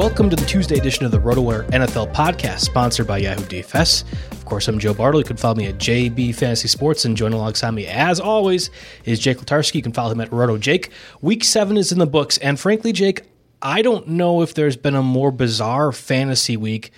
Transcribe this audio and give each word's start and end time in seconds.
Welcome 0.00 0.30
to 0.30 0.36
the 0.36 0.46
Tuesday 0.46 0.78
edition 0.78 1.04
of 1.04 1.10
the 1.10 1.18
RotoWire 1.18 1.68
NFL 1.72 2.14
podcast, 2.14 2.60
sponsored 2.60 3.06
by 3.06 3.18
Yahoo 3.18 3.42
DFS. 3.42 4.10
Of 4.32 4.46
course, 4.46 4.66
I'm 4.66 4.78
Joe 4.78 4.94
Bartel. 4.94 5.20
You 5.20 5.26
can 5.26 5.36
follow 5.36 5.56
me 5.56 5.66
at 5.66 5.74
JB 5.74 6.34
Fantasy 6.36 6.68
Sports, 6.68 7.04
and 7.04 7.14
join 7.14 7.34
alongside 7.34 7.72
me, 7.72 7.86
as 7.86 8.18
always, 8.18 8.70
is 9.04 9.18
Jake 9.18 9.36
Letarski. 9.36 9.74
You 9.74 9.82
can 9.82 9.92
follow 9.92 10.12
him 10.12 10.22
at 10.22 10.32
Roto 10.32 10.56
Jake. 10.56 10.88
Week 11.20 11.44
seven 11.44 11.76
is 11.76 11.92
in 11.92 11.98
the 11.98 12.06
books, 12.06 12.38
and 12.38 12.58
frankly, 12.58 12.92
Jake, 12.92 13.24
I 13.60 13.82
don't 13.82 14.08
know 14.08 14.40
if 14.40 14.54
there's 14.54 14.78
been 14.78 14.94
a 14.94 15.02
more 15.02 15.30
bizarre 15.30 15.92
fantasy 15.92 16.56
week 16.56 16.92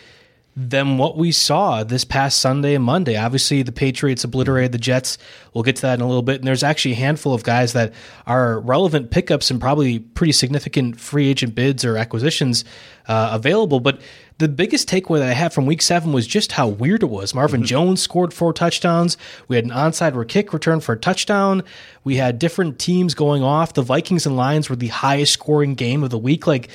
than 0.55 0.99
what 0.99 1.17
we 1.17 1.33
saw 1.33 1.83
this 1.83 2.05
past 2.05 2.39
Sunday 2.39 2.75
and 2.75 2.85
Monday. 2.85 3.17
Obviously, 3.17 3.63
the 3.63 3.73
Patriots 3.73 4.23
obliterated 4.23 4.73
the 4.73 4.79
Jets. 4.79 5.17
We'll 5.55 5.65
get 5.65 5.77
to 5.77 5.83
that 5.83 5.95
in 5.95 6.03
a 6.03 6.07
little 6.07 6.23
bit. 6.23 6.37
And 6.37 6.47
there's 6.47 6.63
actually 6.63 6.93
a 6.93 6.97
handful 6.97 7.33
of 7.33 7.43
guys 7.43 7.73
that 7.73 7.95
are 8.27 8.61
relevant 8.61 9.11
pickups 9.11 9.51
and 9.51 9.59
probably 9.59 9.99
pretty 9.99 10.33
significant 10.33 11.01
free 11.01 11.29
agent 11.29 11.55
bids 11.55 11.87
or 11.87 11.97
acquisitions 11.97 12.67
uh, 13.09 13.31
available. 13.33 13.81
But 13.81 14.03
the 14.37 14.49
biggest 14.49 14.91
takeaway 14.91 15.21
that 15.21 15.31
I 15.31 15.33
had 15.33 15.55
from 15.55 15.65
week 15.65 15.81
seven 15.81 16.13
was 16.13 16.27
just 16.27 16.53
how 16.53 16.69
weird 16.69 17.03
it 17.03 17.07
was. 17.07 17.35
Marvin 17.35 17.61
mm-hmm. 17.61 17.69
Jones 17.69 18.03
scored 18.03 18.35
four 18.35 18.53
touchdowns. 18.53 19.17
We 19.49 19.57
had 19.57 19.65
an 19.65 19.71
onside 19.71 20.29
kick 20.29 20.53
return 20.53 20.81
for 20.81 20.93
a 20.93 20.99
touchdown. 20.99 21.63
We 22.05 22.17
had 22.17 22.39
different 22.39 22.79
teams 22.79 23.15
going 23.15 23.43
off. 23.43 23.73
The 23.73 23.83
Vikings 23.83 24.27
and 24.27 24.37
Lions 24.37 24.69
were 24.69 24.77
the 24.77 24.89
highest 24.89 25.33
scoring 25.33 25.75
game 25.75 26.03
of 26.03 26.11
the 26.11 26.19
week. 26.19 26.47
Like, 26.47 26.69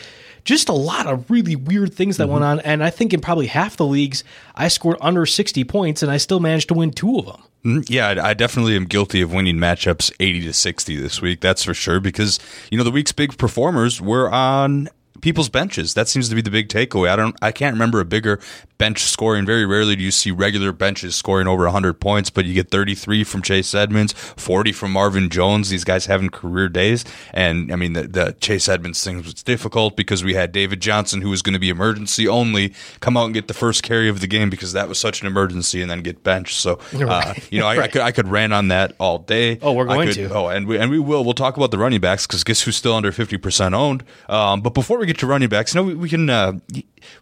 just 0.48 0.70
a 0.70 0.74
lot 0.74 1.08
of 1.08 1.30
really 1.30 1.58
weird 1.58 1.94
things 1.94 2.18
that 2.18 2.24
mm-hmm. 2.24 2.34
went 2.34 2.46
on. 2.46 2.60
And 2.62 2.82
I 2.82 2.90
think 2.90 3.14
in 3.14 3.20
probably 3.20 3.48
half 3.48 3.76
the 3.76 3.86
leagues, 3.86 4.24
I 4.56 4.70
scored 4.70 4.98
under 5.02 5.26
60 5.26 5.64
points 5.66 6.02
and 6.02 6.10
I 6.10 6.18
still 6.18 6.40
managed 6.40 6.70
to 6.70 6.74
win 6.74 6.92
two 6.92 7.20
of 7.20 7.26
them. 7.26 7.44
Mm-hmm. 7.66 7.94
Yeah, 7.94 8.16
I 8.24 8.34
definitely 8.34 8.78
am 8.78 8.86
guilty 8.86 9.20
of 9.20 9.34
winning 9.34 9.58
matchups 9.58 10.12
80 10.22 10.46
to 10.46 10.54
60 10.54 10.96
this 10.96 11.22
week. 11.22 11.42
That's 11.42 11.64
for 11.64 11.74
sure. 11.74 12.00
Because, 12.00 12.40
you 12.72 12.78
know, 12.78 12.86
the 12.86 12.92
week's 12.92 13.12
big 13.12 13.38
performers 13.38 14.00
were 14.00 14.32
on 14.32 14.88
people's 15.22 15.50
benches. 15.50 15.94
That 15.94 16.08
seems 16.08 16.30
to 16.30 16.36
be 16.36 16.42
the 16.42 16.52
big 16.52 16.70
takeaway. 16.70 17.10
I 17.10 17.16
don't 17.16 17.36
I 17.42 17.52
can't 17.52 17.74
remember 17.74 18.00
a 18.00 18.06
bigger 18.06 18.40
bench 18.78 19.04
scoring. 19.04 19.46
Very 19.46 19.66
rarely 19.66 19.96
do 19.96 20.04
you 20.04 20.12
see 20.12 20.32
regular 20.32 20.72
benches 20.72 21.16
scoring 21.16 21.48
over 21.48 21.64
100 21.64 22.00
points, 22.00 22.30
but 22.30 22.46
you 22.46 22.54
get 22.54 22.70
33 22.70 23.24
from 23.24 23.42
Chase 23.42 23.74
Edmonds, 23.74 24.14
40 24.14 24.72
from 24.72 24.92
Marvin 24.92 25.30
Jones. 25.30 25.70
These 25.70 25.84
guys 25.84 26.06
having 26.06 26.30
career 26.30 26.70
days. 26.70 27.04
And 27.34 27.72
I 27.72 27.76
mean, 27.76 27.94
the, 27.94 28.04
the 28.04 28.36
Chase 28.40 28.70
Edmonds 28.70 29.04
thing 29.04 29.18
was 29.18 29.34
difficult 29.44 29.96
because 29.96 30.24
we 30.24 30.34
had 30.34 30.52
David 30.52 30.82
Johnson, 30.82 31.22
who 31.22 31.30
was 31.30 31.42
going 31.42 31.54
to 31.54 31.60
be 31.60 31.70
emergency 31.70 32.28
only, 32.28 32.74
come 33.00 33.18
out 33.18 33.26
and 33.26 33.34
get 33.34 33.48
the 33.48 33.54
first 33.54 33.84
carry 33.84 34.10
of 34.10 34.22
the 34.22 34.28
game 34.28 34.50
because 34.50 34.74
that 34.74 34.88
was 34.88 35.00
such 35.00 35.22
an 35.22 35.28
emergency 35.28 35.82
and 35.82 35.90
then 35.90 36.02
get 36.02 36.24
benched. 36.24 36.60
So, 36.60 36.80
uh, 36.94 37.34
you 37.50 37.60
know, 37.60 37.68
I, 37.68 37.84
I, 37.84 37.88
could, 37.88 38.02
I 38.02 38.12
could 38.12 38.28
rant 38.28 38.54
on 38.54 38.70
that 38.70 38.94
all 39.00 39.20
day. 39.20 39.60
Oh, 39.62 39.74
we're 39.74 39.86
going 39.86 40.08
could, 40.08 40.16
to. 40.16 40.34
Oh, 40.34 40.48
and 40.48 40.68
we, 40.68 40.78
and 40.78 40.92
we 40.92 41.00
will. 41.00 41.24
We'll 41.24 41.34
talk 41.34 41.58
about 41.58 41.72
the 41.72 41.78
running 41.78 42.00
backs 42.00 42.28
because 42.28 42.44
guess 42.44 42.62
who's 42.62 42.76
still 42.76 42.94
under 42.94 43.12
50% 43.12 43.74
owned? 43.74 44.04
Um, 44.30 44.62
but 44.62 44.74
before 44.74 44.98
we 45.00 45.07
get 45.08 45.18
to 45.20 45.28
running 45.28 45.50
backs, 45.50 45.74
know, 45.74 45.84
we, 45.84 45.96
we 45.96 46.10
can, 46.10 46.30
uh, 46.30 46.54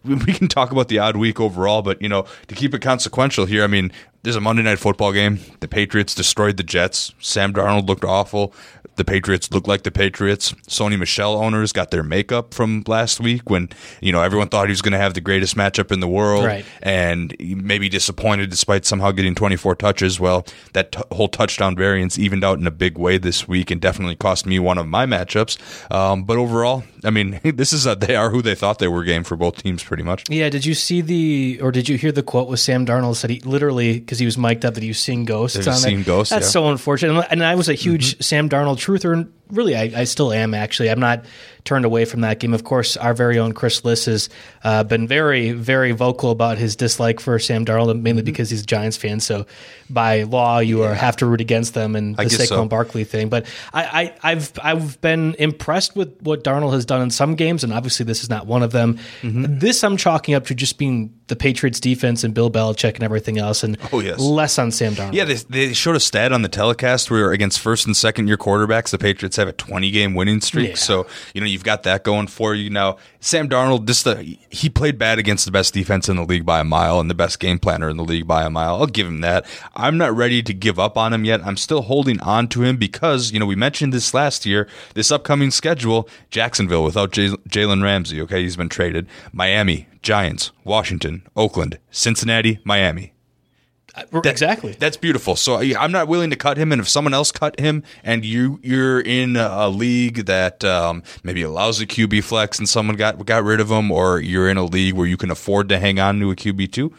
we 0.04 0.32
can 0.32 0.48
talk 0.48 0.72
about 0.72 0.88
the 0.88 0.98
odd 0.98 1.16
week 1.16 1.40
overall, 1.40 1.82
but 1.82 2.00
you 2.00 2.08
know, 2.08 2.26
to 2.48 2.54
keep 2.54 2.74
it 2.74 2.80
consequential 2.80 3.46
here, 3.46 3.64
I 3.64 3.66
mean, 3.66 3.92
there's 4.26 4.34
a 4.34 4.40
Monday 4.40 4.62
night 4.62 4.80
football 4.80 5.12
game. 5.12 5.38
The 5.60 5.68
Patriots 5.68 6.12
destroyed 6.12 6.56
the 6.56 6.64
Jets. 6.64 7.14
Sam 7.20 7.52
Darnold 7.52 7.86
looked 7.86 8.04
awful. 8.04 8.52
The 8.96 9.04
Patriots 9.04 9.52
look 9.52 9.68
like 9.68 9.82
the 9.82 9.92
Patriots. 9.92 10.52
Sony 10.66 10.98
Michel 10.98 11.36
owners 11.36 11.70
got 11.72 11.90
their 11.90 12.02
makeup 12.02 12.52
from 12.52 12.82
last 12.88 13.20
week 13.20 13.48
when 13.48 13.68
you 14.00 14.10
know 14.10 14.22
everyone 14.22 14.48
thought 14.48 14.66
he 14.66 14.72
was 14.72 14.82
going 14.82 14.94
to 14.94 14.98
have 14.98 15.14
the 15.14 15.20
greatest 15.20 15.54
matchup 15.54 15.92
in 15.92 16.00
the 16.00 16.08
world, 16.08 16.44
right. 16.44 16.64
and 16.82 17.36
maybe 17.38 17.88
disappointed 17.88 18.50
despite 18.50 18.84
somehow 18.86 19.12
getting 19.12 19.34
24 19.34 19.76
touches. 19.76 20.18
Well, 20.18 20.46
that 20.72 20.92
t- 20.92 21.02
whole 21.12 21.28
touchdown 21.28 21.76
variance 21.76 22.18
evened 22.18 22.42
out 22.42 22.58
in 22.58 22.66
a 22.66 22.70
big 22.70 22.96
way 22.96 23.18
this 23.18 23.46
week, 23.46 23.70
and 23.70 23.80
definitely 23.80 24.16
cost 24.16 24.46
me 24.46 24.58
one 24.58 24.78
of 24.78 24.88
my 24.88 25.04
matchups. 25.04 25.58
Um, 25.92 26.24
but 26.24 26.38
overall, 26.38 26.82
I 27.04 27.10
mean, 27.10 27.38
this 27.44 27.74
is 27.74 27.86
a 27.86 27.94
they 27.94 28.16
are 28.16 28.30
who 28.30 28.40
they 28.40 28.54
thought 28.54 28.78
they 28.78 28.88
were 28.88 29.04
game 29.04 29.24
for 29.24 29.36
both 29.36 29.62
teams, 29.62 29.75
pretty 29.82 30.02
much. 30.02 30.24
Yeah. 30.28 30.48
Did 30.48 30.64
you 30.64 30.74
see 30.74 31.00
the 31.00 31.58
or 31.62 31.72
did 31.72 31.88
you 31.88 31.96
hear 31.96 32.12
the 32.12 32.22
quote 32.22 32.48
with 32.48 32.60
Sam 32.60 32.86
Darnold 32.86 33.16
said 33.16 33.30
he 33.30 33.40
literally 33.40 34.00
because 34.00 34.18
he 34.18 34.26
was 34.26 34.38
mic'd 34.38 34.64
up 34.64 34.74
that 34.74 34.82
he 34.82 34.88
was 34.88 34.98
seeing 34.98 35.24
ghosts. 35.24 35.64
Seeing 35.82 36.02
ghosts. 36.02 36.30
That's 36.30 36.46
yeah. 36.46 36.50
so 36.50 36.68
unfortunate. 36.70 37.26
And 37.30 37.44
I 37.44 37.54
was 37.54 37.68
a 37.68 37.74
huge 37.74 38.12
mm-hmm. 38.14 38.22
Sam 38.22 38.48
Darnold 38.48 38.76
truther. 38.76 39.28
Really, 39.50 39.76
I, 39.76 39.92
I 39.94 40.04
still 40.04 40.32
am 40.32 40.54
actually. 40.54 40.90
I'm 40.90 41.00
not 41.00 41.24
turned 41.64 41.84
away 41.84 42.04
from 42.04 42.22
that 42.22 42.38
game. 42.38 42.54
Of 42.54 42.64
course, 42.64 42.96
our 42.96 43.12
very 43.12 43.38
own 43.38 43.52
Chris 43.52 43.84
Liss 43.84 44.06
has 44.06 44.28
uh, 44.64 44.84
been 44.84 45.06
very, 45.06 45.52
very 45.52 45.92
vocal 45.92 46.30
about 46.30 46.58
his 46.58 46.76
dislike 46.76 47.20
for 47.20 47.38
Sam 47.38 47.64
Darnold, 47.64 48.00
mainly 48.00 48.22
mm-hmm. 48.22 48.26
because 48.26 48.50
he's 48.50 48.62
a 48.62 48.66
Giants 48.66 48.96
fan. 48.96 49.20
So 49.20 49.46
by 49.90 50.22
law, 50.22 50.58
you 50.60 50.82
yeah. 50.82 50.90
are, 50.90 50.94
have 50.94 51.16
to 51.16 51.26
root 51.26 51.40
against 51.40 51.74
them 51.74 51.96
and 51.96 52.16
the 52.16 52.24
Saquon 52.24 52.46
so. 52.46 52.64
Barkley 52.66 53.04
thing. 53.04 53.28
But 53.28 53.46
I, 53.74 54.14
I, 54.22 54.30
have 54.30 54.52
I've 54.62 55.00
been 55.00 55.34
impressed 55.38 55.96
with 55.96 56.20
what 56.22 56.44
Darnold 56.44 56.72
has 56.72 56.86
done 56.86 57.02
in 57.02 57.10
some 57.10 57.34
games, 57.34 57.64
and 57.64 57.72
obviously 57.72 58.04
this 58.04 58.22
is 58.22 58.30
not 58.30 58.46
one 58.46 58.62
of 58.62 58.72
them. 58.72 58.98
Mm-hmm. 59.22 59.58
This 59.58 59.82
I'm 59.84 59.96
chalking 59.96 60.34
up 60.34 60.46
to 60.46 60.54
just 60.54 60.78
being 60.78 61.15
the 61.28 61.36
Patriots 61.36 61.80
defense 61.80 62.22
and 62.22 62.32
Bill 62.32 62.50
Belichick 62.50 62.94
and 62.94 63.02
everything 63.02 63.38
else, 63.38 63.64
and 63.64 63.76
oh, 63.92 64.00
yes. 64.00 64.20
less 64.20 64.58
on 64.58 64.70
Sam 64.70 64.94
Darnold. 64.94 65.14
Yeah, 65.14 65.24
they, 65.24 65.34
they, 65.34 65.72
showed 65.72 65.96
a 65.96 66.00
stat 66.00 66.32
on 66.32 66.42
the 66.42 66.48
telecast 66.48 67.10
where 67.10 67.32
against 67.32 67.58
first 67.58 67.86
and 67.86 67.96
second 67.96 68.28
year 68.28 68.36
quarterbacks, 68.36 68.90
the 68.90 68.98
Patriots 68.98 69.36
have 69.36 69.48
a 69.48 69.52
20 69.52 69.90
game 69.90 70.14
winning 70.14 70.40
streak. 70.40 70.70
Yeah. 70.70 70.74
So 70.76 71.06
you 71.34 71.40
know 71.40 71.46
you've 71.46 71.64
got 71.64 71.82
that 71.82 72.04
going 72.04 72.28
for 72.28 72.54
you 72.54 72.70
now. 72.70 72.98
Sam 73.20 73.48
Darnold, 73.48 73.86
just 73.86 74.04
the, 74.04 74.38
he 74.50 74.68
played 74.68 74.98
bad 74.98 75.18
against 75.18 75.46
the 75.46 75.50
best 75.50 75.74
defense 75.74 76.08
in 76.08 76.14
the 76.14 76.24
league 76.24 76.46
by 76.46 76.60
a 76.60 76.64
mile 76.64 77.00
and 77.00 77.10
the 77.10 77.14
best 77.14 77.40
game 77.40 77.58
planner 77.58 77.90
in 77.90 77.96
the 77.96 78.04
league 78.04 78.26
by 78.28 78.44
a 78.44 78.50
mile. 78.50 78.76
I'll 78.76 78.86
give 78.86 79.08
him 79.08 79.20
that. 79.22 79.44
I'm 79.74 79.98
not 79.98 80.14
ready 80.14 80.44
to 80.44 80.54
give 80.54 80.78
up 80.78 80.96
on 80.96 81.12
him 81.12 81.24
yet. 81.24 81.44
I'm 81.44 81.56
still 81.56 81.82
holding 81.82 82.20
on 82.20 82.46
to 82.48 82.62
him 82.62 82.76
because 82.76 83.32
you 83.32 83.40
know 83.40 83.46
we 83.46 83.56
mentioned 83.56 83.92
this 83.92 84.14
last 84.14 84.46
year. 84.46 84.68
This 84.94 85.10
upcoming 85.10 85.50
schedule: 85.50 86.08
Jacksonville 86.30 86.84
without 86.84 87.10
Jalen 87.10 87.82
Ramsey. 87.82 88.20
Okay, 88.20 88.42
he's 88.42 88.56
been 88.56 88.68
traded. 88.68 89.08
Miami, 89.32 89.88
Giants, 90.06 90.52
Washington, 90.62 91.26
Oakland, 91.34 91.80
Cincinnati, 91.90 92.60
Miami. 92.62 93.12
Uh, 93.92 94.04
that, 94.12 94.26
exactly. 94.26 94.70
That's 94.78 94.96
beautiful. 94.96 95.34
So 95.34 95.56
I'm 95.58 95.90
not 95.90 96.06
willing 96.06 96.30
to 96.30 96.36
cut 96.36 96.58
him, 96.58 96.70
and 96.70 96.80
if 96.80 96.88
someone 96.88 97.12
else 97.12 97.32
cut 97.32 97.58
him, 97.58 97.82
and 98.04 98.24
you 98.24 98.60
you're 98.62 99.00
in 99.00 99.34
a 99.34 99.68
league 99.68 100.26
that 100.26 100.62
um, 100.64 101.02
maybe 101.24 101.42
allows 101.42 101.80
a 101.80 101.86
QB 101.86 102.22
flex, 102.22 102.56
and 102.56 102.68
someone 102.68 102.94
got 102.94 103.26
got 103.26 103.42
rid 103.42 103.58
of 103.58 103.68
him, 103.68 103.90
or 103.90 104.20
you're 104.20 104.48
in 104.48 104.56
a 104.56 104.64
league 104.64 104.94
where 104.94 105.08
you 105.08 105.16
can 105.16 105.32
afford 105.32 105.68
to 105.70 105.78
hang 105.80 105.98
on 105.98 106.20
to 106.20 106.30
a 106.30 106.36
QB 106.36 106.70
two, 106.70 106.92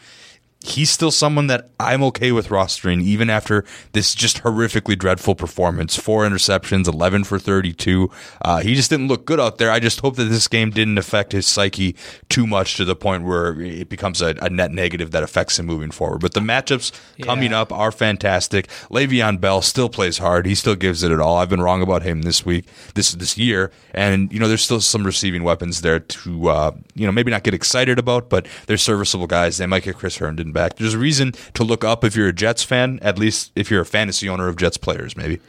he's 0.60 0.90
still 0.90 1.10
someone 1.12 1.46
that 1.46 1.70
I'm 1.78 2.02
okay 2.04 2.32
with 2.32 2.48
rostering, 2.48 3.02
even 3.02 3.30
after 3.30 3.64
this 3.92 4.14
just 4.14 4.42
horrifically 4.42 4.98
dreadful 4.98 5.34
performance. 5.34 5.96
Four 5.96 6.26
interceptions, 6.26 6.88
11 6.88 7.24
for 7.24 7.38
32. 7.38 8.10
Uh, 8.42 8.60
he 8.60 8.74
just 8.74 8.90
didn't 8.90 9.06
look 9.06 9.24
good 9.24 9.38
out 9.38 9.58
there. 9.58 9.70
I 9.70 9.78
just 9.78 10.00
hope 10.00 10.16
that 10.16 10.24
this 10.24 10.48
game 10.48 10.70
didn't 10.70 10.98
affect 10.98 11.32
his 11.32 11.46
psyche 11.46 11.94
too 12.28 12.46
much 12.46 12.76
to 12.76 12.84
the 12.84 12.96
point 12.96 13.24
where 13.24 13.60
it 13.60 13.88
becomes 13.88 14.20
a, 14.20 14.34
a 14.42 14.50
net 14.50 14.72
negative 14.72 15.12
that 15.12 15.22
affects 15.22 15.58
him 15.58 15.66
moving 15.66 15.92
forward. 15.92 16.20
But 16.20 16.34
the 16.34 16.40
matchups 16.40 16.92
yeah. 17.16 17.26
coming 17.26 17.52
up 17.52 17.72
are 17.72 17.92
fantastic. 17.92 18.66
Le'Veon 18.90 19.40
Bell 19.40 19.62
still 19.62 19.88
plays 19.88 20.18
hard. 20.18 20.44
He 20.46 20.56
still 20.56 20.76
gives 20.76 21.04
it 21.04 21.12
at 21.12 21.20
all. 21.20 21.36
I've 21.36 21.48
been 21.48 21.62
wrong 21.62 21.82
about 21.82 22.02
him 22.02 22.22
this 22.22 22.44
week, 22.44 22.66
this 22.94 23.12
this 23.12 23.38
year, 23.38 23.70
and 23.92 24.32
you 24.32 24.40
know 24.40 24.48
there's 24.48 24.62
still 24.62 24.80
some 24.80 25.04
receiving 25.04 25.44
weapons 25.44 25.82
there 25.82 26.00
to 26.00 26.48
uh, 26.48 26.72
you 26.94 27.06
know 27.06 27.12
maybe 27.12 27.30
not 27.30 27.44
get 27.44 27.54
excited 27.54 27.98
about, 27.98 28.28
but 28.28 28.46
they're 28.66 28.76
serviceable 28.76 29.28
guys. 29.28 29.58
They 29.58 29.66
might 29.66 29.84
get 29.84 29.96
Chris 29.96 30.16
Herndon 30.16 30.52
There's 30.76 30.94
a 30.94 30.98
reason 30.98 31.32
to 31.54 31.64
look 31.64 31.84
up 31.84 32.04
if 32.04 32.16
you're 32.16 32.28
a 32.28 32.32
Jets 32.32 32.62
fan, 32.62 32.98
at 33.02 33.18
least 33.18 33.52
if 33.54 33.70
you're 33.70 33.80
a 33.80 33.86
fantasy 33.86 34.28
owner 34.28 34.48
of 34.48 34.56
Jets 34.56 34.76
players, 34.76 35.16
maybe. 35.16 35.40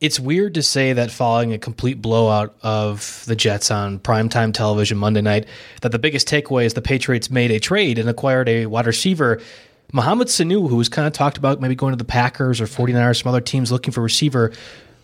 It's 0.00 0.20
weird 0.20 0.54
to 0.54 0.62
say 0.62 0.92
that 0.92 1.10
following 1.10 1.52
a 1.52 1.58
complete 1.58 2.00
blowout 2.00 2.54
of 2.62 3.24
the 3.26 3.34
Jets 3.34 3.70
on 3.70 3.98
primetime 3.98 4.54
television 4.54 4.96
Monday 4.96 5.22
night, 5.22 5.46
that 5.82 5.90
the 5.90 5.98
biggest 5.98 6.28
takeaway 6.28 6.64
is 6.66 6.74
the 6.74 6.82
Patriots 6.82 7.30
made 7.30 7.50
a 7.50 7.58
trade 7.58 7.98
and 7.98 8.08
acquired 8.08 8.48
a 8.48 8.66
wide 8.66 8.86
receiver. 8.86 9.40
Mohamed 9.92 10.28
Sanu, 10.28 10.68
who 10.68 10.76
was 10.76 10.88
kind 10.88 11.08
of 11.08 11.14
talked 11.14 11.36
about 11.36 11.60
maybe 11.60 11.74
going 11.74 11.92
to 11.92 11.96
the 11.96 12.04
Packers 12.04 12.60
or 12.60 12.66
49ers, 12.66 13.10
or 13.10 13.14
some 13.14 13.28
other 13.30 13.40
teams 13.40 13.72
looking 13.72 13.92
for 13.92 14.00
receiver, 14.00 14.52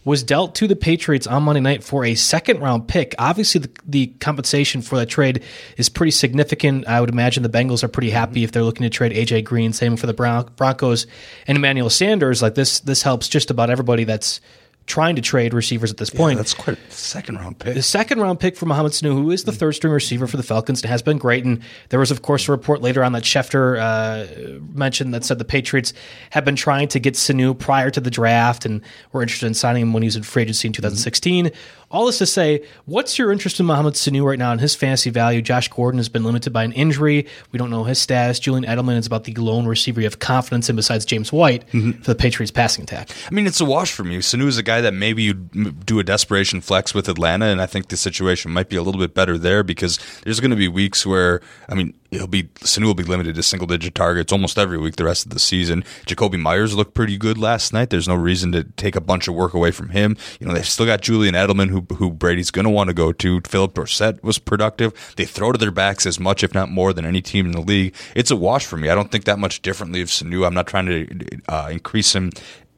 was 0.04 0.22
dealt 0.22 0.54
to 0.56 0.68
the 0.68 0.76
Patriots 0.76 1.26
on 1.26 1.42
Monday 1.42 1.60
night 1.60 1.82
for 1.82 2.04
a 2.04 2.14
second 2.14 2.60
round 2.60 2.88
pick. 2.88 3.14
Obviously, 3.18 3.60
the, 3.60 3.70
the 3.86 4.06
compensation 4.20 4.82
for 4.82 4.96
that 4.96 5.06
trade 5.06 5.42
is 5.76 5.88
pretty 5.88 6.10
significant. 6.10 6.86
I 6.86 7.00
would 7.00 7.10
imagine 7.10 7.42
the 7.42 7.48
Bengals 7.48 7.82
are 7.82 7.88
pretty 7.88 8.10
happy 8.10 8.44
if 8.44 8.52
they're 8.52 8.62
looking 8.62 8.82
to 8.82 8.90
trade 8.90 9.12
AJ 9.12 9.44
Green. 9.44 9.72
Same 9.72 9.96
for 9.96 10.06
the 10.06 10.14
Broncos 10.56 11.06
and 11.46 11.56
Emmanuel 11.56 11.90
Sanders. 11.90 12.42
Like 12.42 12.54
this, 12.54 12.80
this 12.80 13.02
helps 13.02 13.28
just 13.28 13.50
about 13.50 13.70
everybody 13.70 14.04
that's 14.04 14.40
trying 14.86 15.16
to 15.16 15.22
trade 15.22 15.54
receivers 15.54 15.90
at 15.90 15.96
this 15.96 16.10
point. 16.10 16.34
Yeah, 16.34 16.42
that's 16.42 16.54
quite 16.54 16.76
a 16.76 16.90
second 16.90 17.36
round 17.36 17.58
pick. 17.58 17.74
The 17.74 17.82
second 17.82 18.20
round 18.20 18.38
pick 18.38 18.56
for 18.56 18.66
Mohamed 18.66 18.92
Sanu, 18.92 19.12
who 19.14 19.30
is 19.30 19.44
the 19.44 19.52
third 19.52 19.72
string 19.72 19.92
receiver 19.92 20.26
for 20.26 20.36
the 20.36 20.42
Falcons, 20.42 20.82
and 20.82 20.90
has 20.90 21.02
been 21.02 21.18
great. 21.18 21.44
And 21.44 21.62
there 21.88 22.00
was, 22.00 22.10
of 22.10 22.22
course, 22.22 22.48
a 22.48 22.52
report 22.52 22.82
later 22.82 23.02
on 23.02 23.12
that 23.12 23.22
Schefter 23.22 23.78
uh, 23.78 24.60
mentioned 24.74 25.14
that 25.14 25.24
said 25.24 25.38
the 25.38 25.44
Patriots 25.44 25.94
have 26.30 26.44
been 26.44 26.56
trying 26.56 26.88
to 26.88 26.98
get 26.98 27.14
Sanu 27.14 27.58
prior 27.58 27.90
to 27.90 28.00
the 28.00 28.10
draft 28.10 28.66
and 28.66 28.82
were 29.12 29.22
interested 29.22 29.46
in 29.46 29.54
signing 29.54 29.82
him 29.82 29.92
when 29.92 30.02
he 30.02 30.06
was 30.06 30.16
in 30.16 30.22
free 30.22 30.42
agency 30.42 30.68
in 30.68 30.72
2016. 30.72 31.46
Mm-hmm. 31.46 31.54
All 31.94 32.06
this 32.06 32.18
to 32.18 32.26
say, 32.26 32.64
what's 32.86 33.20
your 33.20 33.30
interest 33.30 33.60
in 33.60 33.66
Mohamed 33.66 33.94
Sanu 33.94 34.24
right 34.24 34.36
now 34.36 34.50
and 34.50 34.60
his 34.60 34.74
fantasy 34.74 35.10
value? 35.10 35.40
Josh 35.40 35.68
Gordon 35.68 35.98
has 35.98 36.08
been 36.08 36.24
limited 36.24 36.52
by 36.52 36.64
an 36.64 36.72
injury. 36.72 37.28
We 37.52 37.58
don't 37.60 37.70
know 37.70 37.84
his 37.84 38.00
status. 38.00 38.40
Julian 38.40 38.64
Edelman 38.64 38.96
is 38.96 39.06
about 39.06 39.22
the 39.22 39.34
lone 39.34 39.64
receiver 39.66 40.00
you 40.00 40.06
have 40.06 40.18
confidence 40.18 40.68
in 40.68 40.74
besides 40.74 41.04
James 41.04 41.32
White 41.32 41.64
mm-hmm. 41.68 41.92
for 42.02 42.10
the 42.10 42.16
Patriots 42.16 42.50
passing 42.50 42.82
attack. 42.82 43.10
I 43.30 43.32
mean, 43.32 43.46
it's 43.46 43.60
a 43.60 43.64
wash 43.64 43.92
for 43.92 44.02
me. 44.02 44.18
Sanu 44.18 44.48
is 44.48 44.58
a 44.58 44.62
guy 44.64 44.80
that 44.80 44.92
maybe 44.92 45.22
you'd 45.22 45.86
do 45.86 46.00
a 46.00 46.02
desperation 46.02 46.60
flex 46.60 46.94
with 46.94 47.08
Atlanta, 47.08 47.46
and 47.46 47.62
I 47.62 47.66
think 47.66 47.86
the 47.86 47.96
situation 47.96 48.50
might 48.50 48.68
be 48.68 48.74
a 48.74 48.82
little 48.82 49.00
bit 49.00 49.14
better 49.14 49.38
there 49.38 49.62
because 49.62 50.00
there's 50.24 50.40
going 50.40 50.50
to 50.50 50.56
be 50.56 50.66
weeks 50.66 51.06
where, 51.06 51.42
I 51.68 51.74
mean, 51.74 51.94
he'll 52.18 52.26
be 52.26 52.44
Sanu 52.44 52.84
will 52.86 52.94
be 52.94 53.02
limited 53.02 53.34
to 53.34 53.42
single 53.42 53.66
digit 53.66 53.94
targets 53.94 54.32
almost 54.32 54.58
every 54.58 54.78
week 54.78 54.96
the 54.96 55.04
rest 55.04 55.26
of 55.26 55.32
the 55.32 55.38
season. 55.38 55.84
Jakobi 56.06 56.38
Meyers 56.38 56.74
looked 56.74 56.94
pretty 56.94 57.16
good 57.16 57.38
last 57.38 57.72
night. 57.72 57.90
There's 57.90 58.08
no 58.08 58.14
reason 58.14 58.52
to 58.52 58.64
take 58.64 58.96
a 58.96 59.00
bunch 59.00 59.28
of 59.28 59.34
work 59.34 59.54
away 59.54 59.70
from 59.70 59.90
him. 59.90 60.16
You 60.40 60.46
know, 60.46 60.54
they've 60.54 60.66
still 60.66 60.86
got 60.86 61.02
Julian 61.02 61.34
Edelman 61.34 61.68
who 61.68 61.86
who 61.96 62.10
Brady's 62.10 62.50
going 62.50 62.64
to 62.64 62.70
want 62.70 62.88
to 62.88 62.94
go 62.94 63.12
to. 63.12 63.40
Phillip 63.46 63.74
Dorsett 63.74 64.22
was 64.22 64.38
productive. 64.38 65.14
They 65.16 65.24
throw 65.24 65.52
to 65.52 65.58
their 65.58 65.70
backs 65.70 66.06
as 66.06 66.18
much, 66.20 66.42
if 66.42 66.54
not 66.54 66.70
more, 66.70 66.92
than 66.92 67.04
any 67.04 67.20
team 67.20 67.46
in 67.46 67.52
the 67.52 67.60
league. 67.60 67.94
It's 68.14 68.30
a 68.30 68.36
wash 68.36 68.66
for 68.66 68.76
me. 68.76 68.88
I 68.88 68.94
don't 68.94 69.10
think 69.10 69.24
that 69.24 69.38
much 69.38 69.62
differently 69.62 70.00
of 70.00 70.08
Sanu. 70.08 70.46
I'm 70.46 70.54
not 70.54 70.66
trying 70.66 70.86
to 70.86 71.40
uh, 71.48 71.68
increase 71.70 72.14
him 72.14 72.30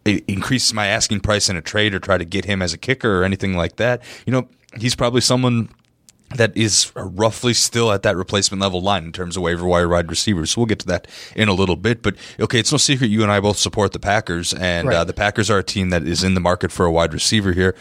increase 0.07 0.73
my 0.73 0.87
asking 0.87 1.21
price 1.21 1.49
in 1.49 1.57
a 1.57 1.63
trade 1.63 1.95
or 1.95 1.99
try 1.99 2.17
to 2.17 2.25
get 2.25 2.45
him 2.45 2.63
as 2.63 2.73
a 2.73 2.79
kicker 2.79 3.21
or 3.21 3.25
anything 3.25 3.57
like 3.57 3.77
that. 3.77 4.03
You 4.25 4.33
know, 4.33 4.49
he's 4.79 4.95
probably 4.95 5.21
someone 5.21 5.69
that 6.35 6.57
is 6.57 6.93
roughly 6.95 7.55
still 7.55 7.93
at 7.93 8.03
that 8.03 8.17
replacement 8.17 8.61
level 8.61 8.81
line 8.81 9.05
in 9.05 9.13
terms 9.13 9.37
of 9.37 9.43
waiver 9.43 9.65
wire 9.65 9.89
wide 9.89 10.11
receivers. 10.11 10.51
So 10.51 10.61
we'll 10.61 10.67
get 10.67 10.81
to 10.81 10.87
that 10.87 11.07
in 11.35 11.49
a 11.49 11.53
little 11.53 11.77
bit. 11.77 12.03
But 12.03 12.17
okay, 12.41 12.59
it's 12.59 12.73
no 12.73 12.79
secret 12.79 13.09
you 13.09 13.23
and 13.23 13.31
I 13.31 13.41
both 13.41 13.59
support 13.59 13.93
the 13.93 13.99
Packers, 13.99 14.53
and 14.53 14.89
right. 14.89 14.97
uh, 14.97 15.05
the 15.05 15.13
Packers 15.13 15.51
are 15.51 15.59
a 15.59 15.65
team 15.65 15.91
that 15.91 16.03
is 16.03 16.25
in 16.25 16.35
the 16.35 16.41
market 16.41 16.73
for 16.73 16.85
a 16.87 16.93
wide 16.93 17.13
receiver 17.13 17.53
here. 17.53 17.75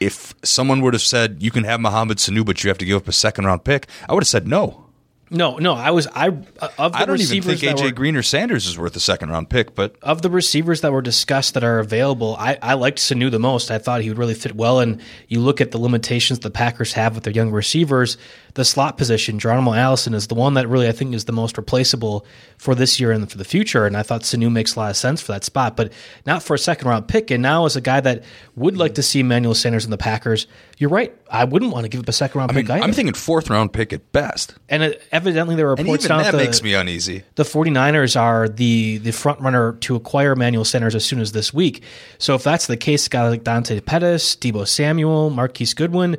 If 0.00 0.34
someone 0.42 0.80
would 0.80 0.94
have 0.94 1.02
said 1.02 1.42
you 1.42 1.50
can 1.50 1.64
have 1.64 1.80
Mohamed 1.80 2.18
Sanu, 2.18 2.44
but 2.44 2.64
you 2.64 2.68
have 2.68 2.78
to 2.78 2.84
give 2.84 2.96
up 2.96 3.08
a 3.08 3.12
second 3.12 3.44
round 3.44 3.64
pick, 3.64 3.86
I 4.08 4.14
would 4.14 4.22
have 4.22 4.28
said 4.28 4.46
no. 4.46 4.89
No, 5.32 5.58
no, 5.58 5.74
I 5.74 5.92
was 5.92 6.08
I 6.08 6.28
uh, 6.28 6.68
of 6.76 6.92
the 6.92 6.98
receivers. 6.98 6.98
I 6.98 7.06
don't 7.06 7.20
even 7.20 7.56
think 7.56 7.78
AJ 7.78 7.82
were, 7.84 7.90
Green 7.92 8.16
or 8.16 8.22
Sanders 8.22 8.66
is 8.66 8.76
worth 8.76 8.96
a 8.96 9.00
second 9.00 9.30
round 9.30 9.48
pick, 9.48 9.76
but 9.76 9.94
of 10.02 10.22
the 10.22 10.30
receivers 10.30 10.80
that 10.80 10.92
were 10.92 11.02
discussed 11.02 11.54
that 11.54 11.62
are 11.62 11.78
available, 11.78 12.36
I, 12.38 12.58
I 12.60 12.74
liked 12.74 12.98
Sanu 12.98 13.30
the 13.30 13.38
most. 13.38 13.70
I 13.70 13.78
thought 13.78 14.00
he 14.00 14.08
would 14.08 14.18
really 14.18 14.34
fit 14.34 14.56
well. 14.56 14.80
And 14.80 15.00
you 15.28 15.38
look 15.40 15.60
at 15.60 15.70
the 15.70 15.78
limitations 15.78 16.40
the 16.40 16.50
Packers 16.50 16.92
have 16.94 17.14
with 17.14 17.24
their 17.24 17.32
young 17.32 17.52
receivers 17.52 18.18
the 18.54 18.64
slot 18.64 18.96
position, 18.96 19.38
Geronimo 19.38 19.74
Allison 19.74 20.14
is 20.14 20.26
the 20.26 20.34
one 20.34 20.54
that 20.54 20.68
really 20.68 20.88
I 20.88 20.92
think 20.92 21.14
is 21.14 21.24
the 21.24 21.32
most 21.32 21.56
replaceable 21.56 22.26
for 22.58 22.74
this 22.74 22.98
year 22.98 23.12
and 23.12 23.30
for 23.30 23.38
the 23.38 23.44
future. 23.44 23.86
And 23.86 23.96
I 23.96 24.02
thought 24.02 24.22
Sanu 24.22 24.50
makes 24.50 24.74
a 24.74 24.78
lot 24.78 24.90
of 24.90 24.96
sense 24.96 25.20
for 25.20 25.32
that 25.32 25.44
spot, 25.44 25.76
but 25.76 25.92
not 26.26 26.42
for 26.42 26.54
a 26.54 26.58
second 26.58 26.88
round 26.88 27.08
pick. 27.08 27.30
And 27.30 27.42
now 27.42 27.66
as 27.66 27.76
a 27.76 27.80
guy 27.80 28.00
that 28.00 28.24
would 28.56 28.76
like 28.76 28.94
to 28.94 29.02
see 29.02 29.20
Emmanuel 29.20 29.54
Sanders 29.54 29.84
in 29.84 29.90
the 29.90 29.98
Packers, 29.98 30.46
you're 30.78 30.90
right. 30.90 31.14
I 31.30 31.44
wouldn't 31.44 31.72
want 31.72 31.84
to 31.84 31.88
give 31.88 32.00
up 32.00 32.08
a 32.08 32.12
second 32.12 32.38
round 32.38 32.50
I 32.50 32.54
pick. 32.54 32.68
Mean, 32.68 32.82
I'm 32.82 32.92
thinking 32.92 33.14
fourth 33.14 33.50
round 33.50 33.72
pick 33.72 33.92
at 33.92 34.12
best. 34.12 34.54
And 34.68 34.82
it, 34.82 35.02
evidently 35.20 35.56
there 35.56 35.66
are 35.66 35.74
reports 35.74 36.04
and 36.04 36.12
even 36.12 36.24
that 36.24 36.32
the, 36.32 36.38
makes 36.38 36.62
me 36.62 36.74
uneasy. 36.74 37.22
The 37.34 37.42
49ers 37.42 38.18
are 38.20 38.48
the 38.48 38.98
the 38.98 39.12
front 39.12 39.40
runner 39.40 39.72
to 39.80 39.96
acquire 39.96 40.32
Emmanuel 40.32 40.64
Sanders 40.64 40.94
as 40.94 41.04
soon 41.04 41.20
as 41.20 41.32
this 41.32 41.52
week. 41.52 41.82
So 42.18 42.34
if 42.34 42.42
that's 42.42 42.66
the 42.66 42.76
case, 42.76 43.06
a 43.06 43.10
guy 43.10 43.28
like 43.28 43.44
Dante 43.44 43.80
Pettis, 43.80 44.36
Deebo 44.36 44.66
Samuel, 44.66 45.30
Marquise 45.30 45.74
Goodwin, 45.74 46.16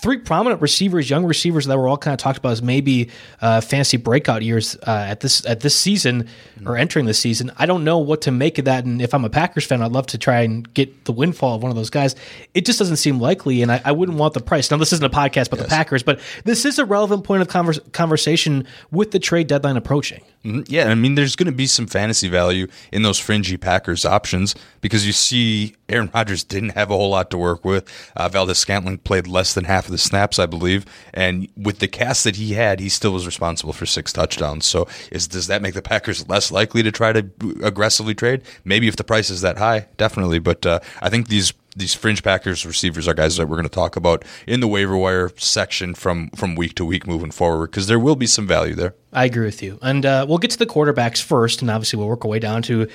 three 0.00 0.18
prominent 0.18 0.60
receivers, 0.60 1.10
young 1.10 1.24
receivers 1.24 1.66
that 1.66 1.76
were 1.76 1.88
all 1.88 1.98
kind 1.98 2.12
of 2.12 2.18
talked 2.18 2.38
about 2.38 2.52
as 2.52 2.62
maybe 2.62 3.10
uh, 3.40 3.60
fancy 3.60 3.96
breakout 3.96 4.42
years 4.42 4.76
uh, 4.86 5.06
at 5.08 5.20
this 5.20 5.44
at 5.46 5.60
this 5.60 5.74
season 5.74 6.28
or 6.66 6.76
entering 6.76 7.06
the 7.06 7.14
season. 7.14 7.50
I 7.58 7.66
don't 7.66 7.84
know 7.84 7.98
what 7.98 8.22
to 8.22 8.30
make 8.30 8.58
of 8.58 8.64
that, 8.66 8.84
and 8.84 9.00
if 9.02 9.14
I'm 9.14 9.24
a 9.24 9.30
Packers 9.30 9.64
fan, 9.64 9.82
I'd 9.82 9.92
love 9.92 10.06
to 10.08 10.18
try 10.18 10.40
and 10.40 10.72
get 10.74 11.04
the 11.04 11.12
windfall 11.12 11.56
of 11.56 11.62
one 11.62 11.70
of 11.70 11.76
those 11.76 11.90
guys. 11.90 12.14
It 12.54 12.64
just 12.64 12.78
doesn't 12.78 12.96
seem 12.96 13.20
likely, 13.20 13.62
and 13.62 13.72
I, 13.72 13.80
I 13.84 13.92
wouldn't 13.92 14.18
want 14.18 14.34
the 14.34 14.40
price. 14.40 14.70
Now, 14.70 14.76
this 14.76 14.92
isn't 14.92 15.04
a 15.04 15.10
podcast 15.10 15.48
about 15.48 15.58
yes. 15.58 15.66
the 15.66 15.70
Packers, 15.70 16.02
but 16.02 16.20
this 16.44 16.64
is 16.64 16.78
a 16.78 16.84
relevant 16.84 17.24
point 17.24 17.42
of 17.42 17.48
converse, 17.48 17.80
conversation 17.92 18.66
with 18.90 19.10
the 19.10 19.18
trade 19.18 19.46
deadline 19.46 19.76
approaching. 19.76 20.22
Mm-hmm. 20.44 20.60
Yeah, 20.68 20.88
I 20.88 20.94
mean, 20.94 21.16
there's 21.16 21.34
going 21.34 21.46
to 21.46 21.52
be 21.52 21.66
some 21.66 21.86
fantasy 21.86 22.28
value 22.28 22.68
in 22.92 23.02
those 23.02 23.18
fringy 23.18 23.56
Packers 23.56 24.04
options 24.04 24.54
because 24.80 25.04
you 25.04 25.12
see 25.12 25.74
Aaron 25.88 26.10
Rodgers 26.14 26.44
didn't 26.44 26.70
have 26.70 26.90
a 26.90 26.96
whole 26.96 27.10
lot 27.10 27.30
to 27.30 27.38
work 27.38 27.64
with. 27.64 27.90
Uh, 28.14 28.28
Valdes-Scantling 28.28 28.98
played 28.98 29.26
less 29.26 29.54
than 29.54 29.64
half 29.64 29.86
of 29.86 29.90
the 29.90 29.98
snaps, 29.98 30.38
I 30.38 30.46
believe, 30.46 30.86
and 31.12 31.48
with 31.56 31.80
the 31.80 31.88
cast 31.88 32.22
that 32.24 32.36
he 32.36 32.52
had, 32.52 32.78
he 32.78 32.88
still 32.88 33.12
was 33.12 33.26
responsible 33.26 33.72
for 33.72 33.84
six 33.84 34.12
touchdowns. 34.12 34.64
So, 34.64 34.86
is 35.10 35.26
does 35.26 35.48
that 35.48 35.60
make 35.60 35.74
the 35.74 35.82
Packers 35.82 36.28
less 36.28 36.52
likely 36.52 36.82
to 36.84 36.92
try 36.92 37.12
to 37.12 37.28
aggressively 37.64 38.14
trade? 38.14 38.42
Maybe 38.64 38.86
if 38.86 38.96
the 38.96 39.04
price 39.04 39.30
is 39.30 39.40
that 39.40 39.58
high, 39.58 39.88
definitely. 39.96 40.38
But 40.38 40.64
uh, 40.64 40.80
I 41.02 41.10
think 41.10 41.28
these 41.28 41.52
these 41.78 41.94
fringe 41.94 42.22
Packers 42.22 42.66
receivers 42.66 43.08
are 43.08 43.14
guys 43.14 43.36
that 43.36 43.46
we're 43.46 43.56
going 43.56 43.68
to 43.68 43.74
talk 43.74 43.96
about 43.96 44.24
in 44.46 44.60
the 44.60 44.68
waiver 44.68 44.96
wire 44.96 45.30
section 45.36 45.94
from 45.94 46.30
from 46.30 46.54
week 46.56 46.74
to 46.74 46.84
week 46.84 47.06
moving 47.06 47.30
forward 47.30 47.70
because 47.70 47.86
there 47.86 47.98
will 47.98 48.16
be 48.16 48.26
some 48.26 48.46
value 48.46 48.74
there. 48.74 48.94
I 49.12 49.24
agree 49.24 49.46
with 49.46 49.62
you. 49.62 49.78
And 49.80 50.04
uh, 50.04 50.26
we'll 50.28 50.38
get 50.38 50.50
to 50.50 50.58
the 50.58 50.66
quarterbacks 50.66 51.22
first, 51.22 51.62
and 51.62 51.70
obviously 51.70 51.98
we'll 51.98 52.08
work 52.08 52.24
our 52.24 52.30
way 52.30 52.38
down 52.38 52.62
to 52.62 52.88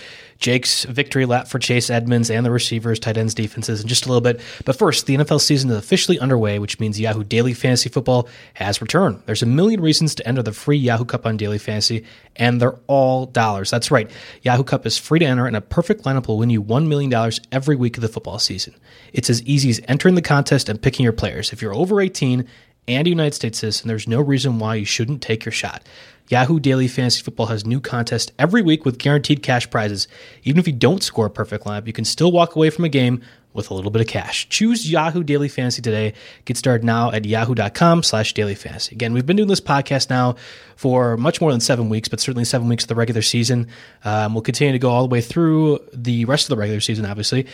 Jake's 0.44 0.84
victory 0.84 1.26
lap 1.26 1.48
for 1.48 1.58
Chase 1.58 1.90
Edmonds 1.90 2.30
and 2.30 2.46
the 2.46 2.52
receivers, 2.52 3.00
tight 3.00 3.16
ends, 3.16 3.34
defenses 3.34 3.82
in 3.82 3.88
just 3.88 4.06
a 4.06 4.10
little 4.10 4.20
bit. 4.20 4.42
But 4.66 4.76
first, 4.76 5.06
the 5.06 5.16
NFL 5.16 5.40
season 5.40 5.70
is 5.70 5.78
officially 5.78 6.20
underway, 6.20 6.60
which 6.60 6.82
means 6.82 7.00
Yahoo 7.00 7.24
Daily 7.24 7.54
Fantasy 7.54 7.88
Football 7.88 8.28
has 8.56 8.82
returned. 8.82 9.24
There's 9.26 9.42
a 9.42 9.46
million 9.46 9.80
reasons 9.80 10.16
to 10.16 10.28
enter 10.28 10.44
the 10.44 10.52
free 10.52 10.76
Yahoo 10.76 11.06
Cup 11.06 11.26
on 11.26 11.38
Daily 11.38 11.60
Fantasy, 11.60 12.04
and 12.36 12.60
they're 12.60 12.78
all 12.88 13.26
dollars. 13.26 13.72
That's 13.72 13.90
right. 13.90 14.12
Yahoo 14.42 14.66
Cup 14.66 14.86
is 14.86 14.98
free 14.98 15.20
to 15.20 15.26
enter, 15.26 15.48
and 15.48 15.56
a 15.56 15.62
perfect 15.62 16.04
lineup 16.04 16.28
will 16.28 16.38
win 16.38 16.50
you 16.50 16.62
$1 16.62 16.88
million 16.88 17.32
every 17.54 17.78
week 17.78 17.96
of 17.96 18.02
the 18.02 18.10
football 18.10 18.38
season. 18.38 18.76
It's 19.14 19.30
as 19.30 19.42
easy 19.44 19.70
as 19.70 19.80
entering 19.88 20.16
the 20.16 20.22
contest 20.22 20.68
and 20.68 20.82
picking 20.82 21.06
your 21.06 21.14
players. 21.14 21.54
If 21.54 21.62
you're 21.62 21.74
over 21.74 22.02
18 22.02 22.46
and 22.88 23.08
a 23.08 23.10
United 23.10 23.34
States 23.34 23.60
citizen, 23.60 23.88
there's 23.88 24.08
no 24.08 24.22
reason 24.22 24.60
why 24.60 24.76
you 24.76 24.86
shouldn't 24.86 25.22
take 25.22 25.46
your 25.46 25.52
shot. 25.52 25.84
Yahoo 26.30 26.60
Daily 26.60 26.88
Fantasy 26.88 27.22
Football 27.22 27.48
has 27.48 27.66
new 27.66 27.82
contests 27.82 28.32
every 28.40 28.62
week 28.62 28.86
with 28.86 28.98
guaranteed 28.98 29.44
cash 29.44 29.70
prizes. 29.70 30.08
Even 30.44 30.60
if 30.60 30.68
you 30.68 30.74
don't 30.74 31.04
score 31.04 31.26
a 31.26 31.30
perfect 31.30 31.66
lineup, 31.66 31.86
you 31.86 31.94
can 31.94 32.06
still 32.06 32.32
walk 32.32 32.56
away 32.56 32.70
from 32.70 32.86
a 32.86 32.90
game 32.90 33.22
with 33.54 33.70
a 33.70 33.74
little 33.74 33.92
bit 33.92 34.02
of 34.02 34.08
cash. 34.08 34.50
Choose 34.50 34.90
Yahoo 34.90 35.24
Daily 35.24 35.48
Fantasy 35.48 35.82
today. 35.82 36.14
Get 36.46 36.58
started 36.58 36.84
now 36.84 37.12
at 37.12 37.26
yahoo.com 37.26 38.04
slash 38.04 38.34
daily 38.34 38.56
fantasy. 38.56 38.96
Again, 38.96 39.14
we've 39.14 39.26
been 39.26 39.38
doing 39.38 39.50
this 39.50 39.62
podcast 39.62 40.10
now 40.10 40.36
for 40.76 41.18
much 41.18 41.40
more 41.40 41.52
than 41.52 41.62
seven 41.62 41.90
weeks, 41.90 42.08
but 42.08 42.20
certainly 42.20 42.46
seven 42.46 42.68
weeks 42.68 42.84
of 42.84 42.88
the 42.88 42.96
regular 42.96 43.22
season. 43.22 43.68
Um, 44.04 44.34
we'll 44.34 44.42
continue 44.42 44.72
to 44.72 44.80
go 44.80 44.90
all 44.90 45.08
the 45.08 45.12
way 45.12 45.22
through 45.22 45.80
the 45.94 46.26
rest 46.26 46.46
of 46.46 46.50
the 46.50 46.58
regular 46.58 46.82
season, 46.82 47.06
obviously. 47.06 47.46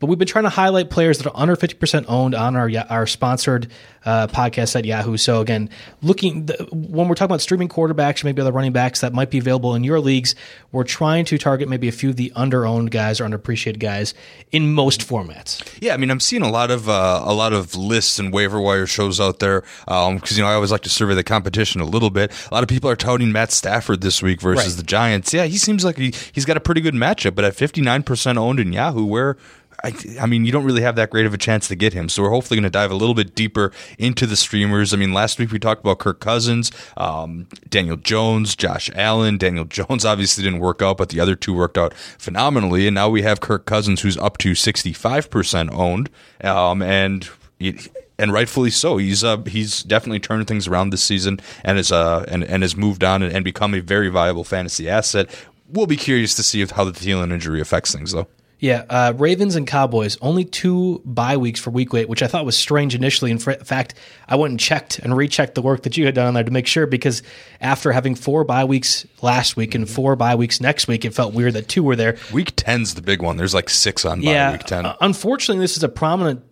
But 0.00 0.06
we've 0.06 0.18
been 0.18 0.28
trying 0.28 0.44
to 0.44 0.50
highlight 0.50 0.90
players 0.90 1.18
that 1.18 1.26
are 1.26 1.36
under 1.36 1.56
50% 1.56 2.04
owned 2.08 2.34
on 2.34 2.54
our 2.56 2.70
our 2.88 3.06
sponsored 3.06 3.68
uh, 4.04 4.28
podcast 4.28 4.76
at 4.76 4.84
Yahoo. 4.84 5.16
So 5.16 5.40
again, 5.40 5.68
looking 6.02 6.46
the, 6.46 6.68
when 6.72 7.08
we're 7.08 7.14
talking 7.16 7.26
about 7.32 7.40
streaming 7.40 7.68
quarterbacks, 7.68 8.22
maybe 8.22 8.40
other 8.40 8.52
running 8.52 8.72
backs 8.72 9.00
that 9.00 9.12
might 9.12 9.30
be 9.30 9.38
available 9.38 9.74
in 9.74 9.82
your 9.84 9.98
leagues, 10.00 10.34
we're 10.70 10.84
trying 10.84 11.24
to 11.26 11.36
target 11.36 11.68
maybe 11.68 11.88
a 11.88 11.92
few 11.92 12.10
of 12.10 12.16
the 12.16 12.32
under 12.36 12.64
owned 12.64 12.90
guys 12.92 13.20
or 13.20 13.24
underappreciated 13.26 13.80
guys 13.80 14.14
in 14.52 14.72
most 14.72 15.00
formats. 15.00 15.66
Yeah, 15.80 15.94
I 15.94 15.96
mean, 15.96 16.10
I'm 16.10 16.20
seeing 16.20 16.42
a 16.42 16.50
lot 16.50 16.70
of 16.70 16.88
uh, 16.88 17.22
a 17.24 17.34
lot 17.34 17.52
of 17.52 17.74
lists 17.74 18.18
and 18.20 18.32
waiver 18.32 18.60
wire 18.60 18.86
shows 18.86 19.20
out 19.20 19.40
there 19.40 19.62
because 19.84 20.08
um, 20.08 20.36
you 20.36 20.42
know 20.42 20.48
I 20.48 20.54
always 20.54 20.70
like 20.70 20.82
to 20.82 20.90
survey 20.90 21.14
the 21.14 21.24
competition 21.24 21.80
a 21.80 21.84
little 21.84 22.10
bit. 22.10 22.32
A 22.50 22.54
lot 22.54 22.62
of 22.62 22.68
people 22.68 22.88
are 22.88 22.96
touting 22.96 23.32
Matt 23.32 23.50
Stafford 23.50 24.00
this 24.00 24.22
week 24.22 24.40
versus 24.40 24.74
Right. 24.74 24.76
the 24.76 24.82
Giants. 24.84 25.34
Yeah, 25.34 25.44
he 25.46 25.58
seems 25.58 25.84
like 25.84 25.96
he, 25.98 26.14
he's 26.32 26.44
got 26.44 26.56
a 26.56 26.60
pretty 26.60 26.80
good 26.80 26.94
matchup, 26.94 27.34
but 27.34 27.44
at 27.44 27.54
59% 27.54 28.36
owned 28.36 28.60
in 28.60 28.72
Yahoo, 28.72 29.04
where 29.04 29.36
I, 29.84 29.92
I 30.20 30.26
mean, 30.26 30.44
you 30.44 30.50
don't 30.50 30.64
really 30.64 30.82
have 30.82 30.96
that 30.96 31.10
great 31.10 31.26
of 31.26 31.34
a 31.34 31.38
chance 31.38 31.68
to 31.68 31.76
get 31.76 31.92
him. 31.92 32.08
So 32.08 32.22
we're 32.22 32.30
hopefully 32.30 32.56
going 32.56 32.64
to 32.64 32.70
dive 32.70 32.90
a 32.90 32.96
little 32.96 33.14
bit 33.14 33.34
deeper 33.34 33.72
into 33.98 34.26
the 34.26 34.36
streamers. 34.36 34.92
I 34.92 34.96
mean, 34.96 35.12
last 35.12 35.38
week 35.38 35.52
we 35.52 35.58
talked 35.58 35.82
about 35.82 36.00
Kirk 36.00 36.20
Cousins, 36.20 36.72
um, 36.96 37.46
Daniel 37.68 37.96
Jones, 37.96 38.56
Josh 38.56 38.90
Allen. 38.94 39.38
Daniel 39.38 39.64
Jones 39.68 40.04
obviously 40.04 40.42
didn't 40.42 40.58
work 40.58 40.82
out, 40.82 40.96
but 40.96 41.10
the 41.10 41.20
other 41.20 41.36
two 41.36 41.54
worked 41.54 41.78
out 41.78 41.94
phenomenally. 41.94 42.88
And 42.88 42.94
now 42.94 43.08
we 43.08 43.22
have 43.22 43.40
Kirk 43.40 43.66
Cousins, 43.66 44.00
who's 44.00 44.16
up 44.18 44.38
to 44.38 44.52
65% 44.52 45.72
owned. 45.72 46.10
Um, 46.42 46.82
and 46.82 47.28
it, 47.60 47.88
and 48.18 48.32
rightfully 48.32 48.70
so. 48.70 48.96
He's 48.96 49.22
uh, 49.22 49.38
he's 49.42 49.84
definitely 49.84 50.20
turned 50.20 50.48
things 50.48 50.66
around 50.66 50.90
this 50.90 51.02
season 51.02 51.38
and 51.64 51.78
is 51.78 51.92
uh 51.92 52.24
and, 52.28 52.42
and 52.42 52.62
has 52.62 52.76
moved 52.76 53.04
on 53.04 53.22
and, 53.22 53.32
and 53.32 53.44
become 53.44 53.74
a 53.74 53.80
very 53.80 54.08
viable 54.08 54.44
fantasy 54.44 54.88
asset. 54.88 55.30
We'll 55.68 55.86
be 55.86 55.96
curious 55.96 56.34
to 56.34 56.42
see 56.42 56.62
if 56.62 56.72
how 56.72 56.84
the 56.84 56.92
Thielen 56.92 57.32
injury 57.32 57.60
affects 57.60 57.92
things 57.92 58.12
though. 58.12 58.26
Yeah, 58.60 58.84
uh, 58.90 59.12
Ravens 59.16 59.54
and 59.54 59.66
Cowboys 59.66 60.18
only 60.20 60.44
two 60.44 61.00
bye 61.04 61.36
weeks 61.36 61.60
for 61.60 61.70
week 61.70 61.94
eight, 61.94 62.08
which 62.08 62.22
I 62.22 62.26
thought 62.26 62.44
was 62.44 62.56
strange 62.56 62.94
initially. 62.94 63.30
In 63.30 63.38
fr- 63.38 63.52
fact, 63.52 63.94
I 64.26 64.34
went 64.34 64.50
and 64.50 64.58
checked 64.58 64.98
and 64.98 65.16
rechecked 65.16 65.54
the 65.54 65.62
work 65.62 65.84
that 65.84 65.96
you 65.96 66.06
had 66.06 66.16
done 66.16 66.26
on 66.26 66.34
there 66.34 66.42
to 66.42 66.50
make 66.50 66.66
sure 66.66 66.86
because 66.86 67.22
after 67.60 67.92
having 67.92 68.16
four 68.16 68.42
bye 68.42 68.64
weeks 68.64 69.06
last 69.22 69.56
week 69.56 69.76
and 69.76 69.88
four 69.88 70.16
bye 70.16 70.34
weeks 70.34 70.60
next 70.60 70.88
week, 70.88 71.04
it 71.04 71.14
felt 71.14 71.34
weird 71.34 71.54
that 71.54 71.68
two 71.68 71.84
were 71.84 71.94
there. 71.94 72.16
Week 72.32 72.54
10's 72.56 72.94
the 72.94 73.02
big 73.02 73.22
one. 73.22 73.36
There's 73.36 73.54
like 73.54 73.70
six 73.70 74.04
on 74.04 74.22
by 74.22 74.30
yeah, 74.32 74.52
week 74.52 74.64
10. 74.64 74.86
uh, 74.86 74.96
unfortunately, 75.00 75.62
this 75.62 75.76
is 75.76 75.84
a 75.84 75.88
prominent 75.88 76.42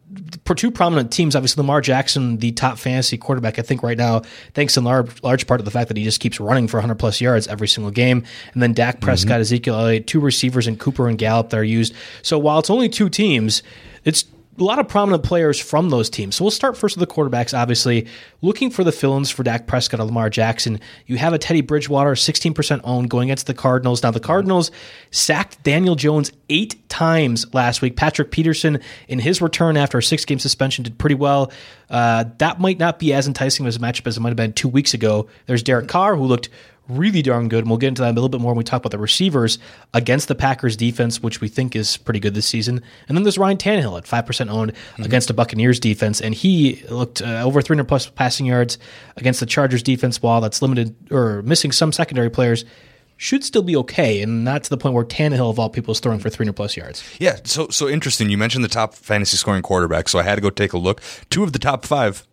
two 0.54 0.70
prominent 0.70 1.12
teams. 1.12 1.36
Obviously, 1.36 1.60
Lamar 1.60 1.80
Jackson, 1.80 2.38
the 2.38 2.52
top 2.52 2.78
fantasy 2.78 3.18
quarterback, 3.18 3.58
I 3.58 3.62
think 3.62 3.82
right 3.82 3.98
now, 3.98 4.22
thanks 4.54 4.76
in 4.76 4.84
large 4.84 5.22
large 5.22 5.46
part 5.46 5.60
to 5.60 5.64
the 5.64 5.70
fact 5.70 5.88
that 5.88 5.96
he 5.96 6.04
just 6.04 6.20
keeps 6.20 6.40
running 6.40 6.68
for 6.68 6.78
100 6.78 6.96
plus 6.96 7.20
yards 7.20 7.46
every 7.46 7.68
single 7.68 7.90
game. 7.90 8.24
And 8.52 8.62
then 8.62 8.72
Dak 8.72 9.00
Prescott, 9.00 9.34
mm-hmm. 9.34 9.40
Ezekiel 9.42 9.74
Elliott, 9.74 10.06
two 10.06 10.20
receivers 10.20 10.66
and 10.66 10.78
Cooper 10.78 11.08
and 11.08 11.18
Gallup 11.18 11.50
that 11.50 11.58
are 11.58 11.64
used. 11.64 11.94
So 12.22 12.38
while 12.38 12.58
it's 12.58 12.70
only 12.70 12.88
two 12.88 13.08
teams, 13.08 13.62
it's 14.04 14.24
a 14.58 14.62
lot 14.64 14.78
of 14.78 14.88
prominent 14.88 15.22
players 15.22 15.60
from 15.60 15.90
those 15.90 16.08
teams. 16.08 16.36
So 16.36 16.44
we'll 16.44 16.50
start 16.50 16.76
first 16.76 16.96
with 16.96 17.08
the 17.08 17.14
quarterbacks, 17.14 17.56
obviously. 17.56 18.06
Looking 18.42 18.70
for 18.70 18.84
the 18.84 18.92
fill 18.92 19.16
ins 19.16 19.30
for 19.30 19.42
Dak 19.42 19.66
Prescott 19.66 20.00
or 20.00 20.04
Lamar 20.04 20.30
Jackson. 20.30 20.80
You 21.06 21.16
have 21.16 21.32
a 21.32 21.38
Teddy 21.38 21.60
Bridgewater, 21.60 22.12
16% 22.12 22.80
owned, 22.84 23.10
going 23.10 23.28
against 23.28 23.46
the 23.46 23.54
Cardinals. 23.54 24.02
Now, 24.02 24.10
the 24.10 24.20
Cardinals 24.20 24.70
sacked 25.10 25.62
Daniel 25.62 25.94
Jones 25.94 26.32
eight 26.48 26.88
times 26.88 27.52
last 27.52 27.82
week. 27.82 27.96
Patrick 27.96 28.30
Peterson, 28.30 28.80
in 29.08 29.18
his 29.18 29.42
return 29.42 29.76
after 29.76 29.98
a 29.98 30.02
six 30.02 30.24
game 30.24 30.38
suspension, 30.38 30.84
did 30.84 30.98
pretty 30.98 31.16
well. 31.16 31.52
Uh, 31.90 32.24
that 32.38 32.60
might 32.60 32.78
not 32.78 32.98
be 32.98 33.12
as 33.12 33.26
enticing 33.26 33.66
as 33.66 33.76
a 33.76 33.78
matchup 33.78 34.06
as 34.06 34.16
it 34.16 34.20
might 34.20 34.30
have 34.30 34.36
been 34.36 34.52
two 34.52 34.68
weeks 34.68 34.94
ago. 34.94 35.28
There's 35.46 35.62
Derek 35.62 35.88
Carr, 35.88 36.16
who 36.16 36.24
looked 36.24 36.48
really 36.88 37.22
darn 37.22 37.48
good. 37.48 37.60
And 37.60 37.68
we'll 37.68 37.78
get 37.78 37.88
into 37.88 38.02
that 38.02 38.10
a 38.10 38.14
little 38.14 38.28
bit 38.28 38.40
more 38.40 38.52
when 38.52 38.58
we 38.58 38.64
talk 38.64 38.80
about 38.80 38.90
the 38.90 38.98
receivers 38.98 39.58
against 39.94 40.28
the 40.28 40.34
Packers 40.34 40.76
defense, 40.76 41.22
which 41.22 41.40
we 41.40 41.48
think 41.48 41.74
is 41.74 41.96
pretty 41.96 42.20
good 42.20 42.34
this 42.34 42.46
season. 42.46 42.82
And 43.08 43.16
then 43.16 43.24
there's 43.24 43.38
Ryan 43.38 43.56
Tannehill 43.56 43.98
at 43.98 44.04
5% 44.04 44.50
owned 44.50 44.72
against 44.98 45.28
the 45.28 45.34
Buccaneers 45.34 45.80
defense. 45.80 46.20
And 46.20 46.34
he 46.34 46.84
looked 46.88 47.22
uh, 47.22 47.42
over 47.42 47.62
300 47.62 47.84
plus 47.84 48.08
passing 48.08 48.46
yards 48.46 48.78
against 49.16 49.40
the 49.40 49.46
Chargers 49.46 49.82
defense 49.82 50.22
while 50.22 50.40
that's 50.40 50.62
limited 50.62 50.94
or 51.10 51.42
missing 51.42 51.72
some 51.72 51.92
secondary 51.92 52.30
players. 52.30 52.64
Should 53.18 53.44
still 53.44 53.62
be 53.62 53.74
okay, 53.76 54.20
and 54.20 54.44
not 54.44 54.64
to 54.64 54.68
the 54.68 54.76
point 54.76 54.94
where 54.94 55.02
Tannehill 55.02 55.48
of 55.48 55.58
all 55.58 55.70
people 55.70 55.92
is 55.92 56.00
throwing 56.00 56.18
for 56.18 56.28
300 56.28 56.52
plus 56.52 56.76
yards. 56.76 57.02
Yeah, 57.18 57.38
so 57.44 57.68
so 57.70 57.88
interesting. 57.88 58.28
You 58.28 58.36
mentioned 58.36 58.62
the 58.62 58.68
top 58.68 58.92
fantasy 58.92 59.38
scoring 59.38 59.62
quarterback, 59.62 60.10
so 60.10 60.18
I 60.18 60.22
had 60.22 60.34
to 60.34 60.42
go 60.42 60.50
take 60.50 60.74
a 60.74 60.78
look. 60.78 61.00
Two 61.30 61.42
of 61.42 61.54
the 61.54 61.58
top 61.58 61.86
five 61.86 62.26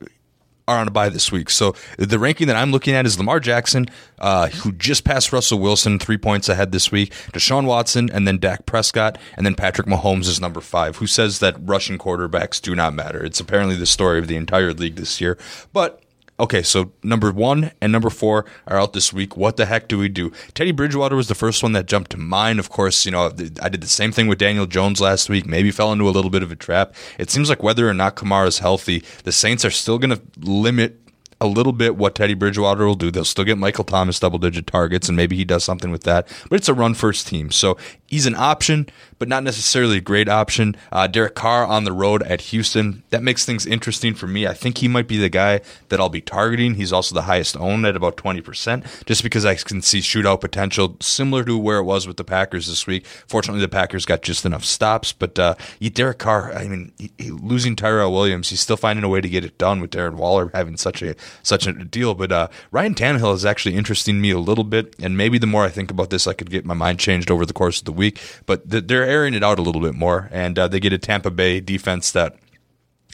are 0.68 0.80
on 0.80 0.88
a 0.88 0.92
bye 0.92 1.10
this 1.10 1.32
week. 1.32 1.50
So 1.50 1.76
the 1.98 2.20
ranking 2.20 2.48
that 2.48 2.56
I'm 2.56 2.72
looking 2.72 2.94
at 2.94 3.06
is 3.06 3.18
Lamar 3.18 3.40
Jackson, 3.40 3.88
uh, 4.20 4.50
who 4.50 4.72
just 4.72 5.04
passed 5.04 5.34
Russell 5.34 5.60
Wilson, 5.60 6.00
three 6.00 6.18
points 6.18 6.50
ahead 6.50 6.72
this 6.72 6.92
week, 6.92 7.12
Deshaun 7.34 7.66
Watson, 7.66 8.10
and 8.12 8.28
then 8.28 8.38
Dak 8.38 8.66
Prescott, 8.66 9.18
and 9.36 9.46
then 9.46 9.56
Patrick 9.56 9.88
Mahomes 9.88 10.28
is 10.28 10.40
number 10.40 10.62
five, 10.62 10.98
who 10.98 11.08
says 11.08 11.40
that 11.40 11.56
Russian 11.60 11.98
quarterbacks 11.98 12.62
do 12.62 12.76
not 12.76 12.94
matter. 12.94 13.24
It's 13.24 13.40
apparently 13.40 13.76
the 13.76 13.86
story 13.86 14.20
of 14.20 14.28
the 14.28 14.36
entire 14.36 14.74
league 14.74 14.96
this 14.96 15.20
year. 15.20 15.38
But 15.74 16.03
Okay, 16.44 16.62
so 16.62 16.92
number 17.04 17.32
one 17.32 17.72
and 17.80 17.94
number 17.94 18.10
four 18.10 18.46
are 18.68 18.78
out 18.78 18.92
this 18.92 19.14
week. 19.14 19.38
What 19.38 19.56
the 19.56 19.66
heck 19.66 19.88
do 19.88 19.98
we 19.98 20.10
do? 20.10 20.34
Teddy 20.54 20.74
Bridgewater 20.74 21.16
was 21.16 21.30
the 21.30 21.36
first 21.36 21.64
one 21.64 21.72
that 21.72 21.86
jumped 21.86 22.12
to 22.12 22.18
mind. 22.18 22.60
Of 22.60 22.70
course, 22.70 23.06
you 23.06 23.14
know, 23.14 23.28
I 23.62 23.70
did 23.70 23.80
the 23.80 23.88
same 23.88 24.12
thing 24.12 24.28
with 24.28 24.40
Daniel 24.40 24.66
Jones 24.66 25.00
last 25.00 25.30
week. 25.30 25.46
Maybe 25.46 25.72
fell 25.72 25.94
into 25.94 26.04
a 26.04 26.12
little 26.12 26.30
bit 26.30 26.44
of 26.44 26.52
a 26.52 26.58
trap. 26.58 26.96
It 27.18 27.32
seems 27.32 27.48
like 27.48 27.64
whether 27.64 27.88
or 27.88 27.94
not 27.94 28.18
Kamara 28.18 28.48
is 28.48 28.60
healthy, 28.60 29.06
the 29.24 29.32
Saints 29.32 29.64
are 29.64 29.72
still 29.72 29.98
going 29.98 30.10
to 30.10 30.22
limit 30.38 31.00
a 31.40 31.48
little 31.48 31.74
bit 31.74 31.96
what 31.96 32.16
Teddy 32.16 32.34
Bridgewater 32.34 32.86
will 32.86 32.96
do. 32.96 33.10
They'll 33.10 33.26
still 33.26 33.46
get 33.46 33.58
Michael 33.58 33.84
Thomas 33.86 34.20
double 34.20 34.40
digit 34.40 34.68
targets, 34.68 35.08
and 35.08 35.16
maybe 35.16 35.36
he 35.38 35.46
does 35.46 35.64
something 35.64 35.92
with 35.92 36.04
that. 36.04 36.28
But 36.50 36.58
it's 36.58 36.70
a 36.70 36.74
run 36.74 36.94
first 36.94 37.28
team. 37.28 37.52
So 37.52 37.78
he's 38.08 38.26
an 38.26 38.36
option, 38.36 38.88
but 39.24 39.30
not 39.30 39.44
necessarily 39.46 40.00
a 40.00 40.02
great 40.02 40.28
option. 40.28 40.76
Uh, 40.92 41.08
Derek 41.08 41.34
Carr 41.34 41.66
on 41.66 41.86
the 41.86 41.94
road 41.94 42.24
at 42.24 42.42
Houston. 42.42 43.04
That 43.10 43.24
makes 43.24 43.46
things 43.46 43.66
interesting 43.66 44.16
for 44.16 44.28
me. 44.28 44.46
I 44.46 44.54
think 44.54 44.80
he 44.80 44.90
might 44.90 45.08
be 45.08 45.16
the 45.16 45.30
guy 45.30 45.62
that 45.88 46.02
I'll 46.02 46.10
be 46.10 46.20
targeting. 46.20 46.74
He's 46.74 46.92
also 46.92 47.16
the 47.16 47.22
highest 47.22 47.56
owned 47.56 47.86
at 47.86 47.96
about 47.96 48.18
20%, 48.18 49.06
just 49.06 49.24
because 49.24 49.46
I 49.46 49.56
can 49.56 49.82
see 49.82 50.00
shootout 50.00 50.42
potential 50.42 50.98
similar 51.00 51.46
to 51.46 51.58
where 51.58 51.78
it 51.78 51.86
was 51.86 52.06
with 52.06 52.18
the 52.18 52.26
Packers 52.26 52.68
this 52.68 52.86
week. 52.86 53.06
Fortunately, 53.26 53.62
the 53.62 53.70
Packers 53.70 54.06
got 54.06 54.24
just 54.24 54.44
enough 54.44 54.66
stops, 54.66 55.14
but 55.14 55.40
uh, 55.40 55.56
Derek 55.94 56.18
Carr, 56.18 56.52
I 56.52 56.68
mean, 56.68 56.92
he, 56.98 57.10
he, 57.18 57.32
losing 57.32 57.78
Tyrell 57.78 58.12
Williams, 58.12 58.50
he's 58.50 58.60
still 58.60 58.76
finding 58.76 59.06
a 59.06 59.08
way 59.08 59.22
to 59.22 59.30
get 59.30 59.46
it 59.46 59.58
done 59.58 59.80
with 59.80 59.92
Darren 59.92 60.16
Waller 60.16 60.52
having 60.54 60.76
such 60.76 61.02
a 61.02 61.16
such 61.44 61.66
a 61.66 61.72
deal. 61.72 62.14
But 62.14 62.34
uh, 62.34 62.50
Ryan 62.72 62.94
Tannehill 62.94 63.36
is 63.36 63.46
actually 63.46 63.76
interesting 63.76 64.20
me 64.20 64.32
a 64.32 64.38
little 64.38 64.66
bit, 64.66 64.98
and 65.00 65.16
maybe 65.16 65.38
the 65.38 65.48
more 65.48 65.64
I 65.64 65.70
think 65.70 65.92
about 65.92 66.10
this, 66.10 66.28
I 66.28 66.34
could 66.34 66.50
get 66.50 66.66
my 66.66 66.74
mind 66.74 67.00
changed 67.00 67.32
over 67.32 67.46
the 67.46 67.54
course 67.54 67.80
of 67.80 67.86
the 67.86 67.94
week. 67.94 68.20
But 68.46 68.70
th- 68.70 68.88
they're 68.88 69.06
airing 69.14 69.36
it 69.36 69.44
out 69.44 69.60
a 69.60 69.62
little 69.62 69.82
bit 69.82 69.94
more, 69.94 70.28
and 70.32 70.58
uh, 70.58 70.68
they 70.68 70.80
get 70.80 70.92
a 70.92 70.98
Tampa 70.98 71.30
Bay 71.30 71.60
defense 71.60 72.12
that 72.12 72.36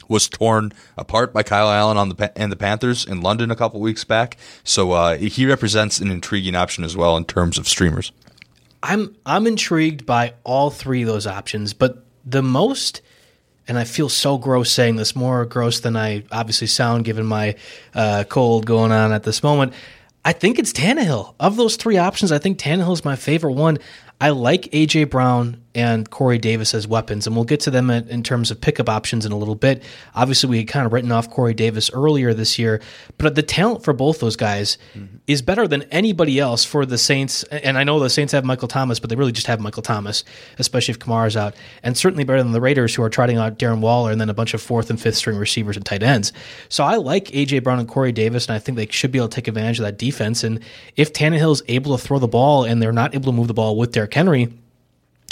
was 0.08 0.28
torn 0.28 0.72
apart 0.96 1.32
by 1.32 1.42
Kyle 1.42 1.70
Allen 1.70 1.96
on 1.96 2.08
the 2.08 2.32
and 2.36 2.50
the 2.50 2.56
Panthers 2.56 3.04
in 3.04 3.20
London 3.20 3.50
a 3.50 3.56
couple 3.56 3.80
weeks 3.80 4.02
back. 4.02 4.36
So 4.64 4.92
uh, 4.92 5.16
he 5.18 5.46
represents 5.46 6.00
an 6.00 6.10
intriguing 6.10 6.56
option 6.56 6.84
as 6.84 6.96
well 6.96 7.16
in 7.16 7.24
terms 7.26 7.58
of 7.58 7.68
streamers. 7.68 8.12
I'm 8.82 9.14
I'm 9.26 9.46
intrigued 9.46 10.06
by 10.06 10.34
all 10.42 10.70
three 10.70 11.02
of 11.02 11.08
those 11.08 11.26
options, 11.26 11.74
but 11.74 12.04
the 12.24 12.42
most 12.42 13.02
and 13.68 13.78
I 13.78 13.84
feel 13.84 14.08
so 14.08 14.36
gross 14.36 14.72
saying 14.72 14.96
this, 14.96 15.14
more 15.14 15.44
gross 15.44 15.80
than 15.80 15.96
I 15.96 16.24
obviously 16.32 16.66
sound 16.66 17.04
given 17.04 17.24
my 17.26 17.54
uh, 17.94 18.24
cold 18.28 18.66
going 18.66 18.90
on 18.90 19.12
at 19.12 19.22
this 19.22 19.44
moment. 19.44 19.74
I 20.24 20.32
think 20.32 20.58
it's 20.58 20.72
Tannehill. 20.72 21.34
Of 21.38 21.56
those 21.56 21.76
three 21.76 21.96
options, 21.96 22.32
I 22.32 22.38
think 22.38 22.58
Tannehill 22.58 22.92
is 22.92 23.04
my 23.04 23.16
favorite 23.16 23.52
one. 23.52 23.78
I 24.20 24.30
like 24.30 24.62
AJ 24.72 25.10
Brown 25.10 25.59
and 25.74 26.10
Corey 26.10 26.38
Davis 26.38 26.74
as 26.74 26.86
weapons, 26.86 27.26
and 27.26 27.36
we'll 27.36 27.44
get 27.44 27.60
to 27.60 27.70
them 27.70 27.90
in 27.90 28.22
terms 28.22 28.50
of 28.50 28.60
pickup 28.60 28.88
options 28.88 29.24
in 29.24 29.32
a 29.32 29.36
little 29.36 29.54
bit. 29.54 29.82
Obviously, 30.14 30.50
we 30.50 30.58
had 30.58 30.68
kind 30.68 30.84
of 30.84 30.92
written 30.92 31.12
off 31.12 31.30
Corey 31.30 31.54
Davis 31.54 31.90
earlier 31.92 32.34
this 32.34 32.58
year, 32.58 32.80
but 33.18 33.34
the 33.34 33.42
talent 33.42 33.84
for 33.84 33.92
both 33.92 34.18
those 34.18 34.36
guys 34.36 34.78
mm-hmm. 34.94 35.16
is 35.26 35.42
better 35.42 35.68
than 35.68 35.82
anybody 35.84 36.40
else 36.40 36.64
for 36.64 36.84
the 36.84 36.98
Saints. 36.98 37.44
And 37.44 37.78
I 37.78 37.84
know 37.84 38.00
the 38.00 38.10
Saints 38.10 38.32
have 38.32 38.44
Michael 38.44 38.68
Thomas, 38.68 38.98
but 38.98 39.10
they 39.10 39.16
really 39.16 39.32
just 39.32 39.46
have 39.46 39.60
Michael 39.60 39.82
Thomas, 39.82 40.24
especially 40.58 40.92
if 40.92 40.98
Kamara's 40.98 41.36
out, 41.36 41.54
and 41.82 41.96
certainly 41.96 42.24
better 42.24 42.42
than 42.42 42.52
the 42.52 42.60
Raiders, 42.60 42.94
who 42.94 43.02
are 43.02 43.10
trotting 43.10 43.36
out 43.36 43.58
Darren 43.58 43.80
Waller 43.80 44.10
and 44.10 44.20
then 44.20 44.30
a 44.30 44.34
bunch 44.34 44.54
of 44.54 44.62
fourth 44.62 44.90
and 44.90 45.00
fifth 45.00 45.16
string 45.16 45.36
receivers 45.36 45.76
and 45.76 45.86
tight 45.86 46.02
ends. 46.02 46.32
So 46.68 46.84
I 46.84 46.96
like 46.96 47.26
AJ 47.26 47.62
Brown 47.62 47.78
and 47.78 47.88
Corey 47.88 48.12
Davis, 48.12 48.46
and 48.46 48.56
I 48.56 48.58
think 48.58 48.76
they 48.76 48.88
should 48.88 49.12
be 49.12 49.18
able 49.18 49.28
to 49.28 49.34
take 49.34 49.46
advantage 49.46 49.78
of 49.78 49.84
that 49.84 49.98
defense. 49.98 50.42
And 50.42 50.60
if 50.96 51.12
Tannehill 51.12 51.52
is 51.52 51.62
able 51.68 51.96
to 51.96 52.02
throw 52.02 52.18
the 52.18 52.28
ball 52.28 52.64
and 52.64 52.82
they're 52.82 52.92
not 52.92 53.14
able 53.14 53.26
to 53.26 53.32
move 53.32 53.48
the 53.48 53.54
ball 53.54 53.76
with 53.76 53.92
Derrick 53.92 54.14
Henry, 54.14 54.52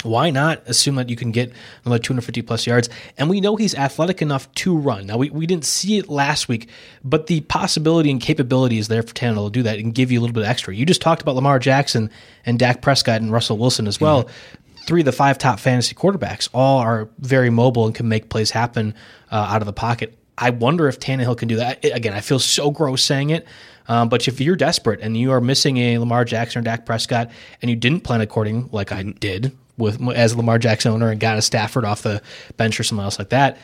why 0.03 0.29
not 0.29 0.61
assume 0.65 0.95
that 0.95 1.09
you 1.09 1.15
can 1.15 1.31
get 1.31 1.51
another 1.83 1.99
250 1.99 2.41
plus 2.43 2.65
yards? 2.65 2.89
And 3.17 3.29
we 3.29 3.41
know 3.41 3.55
he's 3.55 3.75
athletic 3.75 4.21
enough 4.21 4.51
to 4.55 4.75
run. 4.75 5.05
Now, 5.05 5.17
we, 5.17 5.29
we 5.29 5.45
didn't 5.45 5.65
see 5.65 5.97
it 5.97 6.09
last 6.09 6.47
week, 6.47 6.69
but 7.03 7.27
the 7.27 7.41
possibility 7.41 8.09
and 8.09 8.21
capability 8.21 8.77
is 8.77 8.87
there 8.87 9.03
for 9.03 9.13
Tannehill 9.13 9.47
to 9.47 9.51
do 9.51 9.63
that 9.63 9.79
and 9.79 9.93
give 9.93 10.11
you 10.11 10.19
a 10.19 10.21
little 10.21 10.33
bit 10.33 10.45
extra. 10.45 10.73
You 10.73 10.85
just 10.85 11.01
talked 11.01 11.21
about 11.21 11.35
Lamar 11.35 11.59
Jackson 11.59 12.09
and 12.45 12.57
Dak 12.57 12.81
Prescott 12.81 13.21
and 13.21 13.31
Russell 13.31 13.57
Wilson 13.57 13.87
as 13.87 13.99
well. 13.99 14.23
Mm-hmm. 14.23 14.83
Three 14.85 15.01
of 15.01 15.05
the 15.05 15.11
five 15.11 15.37
top 15.37 15.59
fantasy 15.59 15.93
quarterbacks 15.93 16.49
all 16.53 16.79
are 16.79 17.09
very 17.19 17.49
mobile 17.49 17.85
and 17.85 17.93
can 17.93 18.07
make 18.07 18.29
plays 18.29 18.51
happen 18.51 18.95
uh, 19.31 19.35
out 19.35 19.61
of 19.61 19.65
the 19.65 19.73
pocket. 19.73 20.17
I 20.37 20.51
wonder 20.51 20.87
if 20.87 20.99
Tannehill 20.99 21.37
can 21.37 21.49
do 21.49 21.57
that. 21.57 21.83
Again, 21.83 22.13
I 22.13 22.21
feel 22.21 22.39
so 22.39 22.71
gross 22.71 23.03
saying 23.03 23.31
it, 23.31 23.45
um, 23.89 24.07
but 24.07 24.27
if 24.29 24.39
you're 24.39 24.55
desperate 24.55 25.01
and 25.01 25.17
you 25.17 25.31
are 25.31 25.41
missing 25.41 25.77
a 25.77 25.97
Lamar 25.97 26.23
Jackson 26.23 26.59
or 26.59 26.63
Dak 26.63 26.85
Prescott 26.85 27.29
and 27.61 27.69
you 27.69 27.75
didn't 27.75 28.01
plan 28.01 28.21
according, 28.21 28.69
like 28.71 28.93
I 28.93 29.03
did 29.03 29.51
with 29.79 30.01
as 30.09 30.35
Lamar 30.35 30.59
Jackson 30.59 30.91
owner 30.91 31.09
and 31.09 31.19
got 31.19 31.37
a 31.37 31.41
Stafford 31.41 31.85
off 31.85 32.03
the 32.03 32.21
bench 32.57 32.79
or 32.79 32.83
something 32.83 33.03
else 33.03 33.17
like 33.17 33.29
that, 33.29 33.57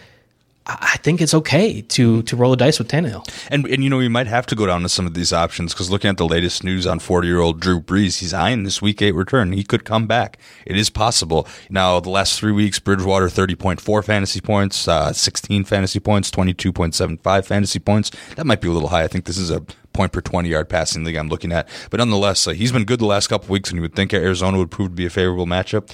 I 0.67 0.97
think 1.03 1.21
it's 1.21 1.35
okay 1.35 1.81
to 1.81 2.23
to 2.23 2.35
roll 2.35 2.49
the 2.49 2.57
dice 2.57 2.79
with 2.79 2.87
Tannehill. 2.87 3.27
And 3.51 3.67
and 3.67 3.83
you 3.83 3.89
know 3.89 3.97
we 3.97 4.07
might 4.07 4.25
have 4.25 4.47
to 4.47 4.55
go 4.55 4.65
down 4.65 4.81
to 4.81 4.89
some 4.89 5.05
of 5.05 5.13
these 5.13 5.31
options 5.31 5.73
because 5.73 5.91
looking 5.91 6.09
at 6.09 6.17
the 6.17 6.25
latest 6.25 6.63
news 6.63 6.87
on 6.87 6.97
forty 6.99 7.27
year 7.27 7.39
old 7.39 7.59
Drew 7.59 7.79
Brees, 7.79 8.19
he's 8.19 8.33
eyeing 8.33 8.63
this 8.63 8.81
week 8.81 9.01
eight 9.01 9.13
return. 9.13 9.51
He 9.51 9.63
could 9.63 9.85
come 9.85 10.07
back. 10.07 10.39
It 10.65 10.75
is 10.75 10.89
possible. 10.89 11.47
Now 11.69 11.99
the 11.99 12.09
last 12.09 12.39
three 12.39 12.51
weeks, 12.51 12.79
Bridgewater 12.79 13.29
thirty 13.29 13.53
point 13.55 13.79
four 13.79 14.01
fantasy 14.01 14.41
points, 14.41 14.87
uh, 14.87 15.13
sixteen 15.13 15.65
fantasy 15.65 15.99
points, 15.99 16.31
twenty 16.31 16.55
two 16.55 16.73
point 16.73 16.95
seven 16.95 17.17
five 17.17 17.45
fantasy 17.45 17.79
points. 17.79 18.09
That 18.35 18.47
might 18.47 18.61
be 18.61 18.67
a 18.67 18.71
little 18.71 18.89
high. 18.89 19.03
I 19.03 19.07
think 19.07 19.25
this 19.25 19.37
is 19.37 19.51
a 19.51 19.63
point 19.93 20.11
per 20.11 20.19
20 20.19 20.49
yard 20.49 20.67
passing 20.67 21.05
league 21.05 21.15
I'm 21.15 21.29
looking 21.29 21.53
at. 21.53 21.69
But 21.89 21.99
nonetheless, 21.99 22.47
uh, 22.47 22.51
he's 22.51 22.73
been 22.73 22.83
good 22.83 22.99
the 22.99 23.05
last 23.05 23.27
couple 23.27 23.47
weeks, 23.53 23.69
and 23.69 23.77
you 23.77 23.81
would 23.81 23.95
think 23.95 24.13
Arizona 24.13 24.57
would 24.57 24.69
prove 24.69 24.89
to 24.89 24.95
be 24.95 25.05
a 25.05 25.09
favorable 25.09 25.45
matchup 25.45 25.89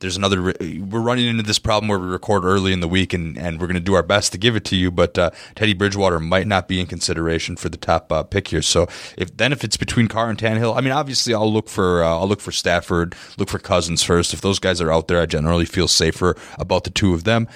there's 0.00 0.16
another 0.16 0.42
we're 0.42 1.00
running 1.00 1.26
into 1.26 1.42
this 1.42 1.58
problem 1.58 1.88
where 1.88 1.98
we 1.98 2.06
record 2.06 2.44
early 2.44 2.72
in 2.72 2.80
the 2.80 2.88
week 2.88 3.12
and, 3.12 3.38
and 3.38 3.60
we're 3.60 3.66
going 3.66 3.74
to 3.74 3.80
do 3.80 3.94
our 3.94 4.02
best 4.02 4.32
to 4.32 4.38
give 4.38 4.56
it 4.56 4.64
to 4.64 4.76
you 4.76 4.90
but 4.90 5.16
uh, 5.18 5.30
teddy 5.54 5.74
bridgewater 5.74 6.20
might 6.20 6.46
not 6.46 6.68
be 6.68 6.80
in 6.80 6.86
consideration 6.86 7.56
for 7.56 7.68
the 7.68 7.76
top 7.76 8.10
uh, 8.12 8.22
pick 8.22 8.48
here. 8.48 8.62
So 8.62 8.86
if 9.16 9.36
then 9.36 9.52
if 9.52 9.64
it's 9.64 9.76
between 9.76 10.08
carr 10.08 10.30
and 10.30 10.38
Tannehill, 10.38 10.76
i 10.76 10.80
mean 10.80 10.92
obviously 10.92 11.34
i'll 11.34 11.52
look 11.52 11.68
for 11.68 12.02
uh, 12.02 12.08
i'll 12.08 12.28
look 12.28 12.40
for 12.40 12.52
stafford 12.52 13.14
look 13.38 13.48
for 13.48 13.58
cousins 13.58 14.02
first. 14.02 14.34
If 14.34 14.40
those 14.40 14.58
guys 14.58 14.80
are 14.80 14.92
out 14.92 15.08
there 15.08 15.20
i 15.20 15.26
generally 15.26 15.64
feel 15.64 15.88
safer 15.88 16.36
about 16.58 16.84
the 16.84 16.90
two 16.90 17.14
of 17.14 17.24
them 17.24 17.48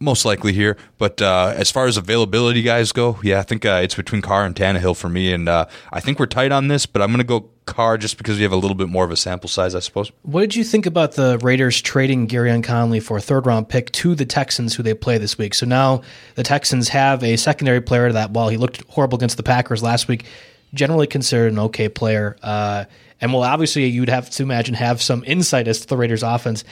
most 0.00 0.24
likely 0.24 0.52
here. 0.52 0.76
But 0.98 1.20
uh, 1.22 1.54
as 1.56 1.70
far 1.70 1.86
as 1.86 1.96
availability 1.96 2.62
guys 2.62 2.92
go, 2.92 3.18
yeah, 3.22 3.40
I 3.40 3.42
think 3.42 3.64
uh, 3.64 3.80
it's 3.82 3.94
between 3.94 4.22
Carr 4.22 4.44
and 4.44 4.54
Tannehill 4.54 4.96
for 4.96 5.08
me, 5.08 5.32
and 5.32 5.48
uh, 5.48 5.66
I 5.92 6.00
think 6.00 6.18
we're 6.18 6.26
tight 6.26 6.52
on 6.52 6.68
this. 6.68 6.86
But 6.86 7.02
I'm 7.02 7.08
going 7.08 7.18
to 7.18 7.24
go 7.24 7.48
Carr 7.66 7.96
just 7.96 8.18
because 8.18 8.36
we 8.36 8.42
have 8.42 8.52
a 8.52 8.56
little 8.56 8.74
bit 8.74 8.88
more 8.88 9.04
of 9.04 9.10
a 9.10 9.16
sample 9.16 9.48
size, 9.48 9.74
I 9.74 9.80
suppose. 9.80 10.12
What 10.22 10.42
did 10.42 10.56
you 10.56 10.64
think 10.64 10.86
about 10.86 11.12
the 11.12 11.38
Raiders 11.38 11.80
trading 11.80 12.28
Gareon 12.28 12.62
Conley 12.62 13.00
for 13.00 13.16
a 13.16 13.20
third 13.20 13.46
round 13.46 13.68
pick 13.68 13.90
to 13.92 14.14
the 14.14 14.26
Texans, 14.26 14.74
who 14.74 14.82
they 14.82 14.94
play 14.94 15.18
this 15.18 15.38
week? 15.38 15.54
So 15.54 15.66
now 15.66 16.02
the 16.34 16.42
Texans 16.42 16.88
have 16.88 17.24
a 17.24 17.36
secondary 17.36 17.80
player 17.80 18.12
that, 18.12 18.30
while 18.30 18.48
he 18.48 18.56
looked 18.56 18.82
horrible 18.88 19.16
against 19.16 19.36
the 19.36 19.42
Packers 19.42 19.82
last 19.82 20.08
week, 20.08 20.26
generally 20.74 21.06
considered 21.06 21.52
an 21.52 21.58
okay 21.58 21.88
player. 21.88 22.36
Uh, 22.42 22.84
and 23.20 23.32
well, 23.32 23.42
obviously 23.42 23.86
you'd 23.86 24.08
have 24.08 24.28
to 24.30 24.42
imagine 24.42 24.74
have 24.74 25.00
some 25.00 25.24
insight 25.24 25.68
as 25.68 25.80
to 25.80 25.86
the 25.86 25.96
Raiders' 25.96 26.22
offense 26.22 26.64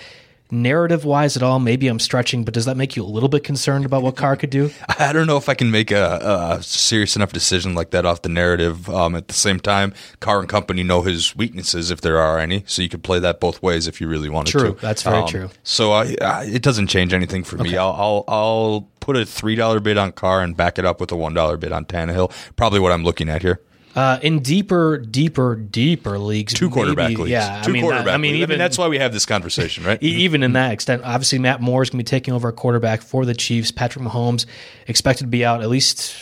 narrative 0.50 1.04
wise 1.04 1.36
at 1.36 1.42
all? 1.42 1.58
Maybe 1.58 1.88
I'm 1.88 1.98
stretching, 1.98 2.44
but 2.44 2.54
does 2.54 2.64
that 2.66 2.76
make 2.76 2.96
you 2.96 3.02
a 3.02 3.06
little 3.06 3.28
bit 3.28 3.44
concerned 3.44 3.84
about 3.84 4.02
what 4.02 4.16
Carr 4.16 4.36
could 4.36 4.50
do? 4.50 4.70
I 4.98 5.12
don't 5.12 5.26
know 5.26 5.36
if 5.36 5.48
I 5.48 5.54
can 5.54 5.70
make 5.70 5.90
a, 5.90 6.56
a 6.58 6.62
serious 6.62 7.16
enough 7.16 7.32
decision 7.32 7.74
like 7.74 7.90
that 7.90 8.04
off 8.04 8.22
the 8.22 8.28
narrative. 8.28 8.88
Um, 8.88 9.14
at 9.14 9.28
the 9.28 9.34
same 9.34 9.60
time, 9.60 9.94
Carr 10.20 10.40
and 10.40 10.48
company 10.48 10.82
know 10.82 11.02
his 11.02 11.34
weaknesses 11.36 11.90
if 11.90 12.00
there 12.00 12.18
are 12.18 12.38
any, 12.38 12.64
so 12.66 12.82
you 12.82 12.88
could 12.88 13.02
play 13.02 13.18
that 13.18 13.40
both 13.40 13.62
ways 13.62 13.86
if 13.86 14.00
you 14.00 14.08
really 14.08 14.28
wanted 14.28 14.52
true. 14.52 14.60
to. 14.60 14.70
True, 14.70 14.78
that's 14.80 15.02
very 15.02 15.18
um, 15.18 15.28
true. 15.28 15.50
So 15.62 15.92
I, 15.92 16.16
I, 16.20 16.44
it 16.44 16.62
doesn't 16.62 16.88
change 16.88 17.12
anything 17.12 17.44
for 17.44 17.60
okay. 17.60 17.70
me. 17.70 17.76
I'll, 17.76 17.92
I'll, 17.92 18.24
I'll 18.28 18.88
put 19.00 19.16
a 19.16 19.26
three 19.26 19.54
dollar 19.54 19.80
bid 19.80 19.98
on 19.98 20.12
Carr 20.12 20.42
and 20.42 20.56
back 20.56 20.78
it 20.78 20.84
up 20.84 21.00
with 21.00 21.12
a 21.12 21.16
one 21.16 21.34
dollar 21.34 21.56
bid 21.56 21.72
on 21.72 21.84
Tannehill. 21.84 22.32
Probably 22.56 22.80
what 22.80 22.92
I'm 22.92 23.04
looking 23.04 23.28
at 23.28 23.42
here. 23.42 23.60
Uh, 23.94 24.18
in 24.22 24.40
deeper, 24.40 24.96
deeper, 24.96 25.54
deeper 25.54 26.18
leagues, 26.18 26.54
two 26.54 26.70
quarterback 26.70 27.10
maybe, 27.10 27.22
leagues, 27.24 27.30
yeah, 27.30 27.60
two 27.62 27.70
I 27.70 27.72
mean, 27.72 27.82
quarterback. 27.82 28.14
I 28.14 28.16
mean, 28.16 28.36
even, 28.36 28.50
I 28.50 28.52
mean, 28.52 28.58
that's 28.58 28.78
why 28.78 28.88
we 28.88 28.98
have 28.98 29.12
this 29.12 29.26
conversation, 29.26 29.84
right? 29.84 30.02
even 30.02 30.42
in 30.42 30.54
that 30.54 30.72
extent, 30.72 31.02
obviously, 31.04 31.38
Matt 31.38 31.60
Moore 31.60 31.82
is 31.82 31.90
going 31.90 31.98
to 31.98 32.04
be 32.04 32.08
taking 32.08 32.32
over 32.32 32.48
a 32.48 32.52
quarterback 32.52 33.02
for 33.02 33.26
the 33.26 33.34
Chiefs. 33.34 33.70
Patrick 33.70 34.04
Mahomes 34.04 34.46
expected 34.86 35.24
to 35.24 35.30
be 35.30 35.44
out 35.44 35.62
at 35.62 35.68
least. 35.68 36.14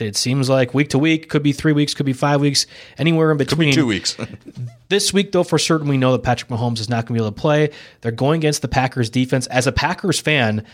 It 0.00 0.16
seems 0.16 0.48
like 0.48 0.74
week 0.74 0.88
to 0.90 0.98
week, 0.98 1.28
could 1.28 1.44
be 1.44 1.52
three 1.52 1.72
weeks, 1.72 1.94
could 1.94 2.06
be 2.06 2.12
five 2.12 2.40
weeks, 2.40 2.66
anywhere 2.98 3.30
in 3.30 3.36
between. 3.36 3.72
two 3.72 3.86
weeks. 3.86 4.16
this 4.88 5.12
week, 5.12 5.30
though, 5.30 5.44
for 5.44 5.58
certain, 5.58 5.86
we 5.86 5.98
know 5.98 6.12
that 6.12 6.24
Patrick 6.24 6.50
Mahomes 6.50 6.80
is 6.80 6.88
not 6.88 7.06
going 7.06 7.14
to 7.16 7.22
be 7.22 7.24
able 7.24 7.32
to 7.32 7.40
play. 7.40 7.70
They're 8.00 8.10
going 8.10 8.40
against 8.40 8.62
the 8.62 8.68
Packers 8.68 9.10
defense. 9.10 9.46
As 9.46 9.68
a 9.68 9.72
Packers 9.72 10.18
fan, 10.18 10.66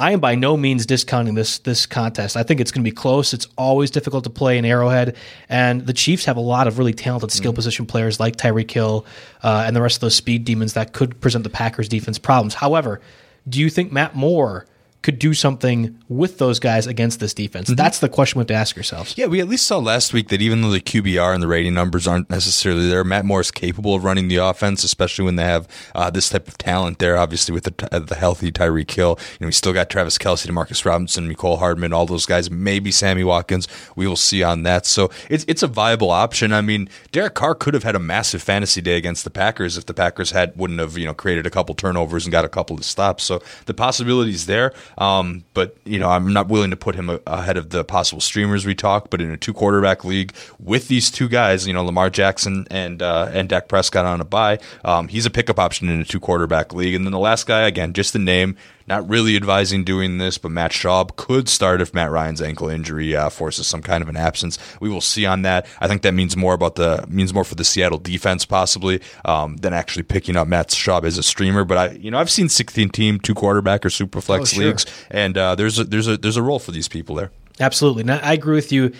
I 0.00 0.12
am 0.12 0.20
by 0.20 0.34
no 0.34 0.56
means 0.56 0.86
discounting 0.86 1.34
this 1.34 1.58
this 1.58 1.84
contest. 1.84 2.34
I 2.34 2.42
think 2.42 2.58
it's 2.58 2.72
going 2.72 2.82
to 2.82 2.90
be 2.90 2.94
close. 2.94 3.34
It's 3.34 3.46
always 3.58 3.90
difficult 3.90 4.24
to 4.24 4.30
play 4.30 4.56
in 4.56 4.64
Arrowhead, 4.64 5.14
and 5.48 5.86
the 5.86 5.92
Chiefs 5.92 6.24
have 6.24 6.38
a 6.38 6.40
lot 6.40 6.66
of 6.66 6.78
really 6.78 6.94
talented 6.94 7.30
skill 7.30 7.52
mm. 7.52 7.56
position 7.56 7.84
players 7.84 8.18
like 8.18 8.36
Tyreek 8.36 8.70
Hill 8.70 9.04
uh, 9.42 9.64
and 9.66 9.76
the 9.76 9.82
rest 9.82 9.98
of 9.98 10.00
those 10.00 10.14
speed 10.14 10.46
demons 10.46 10.72
that 10.72 10.94
could 10.94 11.20
present 11.20 11.44
the 11.44 11.50
Packers 11.50 11.86
defense 11.86 12.18
problems. 12.18 12.54
However, 12.54 13.02
do 13.46 13.60
you 13.60 13.68
think 13.68 13.92
Matt 13.92 14.16
Moore 14.16 14.64
could 15.02 15.18
do 15.18 15.32
something 15.32 15.98
with 16.08 16.38
those 16.38 16.58
guys 16.58 16.86
against 16.86 17.20
this 17.20 17.32
defense? 17.32 17.68
Mm-hmm. 17.68 17.76
That's 17.76 18.00
the 18.00 18.08
question 18.08 18.38
we 18.38 18.42
have 18.42 18.48
to 18.48 18.54
ask 18.54 18.76
ourselves. 18.76 19.14
Yeah, 19.16 19.26
we 19.26 19.40
at 19.40 19.48
least 19.48 19.66
saw 19.66 19.78
last 19.78 20.12
week 20.12 20.28
that 20.28 20.42
even 20.42 20.60
though 20.60 20.70
the 20.70 20.80
QBR 20.80 21.32
and 21.32 21.42
the 21.42 21.46
rating 21.46 21.72
numbers 21.72 22.06
aren't 22.06 22.28
necessarily 22.28 22.88
there, 22.88 23.02
Matt 23.04 23.24
Moore 23.24 23.40
is 23.40 23.50
capable 23.50 23.94
of 23.94 24.04
running 24.04 24.28
the 24.28 24.36
offense, 24.36 24.84
especially 24.84 25.24
when 25.24 25.36
they 25.36 25.44
have 25.44 25.66
uh, 25.94 26.10
this 26.10 26.28
type 26.28 26.48
of 26.48 26.58
talent 26.58 26.98
there. 26.98 27.16
Obviously, 27.16 27.54
with 27.54 27.64
the, 27.64 27.88
uh, 27.94 28.00
the 28.00 28.14
healthy 28.14 28.52
Tyreek 28.52 28.90
Hill, 28.90 29.18
you 29.18 29.36
know, 29.40 29.46
we 29.46 29.52
still 29.52 29.72
got 29.72 29.88
Travis 29.88 30.18
Kelce, 30.18 30.46
Demarcus 30.46 30.84
Robinson, 30.84 31.32
Mecole 31.32 31.58
Hardman, 31.58 31.92
all 31.92 32.06
those 32.06 32.26
guys. 32.26 32.50
Maybe 32.50 32.90
Sammy 32.90 33.24
Watkins. 33.24 33.68
We 33.96 34.06
will 34.06 34.16
see 34.16 34.42
on 34.42 34.64
that. 34.64 34.84
So 34.84 35.10
it's 35.30 35.44
it's 35.48 35.62
a 35.62 35.66
viable 35.66 36.10
option. 36.10 36.52
I 36.52 36.60
mean, 36.60 36.88
Derek 37.10 37.34
Carr 37.34 37.54
could 37.54 37.74
have 37.74 37.84
had 37.84 37.96
a 37.96 38.00
massive 38.00 38.42
fantasy 38.42 38.82
day 38.82 38.96
against 38.96 39.24
the 39.24 39.30
Packers 39.30 39.78
if 39.78 39.86
the 39.86 39.94
Packers 39.94 40.32
had 40.32 40.56
wouldn't 40.56 40.78
have 40.78 40.98
you 40.98 41.06
know 41.06 41.14
created 41.14 41.46
a 41.46 41.50
couple 41.50 41.74
turnovers 41.74 42.26
and 42.26 42.32
got 42.32 42.44
a 42.44 42.48
couple 42.48 42.76
of 42.76 42.84
stops. 42.84 43.24
So 43.24 43.42
the 43.64 43.74
possibilities 43.74 44.44
there. 44.46 44.72
Um, 44.98 45.44
but 45.54 45.76
you 45.84 45.98
know, 45.98 46.08
I'm 46.08 46.32
not 46.32 46.48
willing 46.48 46.70
to 46.70 46.76
put 46.76 46.94
him 46.94 47.18
ahead 47.26 47.56
of 47.56 47.70
the 47.70 47.84
possible 47.84 48.20
streamers 48.20 48.66
we 48.66 48.74
talk. 48.74 49.10
But 49.10 49.20
in 49.20 49.30
a 49.30 49.36
two 49.36 49.52
quarterback 49.52 50.04
league 50.04 50.34
with 50.58 50.88
these 50.88 51.10
two 51.10 51.28
guys, 51.28 51.66
you 51.66 51.72
know, 51.72 51.84
Lamar 51.84 52.10
Jackson 52.10 52.66
and 52.70 53.02
uh, 53.02 53.30
and 53.32 53.48
Dak 53.48 53.68
Prescott 53.68 54.04
on 54.04 54.20
a 54.20 54.24
buy, 54.24 54.58
um, 54.84 55.08
he's 55.08 55.26
a 55.26 55.30
pickup 55.30 55.58
option 55.58 55.88
in 55.88 56.00
a 56.00 56.04
two 56.04 56.20
quarterback 56.20 56.72
league. 56.74 56.94
And 56.94 57.04
then 57.04 57.12
the 57.12 57.18
last 57.18 57.46
guy, 57.46 57.62
again, 57.62 57.92
just 57.92 58.12
the 58.12 58.18
name. 58.18 58.56
Not 58.90 59.08
really 59.08 59.36
advising 59.36 59.84
doing 59.84 60.18
this, 60.18 60.36
but 60.36 60.50
Matt 60.50 60.72
Schaub 60.72 61.14
could 61.14 61.48
start 61.48 61.80
if 61.80 61.94
Matt 61.94 62.10
Ryan's 62.10 62.42
ankle 62.42 62.68
injury 62.68 63.14
uh, 63.14 63.30
forces 63.30 63.68
some 63.68 63.82
kind 63.82 64.02
of 64.02 64.08
an 64.08 64.16
absence. 64.16 64.58
We 64.80 64.88
will 64.88 65.00
see 65.00 65.24
on 65.24 65.42
that. 65.42 65.68
I 65.78 65.86
think 65.86 66.02
that 66.02 66.10
means 66.10 66.36
more 66.36 66.54
about 66.54 66.74
the 66.74 67.04
means 67.08 67.32
more 67.32 67.44
for 67.44 67.54
the 67.54 67.62
Seattle 67.62 67.98
defense 67.98 68.44
possibly 68.44 69.00
um, 69.24 69.58
than 69.58 69.72
actually 69.72 70.02
picking 70.02 70.34
up 70.36 70.48
Matt 70.48 70.70
Schaub 70.70 71.04
as 71.04 71.18
a 71.18 71.22
streamer. 71.22 71.64
But 71.64 71.78
I, 71.78 71.90
you 71.92 72.10
know, 72.10 72.18
I've 72.18 72.32
seen 72.32 72.48
16 72.48 72.88
team 72.88 73.20
two 73.20 73.32
quarterback 73.32 73.86
or 73.86 73.90
super 73.90 74.20
flex 74.20 74.52
oh, 74.54 74.56
sure. 74.56 74.64
leagues, 74.64 74.86
and 75.08 75.38
uh, 75.38 75.54
there's 75.54 75.78
a, 75.78 75.84
there's 75.84 76.08
a 76.08 76.16
there's 76.16 76.36
a 76.36 76.42
role 76.42 76.58
for 76.58 76.72
these 76.72 76.88
people 76.88 77.14
there. 77.14 77.30
Absolutely, 77.60 78.02
now, 78.02 78.18
I 78.20 78.32
agree 78.32 78.56
with 78.56 78.72
you 78.72 78.92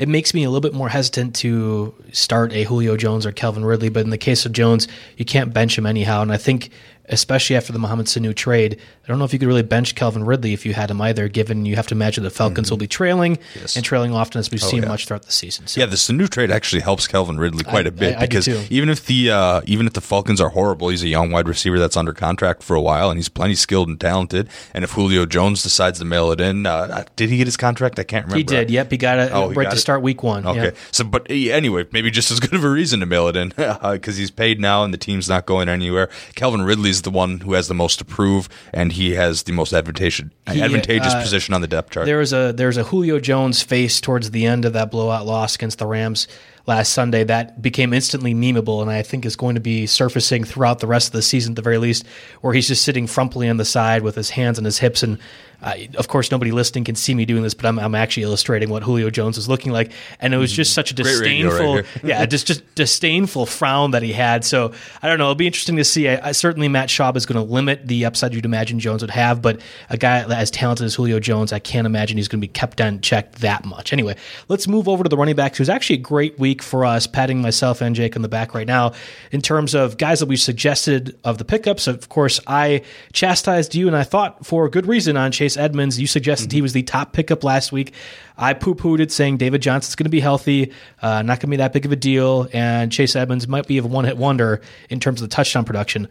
it 0.00 0.08
makes 0.08 0.32
me 0.32 0.44
a 0.44 0.50
little 0.50 0.62
bit 0.62 0.72
more 0.72 0.88
hesitant 0.88 1.34
to 1.36 1.94
start 2.10 2.54
a 2.54 2.64
Julio 2.64 2.96
Jones 2.96 3.26
or 3.26 3.32
Calvin 3.32 3.66
Ridley. 3.66 3.90
But 3.90 4.00
in 4.00 4.08
the 4.08 4.16
case 4.16 4.46
of 4.46 4.52
Jones, 4.52 4.88
you 5.18 5.26
can't 5.26 5.52
bench 5.52 5.76
him 5.76 5.84
anyhow. 5.84 6.22
And 6.22 6.32
I 6.32 6.38
think 6.38 6.70
especially 7.10 7.56
after 7.56 7.72
the 7.72 7.78
Mohamed 7.78 8.06
Sanu 8.06 8.34
trade. 8.34 8.78
I 9.04 9.08
don't 9.08 9.18
know 9.18 9.24
if 9.24 9.32
you 9.32 9.38
could 9.38 9.48
really 9.48 9.62
bench 9.62 9.94
Calvin 9.94 10.24
Ridley 10.24 10.52
if 10.52 10.64
you 10.64 10.72
had 10.72 10.90
him 10.90 11.00
either, 11.00 11.28
given 11.28 11.66
you 11.66 11.76
have 11.76 11.88
to 11.88 11.94
imagine 11.94 12.24
the 12.24 12.30
Falcons 12.30 12.68
mm-hmm. 12.68 12.72
will 12.72 12.78
be 12.78 12.86
trailing 12.86 13.38
and 13.74 13.84
trailing 13.84 14.12
often 14.12 14.38
as 14.38 14.50
we've 14.50 14.62
oh, 14.62 14.66
seen 14.66 14.82
yeah. 14.82 14.88
much 14.88 15.06
throughout 15.06 15.24
the 15.24 15.32
season. 15.32 15.66
So. 15.66 15.80
Yeah, 15.80 15.86
the 15.86 15.96
Sanu 15.96 16.28
trade 16.28 16.50
actually 16.50 16.82
helps 16.82 17.06
Calvin 17.06 17.38
Ridley 17.38 17.64
quite 17.64 17.86
I, 17.86 17.88
a 17.88 17.92
bit 17.92 18.16
I, 18.16 18.20
I 18.20 18.26
because 18.26 18.48
even 18.70 18.88
if 18.88 19.06
the 19.06 19.30
uh, 19.30 19.60
even 19.66 19.86
if 19.86 19.92
the 19.92 20.00
Falcons 20.00 20.40
are 20.40 20.50
horrible, 20.50 20.88
he's 20.88 21.02
a 21.02 21.08
young 21.08 21.30
wide 21.30 21.48
receiver 21.48 21.78
that's 21.78 21.96
under 21.96 22.12
contract 22.12 22.62
for 22.62 22.76
a 22.76 22.80
while 22.80 23.10
and 23.10 23.18
he's 23.18 23.28
plenty 23.28 23.54
skilled 23.54 23.88
and 23.88 24.00
talented. 24.00 24.48
And 24.72 24.84
if 24.84 24.92
Julio 24.92 25.26
Jones 25.26 25.62
decides 25.62 25.98
to 25.98 26.04
mail 26.04 26.30
it 26.30 26.40
in, 26.40 26.66
uh, 26.66 26.70
uh 26.70 27.04
did 27.16 27.30
he 27.30 27.38
get 27.38 27.46
his 27.46 27.56
contract? 27.56 27.98
I 27.98 28.04
can't 28.04 28.26
remember. 28.26 28.38
He 28.38 28.44
did. 28.44 28.70
Yep, 28.70 28.90
he 28.90 28.96
got 28.96 29.18
it 29.18 29.32
oh, 29.32 29.52
right 29.52 29.70
to 29.70 29.76
it? 29.76 29.80
start 29.80 30.02
week 30.02 30.22
one. 30.22 30.46
Okay, 30.46 30.72
so 30.92 31.04
but 31.04 31.26
anyway, 31.28 31.86
maybe 31.92 32.10
just 32.10 32.30
as 32.30 32.40
good 32.40 32.54
of 32.54 32.64
a 32.64 32.70
reason 32.70 33.00
to 33.00 33.06
mail 33.06 33.28
it 33.28 33.36
in 33.36 33.48
because 33.56 34.16
he's 34.16 34.30
paid 34.30 34.60
now 34.60 34.84
and 34.84 34.94
the 34.94 34.98
team's 34.98 35.28
not 35.28 35.46
going 35.46 35.68
anywhere. 35.68 36.08
Calvin 36.34 36.62
Ridley's 36.62 36.99
the 37.02 37.10
one 37.10 37.40
who 37.40 37.54
has 37.54 37.68
the 37.68 37.74
most 37.74 37.98
to 37.98 38.04
prove, 38.04 38.48
and 38.72 38.92
he 38.92 39.14
has 39.14 39.44
the 39.44 39.52
most 39.52 39.72
advantageous 39.72 40.30
he, 40.50 40.62
advantageous 40.62 41.14
uh, 41.14 41.22
position 41.22 41.54
on 41.54 41.60
the 41.60 41.68
depth 41.68 41.90
chart. 41.90 42.06
There 42.06 42.18
was 42.18 42.32
a 42.32 42.52
there's 42.52 42.76
a 42.76 42.84
Julio 42.84 43.20
Jones 43.20 43.62
face 43.62 44.00
towards 44.00 44.30
the 44.30 44.46
end 44.46 44.64
of 44.64 44.72
that 44.74 44.90
blowout 44.90 45.26
loss 45.26 45.54
against 45.54 45.78
the 45.78 45.86
Rams 45.86 46.28
last 46.66 46.92
Sunday 46.92 47.24
that 47.24 47.60
became 47.60 47.92
instantly 47.92 48.34
memeable, 48.34 48.82
and 48.82 48.90
I 48.90 49.02
think 49.02 49.24
is 49.24 49.36
going 49.36 49.54
to 49.54 49.60
be 49.60 49.86
surfacing 49.86 50.44
throughout 50.44 50.78
the 50.78 50.86
rest 50.86 51.08
of 51.08 51.12
the 51.12 51.22
season 51.22 51.52
at 51.52 51.56
the 51.56 51.62
very 51.62 51.78
least, 51.78 52.06
where 52.40 52.54
he's 52.54 52.68
just 52.68 52.84
sitting 52.84 53.06
frumpily 53.06 53.50
on 53.50 53.56
the 53.56 53.64
side 53.64 54.02
with 54.02 54.14
his 54.14 54.30
hands 54.30 54.58
on 54.58 54.64
his 54.64 54.78
hips 54.78 55.02
and 55.02 55.18
of 55.62 56.08
course, 56.08 56.30
nobody 56.30 56.52
listening 56.52 56.84
can 56.84 56.94
see 56.94 57.14
me 57.14 57.24
doing 57.24 57.42
this, 57.42 57.54
but 57.54 57.66
I'm, 57.66 57.78
I'm, 57.78 57.94
actually 57.94 58.22
illustrating 58.22 58.70
what 58.70 58.82
Julio 58.82 59.10
Jones 59.10 59.36
is 59.36 59.48
looking 59.48 59.72
like, 59.72 59.92
and 60.20 60.32
it 60.32 60.38
was 60.38 60.50
just 60.50 60.72
such 60.72 60.90
a 60.90 60.94
disdainful, 60.94 61.76
right 61.76 61.86
yeah, 62.02 62.24
just 62.24 62.46
just 62.46 62.74
disdainful 62.74 63.44
frown 63.44 63.90
that 63.90 64.02
he 64.02 64.12
had. 64.12 64.44
So 64.44 64.72
I 65.02 65.08
don't 65.08 65.18
know. 65.18 65.24
It'll 65.24 65.34
be 65.34 65.46
interesting 65.46 65.76
to 65.76 65.84
see. 65.84 66.08
I, 66.08 66.28
I, 66.28 66.32
certainly, 66.32 66.68
Matt 66.68 66.88
Schaub 66.88 67.16
is 67.16 67.26
going 67.26 67.44
to 67.44 67.52
limit 67.52 67.86
the 67.86 68.06
upside 68.06 68.32
you'd 68.32 68.46
imagine 68.46 68.80
Jones 68.80 69.02
would 69.02 69.10
have, 69.10 69.42
but 69.42 69.60
a 69.90 69.98
guy 69.98 70.22
as 70.34 70.50
talented 70.50 70.86
as 70.86 70.94
Julio 70.94 71.20
Jones, 71.20 71.52
I 71.52 71.58
can't 71.58 71.86
imagine 71.86 72.16
he's 72.16 72.28
going 72.28 72.40
to 72.40 72.46
be 72.46 72.52
kept 72.52 72.80
on 72.80 73.00
check 73.02 73.32
that 73.36 73.64
much. 73.66 73.92
Anyway, 73.92 74.16
let's 74.48 74.66
move 74.66 74.88
over 74.88 75.02
to 75.02 75.08
the 75.08 75.16
running 75.16 75.36
backs. 75.36 75.58
It 75.58 75.62
was 75.62 75.68
actually 75.68 75.96
a 75.96 76.02
great 76.02 76.38
week 76.38 76.62
for 76.62 76.86
us, 76.86 77.06
patting 77.06 77.42
myself 77.42 77.82
and 77.82 77.94
Jake 77.94 78.16
on 78.16 78.22
the 78.22 78.28
back 78.28 78.54
right 78.54 78.66
now 78.66 78.92
in 79.30 79.42
terms 79.42 79.74
of 79.74 79.98
guys 79.98 80.20
that 80.20 80.26
we 80.26 80.36
suggested 80.36 81.18
of 81.22 81.36
the 81.36 81.44
pickups. 81.44 81.86
Of 81.86 82.08
course, 82.08 82.40
I 82.46 82.82
chastised 83.12 83.74
you, 83.74 83.86
and 83.86 83.96
I 83.96 84.04
thought 84.04 84.46
for 84.46 84.64
a 84.64 84.70
good 84.70 84.86
reason 84.86 85.16
on 85.16 85.32
Chase 85.32 85.49
Chase 85.50 85.56
Edmonds. 85.56 85.98
You 86.00 86.06
suggested 86.06 86.48
mm-hmm. 86.48 86.56
he 86.56 86.62
was 86.62 86.72
the 86.72 86.82
top 86.82 87.12
pickup 87.12 87.42
last 87.44 87.72
week. 87.72 87.92
I 88.38 88.54
poo 88.54 88.74
pooed 88.74 89.00
it, 89.00 89.10
saying 89.10 89.38
David 89.38 89.62
Johnson's 89.62 89.96
going 89.96 90.04
to 90.04 90.10
be 90.10 90.20
healthy, 90.20 90.72
uh, 91.02 91.22
not 91.22 91.40
going 91.40 91.40
to 91.40 91.46
be 91.48 91.56
that 91.56 91.72
big 91.72 91.84
of 91.84 91.92
a 91.92 91.96
deal, 91.96 92.48
and 92.52 92.90
Chase 92.92 93.16
Edmonds 93.16 93.48
might 93.48 93.66
be 93.66 93.78
a 93.78 93.82
one 93.82 94.04
hit 94.04 94.16
wonder 94.16 94.60
in 94.88 95.00
terms 95.00 95.20
of 95.20 95.28
the 95.28 95.34
touchdown 95.34 95.64
production 95.64 96.08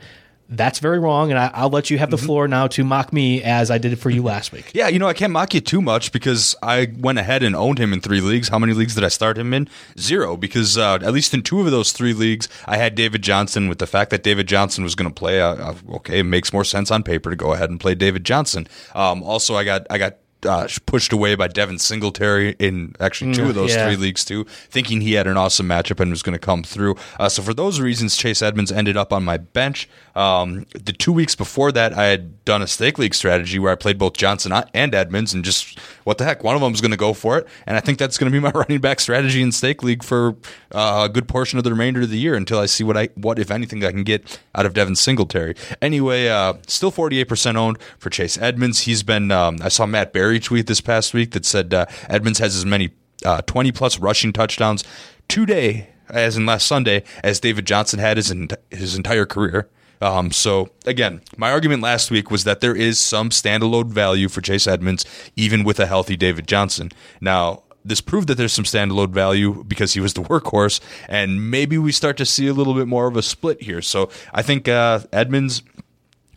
that's 0.49 0.79
very 0.79 0.97
wrong, 0.97 1.31
and 1.31 1.39
I, 1.39 1.63
will 1.63 1.69
let 1.69 1.89
you 1.89 1.99
have 1.99 2.09
the 2.09 2.17
mm-hmm. 2.17 2.25
floor 2.25 2.47
now 2.47 2.67
to 2.67 2.83
mock 2.83 3.13
me 3.13 3.43
as 3.43 3.69
I 3.69 3.77
did 3.77 3.93
it 3.93 3.97
for 3.97 4.09
you 4.09 4.23
last 4.23 4.51
week. 4.51 4.71
Yeah, 4.73 4.87
you 4.87 4.97
know 4.97 5.07
I 5.07 5.13
can't 5.13 5.31
mock 5.31 5.53
you 5.53 5.61
too 5.61 5.81
much 5.81 6.11
because 6.11 6.55
I 6.63 6.91
went 6.97 7.19
ahead 7.19 7.43
and 7.43 7.55
owned 7.55 7.77
him 7.77 7.93
in 7.93 8.01
three 8.01 8.19
leagues. 8.19 8.49
How 8.49 8.57
many 8.57 8.73
leagues 8.73 8.95
did 8.95 9.03
I 9.03 9.09
start 9.09 9.37
him 9.37 9.53
in? 9.53 9.69
Zero, 9.97 10.35
because 10.35 10.77
uh, 10.77 10.95
at 10.95 11.13
least 11.13 11.33
in 11.33 11.43
two 11.43 11.61
of 11.61 11.69
those 11.69 11.91
three 11.91 12.13
leagues, 12.13 12.49
I 12.65 12.77
had 12.77 12.95
David 12.95 13.21
Johnson. 13.21 13.69
With 13.69 13.77
the 13.77 13.87
fact 13.87 14.09
that 14.09 14.23
David 14.23 14.47
Johnson 14.47 14.83
was 14.83 14.95
going 14.95 15.09
to 15.09 15.13
play, 15.13 15.39
uh, 15.39 15.55
uh, 15.55 15.75
okay, 15.97 16.19
it 16.19 16.23
makes 16.23 16.51
more 16.51 16.63
sense 16.63 16.89
on 16.89 17.03
paper 17.03 17.29
to 17.29 17.35
go 17.35 17.53
ahead 17.53 17.69
and 17.69 17.79
play 17.79 17.93
David 17.93 18.23
Johnson. 18.23 18.67
Um, 18.95 19.21
also, 19.21 19.55
I 19.55 19.63
got 19.63 19.85
I 19.89 19.99
got 19.99 20.17
uh, 20.45 20.67
pushed 20.85 21.11
away 21.11 21.35
by 21.35 21.47
Devin 21.47 21.79
Singletary 21.79 22.55
in 22.59 22.95
actually 22.99 23.33
two 23.33 23.49
of 23.49 23.55
those 23.55 23.73
yeah. 23.73 23.85
three 23.85 23.95
leagues 23.95 24.23
too, 24.23 24.45
thinking 24.69 25.01
he 25.01 25.13
had 25.13 25.27
an 25.27 25.37
awesome 25.37 25.67
matchup 25.67 25.99
and 25.99 26.11
was 26.11 26.23
going 26.23 26.33
to 26.33 26.39
come 26.39 26.63
through. 26.63 26.95
Uh, 27.19 27.29
so 27.29 27.41
for 27.41 27.53
those 27.53 27.79
reasons, 27.79 28.15
Chase 28.15 28.41
Edmonds 28.41 28.71
ended 28.71 28.95
up 28.95 29.11
on 29.11 29.23
my 29.23 29.37
bench. 29.37 29.89
Um, 30.19 30.65
the 30.73 30.91
two 30.91 31.13
weeks 31.13 31.33
before 31.33 31.71
that, 31.71 31.93
I 31.93 32.07
had 32.07 32.43
done 32.43 32.61
a 32.61 32.67
stake 32.67 32.99
league 32.99 33.15
strategy 33.15 33.57
where 33.57 33.71
I 33.71 33.75
played 33.75 33.97
both 33.97 34.17
Johnson 34.17 34.51
and 34.73 34.93
Edmonds, 34.93 35.33
and 35.33 35.45
just 35.45 35.79
what 36.03 36.17
the 36.17 36.25
heck, 36.25 36.43
one 36.43 36.55
of 36.55 36.61
them 36.61 36.73
is 36.73 36.81
going 36.81 36.91
to 36.91 36.97
go 36.97 37.13
for 37.13 37.37
it, 37.37 37.47
and 37.65 37.77
I 37.77 37.79
think 37.79 37.99
that's 37.99 38.17
going 38.17 38.29
to 38.29 38.35
be 38.37 38.41
my 38.41 38.51
running 38.55 38.81
back 38.81 38.99
strategy 38.99 39.41
in 39.41 39.53
stake 39.53 39.81
league 39.81 40.03
for 40.03 40.35
uh, 40.73 41.03
a 41.05 41.09
good 41.09 41.29
portion 41.29 41.57
of 41.57 41.63
the 41.63 41.71
remainder 41.71 42.01
of 42.01 42.09
the 42.09 42.17
year 42.17 42.35
until 42.35 42.59
I 42.59 42.65
see 42.65 42.83
what 42.83 42.97
I 42.97 43.07
what 43.15 43.39
if 43.39 43.49
anything 43.49 43.81
I 43.85 43.91
can 43.91 44.03
get 44.03 44.41
out 44.53 44.65
of 44.65 44.73
Devin 44.73 44.97
Singletary. 44.97 45.55
Anyway, 45.81 46.27
uh, 46.27 46.55
still 46.67 46.91
forty 46.91 47.21
eight 47.21 47.29
percent 47.29 47.57
owned 47.57 47.77
for 47.97 48.09
Chase 48.09 48.37
Edmonds. 48.37 48.81
He's 48.81 49.03
been 49.03 49.31
um, 49.31 49.59
I 49.61 49.69
saw 49.69 49.85
Matt 49.85 50.11
Berry 50.11 50.41
tweet 50.41 50.67
this 50.67 50.81
past 50.81 51.13
week 51.13 51.31
that 51.31 51.45
said 51.45 51.73
uh, 51.73 51.85
Edmonds 52.09 52.39
has 52.39 52.57
as 52.57 52.65
many 52.65 52.89
uh, 53.23 53.41
twenty 53.43 53.71
plus 53.71 53.97
rushing 53.97 54.33
touchdowns 54.33 54.83
today 55.29 55.91
as 56.09 56.35
in 56.35 56.45
last 56.45 56.67
Sunday 56.67 57.03
as 57.23 57.39
David 57.39 57.65
Johnson 57.65 57.99
had 57.99 58.17
his 58.17 58.35
his 58.69 58.95
entire 58.95 59.25
career. 59.25 59.69
Um, 60.01 60.31
so 60.31 60.69
again, 60.85 61.21
my 61.37 61.51
argument 61.51 61.81
last 61.81 62.11
week 62.11 62.31
was 62.31 62.43
that 62.45 62.61
there 62.61 62.75
is 62.75 62.99
some 62.99 63.29
standalone 63.29 63.91
value 63.91 64.29
for 64.29 64.41
Chase 64.41 64.67
Edmonds, 64.67 65.05
even 65.35 65.63
with 65.63 65.79
a 65.79 65.87
healthy 65.87 66.15
David 66.15 66.47
Johnson. 66.47 66.91
Now, 67.19 67.63
this 67.83 68.01
proved 68.01 68.27
that 68.27 68.35
there's 68.35 68.53
some 68.53 68.65
standalone 68.65 69.11
value 69.11 69.63
because 69.63 69.93
he 69.93 69.99
was 69.99 70.13
the 70.13 70.21
workhorse, 70.29 70.79
and 71.07 71.49
maybe 71.49 71.77
we 71.77 71.91
start 71.91 72.17
to 72.17 72.25
see 72.25 72.47
a 72.47 72.53
little 72.53 72.73
bit 72.73 72.87
more 72.87 73.07
of 73.07 73.17
a 73.17 73.21
split 73.21 73.61
here. 73.61 73.81
So 73.81 74.09
I 74.33 74.41
think 74.41 74.67
uh, 74.67 75.01
Edmonds 75.11 75.63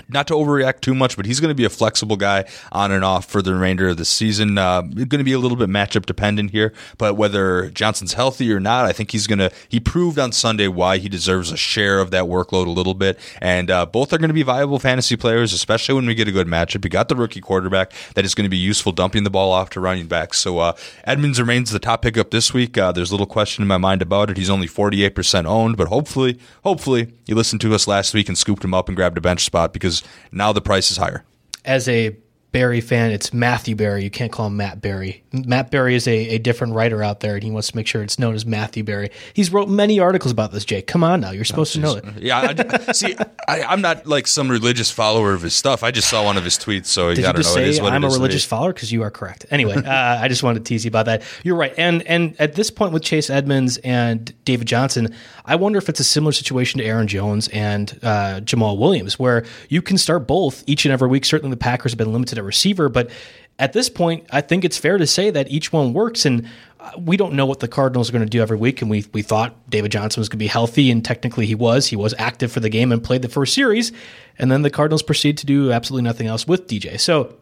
not 0.09 0.27
to 0.29 0.35
overreact 0.35 0.81
too 0.81 0.95
much, 0.95 1.17
but 1.17 1.27
he's 1.27 1.41
going 1.41 1.51
to 1.51 1.55
be 1.55 1.65
a 1.65 1.71
flexible 1.71 2.17
guy 2.17 2.45
on 2.71 2.93
and 2.93 3.05
off 3.05 3.27
for 3.27 3.43
the 3.43 3.55
remainder 3.55 3.89
of 3.89 3.97
the 3.97 4.05
season. 4.05 4.59
Uh, 4.59 4.83
going 4.83 5.09
to 5.09 5.25
be 5.25 5.33
a 5.33 5.39
little 5.39 5.57
bit 5.57 5.69
matchup 5.69 6.07
dependent 6.07 6.51
here, 6.51 6.73
but 6.99 7.15
whether 7.15 7.71
Johnson's 7.71 8.15
healthy 8.15 8.53
or 8.53 8.61
not, 8.61 8.85
I 8.85 8.93
think 8.93 9.11
he's 9.11 9.27
going 9.27 9.39
to. 9.39 9.51
He 9.69 9.81
proved 9.81 10.19
on 10.19 10.33
Sunday 10.33 10.69
why 10.69 10.99
he 10.99 11.09
deserves 11.09 11.51
a 11.51 11.57
share 11.57 12.01
of 12.01 12.11
that 12.11 12.25
workload 12.25 12.67
a 12.67 12.71
little 12.71 12.95
bit, 12.95 13.19
and 13.41 13.71
uh, 13.71 13.87
both 13.87 14.13
are 14.13 14.19
going 14.19 14.29
to 14.29 14.35
be 14.35 14.43
viable 14.43 14.79
fantasy 14.79 15.17
players, 15.17 15.53
especially 15.53 15.95
when 15.95 16.07
we 16.07 16.15
get 16.15 16.29
a 16.29 16.33
good 16.33 16.47
matchup. 16.47 16.85
You 16.85 16.91
got 16.91 17.09
the 17.09 17.17
rookie 17.17 17.41
quarterback 17.41 17.93
that 18.15 18.25
is 18.25 18.35
going 18.35 18.45
to 18.45 18.51
be 18.51 18.57
useful 18.57 18.93
dumping 18.93 19.25
the 19.25 19.31
ball 19.31 19.53
off 19.53 19.71
to 19.71 19.81
running 19.81 20.07
backs. 20.07 20.39
So 20.39 20.59
uh, 20.59 20.73
Edmonds 21.05 21.41
remains 21.41 21.71
the 21.71 21.79
top 21.79 22.03
pickup 22.03 22.31
this 22.31 22.53
week. 22.53 22.77
Uh, 22.77 22.93
there's 22.93 23.11
a 23.11 23.15
little 23.15 23.27
question 23.27 23.63
in 23.63 23.69
my 23.69 23.79
mind 23.79 24.03
about 24.03 24.31
it. 24.31 24.37
He's 24.37 24.51
only 24.51 24.67
48% 24.67 25.47
owned, 25.47 25.77
but 25.77 25.89
hopefully, 25.89 26.39
hopefully, 26.65 27.13
you 27.27 27.35
listened 27.35 27.61
to 27.63 27.75
us 27.75 27.87
last 27.87 28.15
week 28.15 28.29
and 28.29 28.37
scooped 28.37 28.65
him 28.65 28.75
up 28.75 28.89
and 28.89 28.97
grabbed 28.97 29.17
a 29.17 29.21
bench 29.21 29.45
spot 29.45 29.73
because 29.83 30.05
now 30.31 30.53
the 30.53 30.61
price 30.61 30.93
is 30.93 30.97
higher. 30.97 31.25
As 31.65 31.89
a 31.89 32.17
Berry 32.53 32.83
fan, 32.83 33.13
it's 33.13 33.33
Matthew 33.33 33.75
Berry. 33.75 34.05
You 34.05 34.11
can't 34.11 34.31
call 34.31 34.49
him 34.49 34.59
Matt 34.59 34.83
Berry. 34.83 35.25
Matt 35.33 35.71
Barry 35.71 35.95
is 35.95 36.07
a, 36.07 36.29
a 36.29 36.39
different 36.39 36.75
writer 36.75 37.03
out 37.03 37.21
there, 37.21 37.35
and 37.35 37.43
he 37.43 37.51
wants 37.51 37.69
to 37.69 37.77
make 37.77 37.87
sure 37.87 38.03
it's 38.03 38.19
known 38.19 38.35
as 38.35 38.45
Matthew 38.45 38.85
Barry. 38.85 39.11
He's 39.33 39.51
wrote 39.51 39.71
many 39.71 39.99
articles 39.99 40.31
about 40.31 40.53
this, 40.53 40.67
Jake. 40.67 40.87
Come 40.87 41.03
on 41.03 41.23
now. 41.23 41.31
You're 41.31 41.47
supposed 41.47 41.75
oh, 41.79 41.81
to 41.81 41.81
know 41.81 41.97
it. 41.97 42.23
Yeah. 42.23 42.55
I, 42.59 42.93
see, 42.93 43.17
I, 43.49 43.73
am 43.73 43.81
not 43.81 44.07
like 44.07 44.27
some 44.27 44.51
religious 44.51 44.91
follower 44.91 45.33
of 45.33 45.41
his 45.41 45.55
stuff. 45.55 45.83
I 45.83 45.91
just 45.91 46.11
saw 46.11 46.25
one 46.25 46.37
of 46.37 46.45
his 46.45 46.59
tweets, 46.59 46.87
so 46.87 47.15
Did 47.15 47.25
I 47.25 47.33
don't 47.33 47.39
you 47.39 47.43
just 47.43 47.57
know. 47.57 47.73
Say 47.73 47.81
I'm 47.81 48.05
a 48.05 48.09
religious 48.09 48.45
follower 48.45 48.75
because 48.75 48.93
you 48.93 49.03
are 49.03 49.11
correct. 49.11 49.47
Anyway, 49.51 49.75
uh, 49.75 50.21
I 50.21 50.29
just 50.29 50.43
wanted 50.43 50.63
to 50.63 50.69
tease 50.69 50.85
you 50.85 50.91
about 50.91 51.07
that. 51.07 51.23
You're 51.45 51.57
right. 51.57 51.73
And, 51.79 52.03
and 52.03 52.37
at 52.39 52.55
this 52.55 52.71
point 52.71 52.93
with 52.93 53.03
Chase 53.03 53.31
Edmonds 53.31 53.79
and 53.79 54.31
David 54.45 54.69
Johnson, 54.69 55.15
I 55.47 55.57
wonder 55.57 55.79
if 55.79 55.89
it's 55.89 56.01
a 56.01 56.05
similar 56.05 56.33
situation 56.33 56.81
to 56.81 56.85
Aaron 56.85 57.09
Jones 57.09 57.49
and 57.49 57.99
uh, 58.03 58.41
Jamaal 58.41 58.77
Williams, 58.77 59.19
where 59.19 59.47
you 59.71 59.81
can 59.81 59.97
start 59.97 60.27
both 60.27 60.63
each 60.67 60.85
and 60.85 60.93
every 60.93 61.09
week. 61.09 61.25
Certainly 61.25 61.51
the 61.51 61.57
Packers 61.57 61.93
have 61.93 61.99
been 61.99 62.13
limited 62.13 62.39
at 62.43 62.47
receiver, 62.47 62.89
but 62.89 63.11
at 63.59 63.73
this 63.73 63.89
point, 63.89 64.27
I 64.31 64.41
think 64.41 64.65
it's 64.65 64.77
fair 64.77 64.99
to 64.99 65.07
say 65.07 65.31
that 65.31 65.49
each 65.49 65.73
one 65.73 65.93
works. 65.93 66.27
And 66.27 66.49
uh, 66.81 66.91
we 66.99 67.17
don't 67.17 67.35
know 67.35 67.47
what 67.47 67.61
the 67.61 67.69
Cardinals 67.69 68.09
are 68.09 68.13
going 68.13 68.25
to 68.25 68.29
do 68.29 68.41
every 68.41 68.57
week. 68.57 68.83
And 68.83 68.91
we, 68.91 69.07
we 69.13 69.23
thought 69.23 69.55
David 69.71 69.93
Johnson 69.93 70.21
was 70.21 70.29
going 70.29 70.39
to 70.39 70.43
be 70.43 70.49
healthy, 70.49 70.91
and 70.91 71.05
technically 71.05 71.47
he 71.47 71.55
was. 71.55 71.87
He 71.87 71.97
was 71.97 72.15
active 72.19 72.51
for 72.51 72.61
the 72.61 72.69
game 72.69 72.91
and 72.93 73.03
played 73.03 73.23
the 73.23 73.29
first 73.29 73.55
series. 73.55 73.93
And 74.39 74.51
then 74.51 74.63
the 74.63 74.71
Cardinals 74.71 75.03
proceed 75.03 75.39
to 75.39 75.47
do 75.47 75.71
absolutely 75.71 76.05
nothing 76.05 76.27
else 76.27 76.47
with 76.47 76.67
DJ. 76.67 76.99
So 76.99 77.37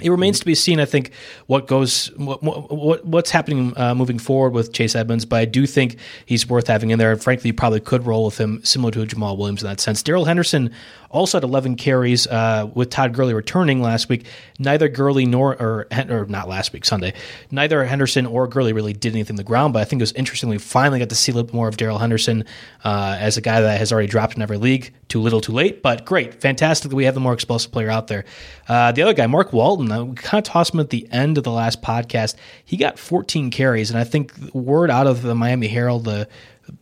it 0.00 0.10
remains 0.10 0.38
to 0.40 0.46
be 0.46 0.54
seen, 0.54 0.80
I 0.80 0.84
think, 0.84 1.12
what 1.46 1.66
goes, 1.66 2.06
what, 2.16 2.42
what 2.42 3.04
what's 3.04 3.30
happening 3.30 3.76
uh, 3.76 3.94
moving 3.94 4.18
forward 4.18 4.54
with 4.54 4.72
Chase 4.72 4.94
Edmonds. 4.94 5.24
But 5.24 5.40
I 5.40 5.44
do 5.44 5.66
think 5.66 5.96
he's 6.24 6.48
worth 6.48 6.68
having 6.68 6.90
in 6.90 6.98
there, 6.98 7.12
and 7.12 7.22
frankly, 7.22 7.48
you 7.48 7.54
probably 7.54 7.80
could 7.80 8.06
roll 8.06 8.24
with 8.24 8.38
him, 8.38 8.64
similar 8.64 8.92
to 8.92 9.04
Jamaal 9.04 9.36
Williams 9.36 9.62
in 9.62 9.68
that 9.68 9.80
sense. 9.80 10.02
Darrell 10.02 10.24
Henderson 10.24 10.72
also 11.12 11.38
had 11.38 11.44
11 11.44 11.76
carries 11.76 12.26
uh, 12.26 12.70
with 12.74 12.90
Todd 12.90 13.12
Gurley 13.14 13.34
returning 13.34 13.82
last 13.82 14.08
week. 14.08 14.26
Neither 14.58 14.88
Gurley 14.88 15.26
nor 15.26 15.54
or, 15.60 15.86
or 16.08 16.26
not 16.26 16.48
last 16.48 16.72
week 16.72 16.84
Sunday. 16.84 17.12
Neither 17.50 17.84
Henderson 17.84 18.26
or 18.26 18.48
Gurley 18.48 18.72
really 18.72 18.92
did 18.92 19.12
anything 19.12 19.34
on 19.34 19.36
the 19.36 19.44
ground. 19.44 19.72
But 19.72 19.80
I 19.80 19.84
think 19.84 20.00
it 20.00 20.04
was 20.04 20.12
interesting. 20.12 20.48
We 20.48 20.58
finally 20.58 20.98
got 20.98 21.10
to 21.10 21.14
see 21.14 21.30
a 21.30 21.34
little 21.34 21.46
bit 21.46 21.54
more 21.54 21.68
of 21.68 21.76
Darrell 21.76 21.98
Henderson 21.98 22.44
uh, 22.84 23.16
as 23.20 23.36
a 23.36 23.40
guy 23.40 23.60
that 23.60 23.78
has 23.78 23.92
already 23.92 24.08
dropped 24.08 24.34
in 24.34 24.42
every 24.42 24.56
league. 24.56 24.92
Too 25.08 25.20
little, 25.20 25.40
too 25.40 25.52
late. 25.52 25.82
But 25.82 26.04
great, 26.04 26.40
fantastic 26.40 26.90
that 26.90 26.96
we 26.96 27.04
have 27.04 27.14
the 27.14 27.20
more 27.20 27.34
explosive 27.34 27.70
player 27.70 27.90
out 27.90 28.06
there. 28.06 28.24
Uh, 28.68 28.92
the 28.92 29.02
other 29.02 29.12
guy, 29.12 29.26
Mark 29.26 29.52
Walton, 29.52 30.08
we 30.08 30.14
kind 30.14 30.44
of 30.46 30.50
tossed 30.50 30.72
him 30.72 30.80
at 30.80 30.90
the 30.90 31.06
end 31.12 31.36
of 31.36 31.44
the 31.44 31.50
last 31.50 31.82
podcast. 31.82 32.36
He 32.64 32.76
got 32.76 32.98
14 32.98 33.50
carries, 33.50 33.90
and 33.90 33.98
I 33.98 34.04
think 34.04 34.32
word 34.54 34.90
out 34.90 35.06
of 35.06 35.22
the 35.22 35.34
Miami 35.34 35.68
Herald, 35.68 36.04
the 36.04 36.28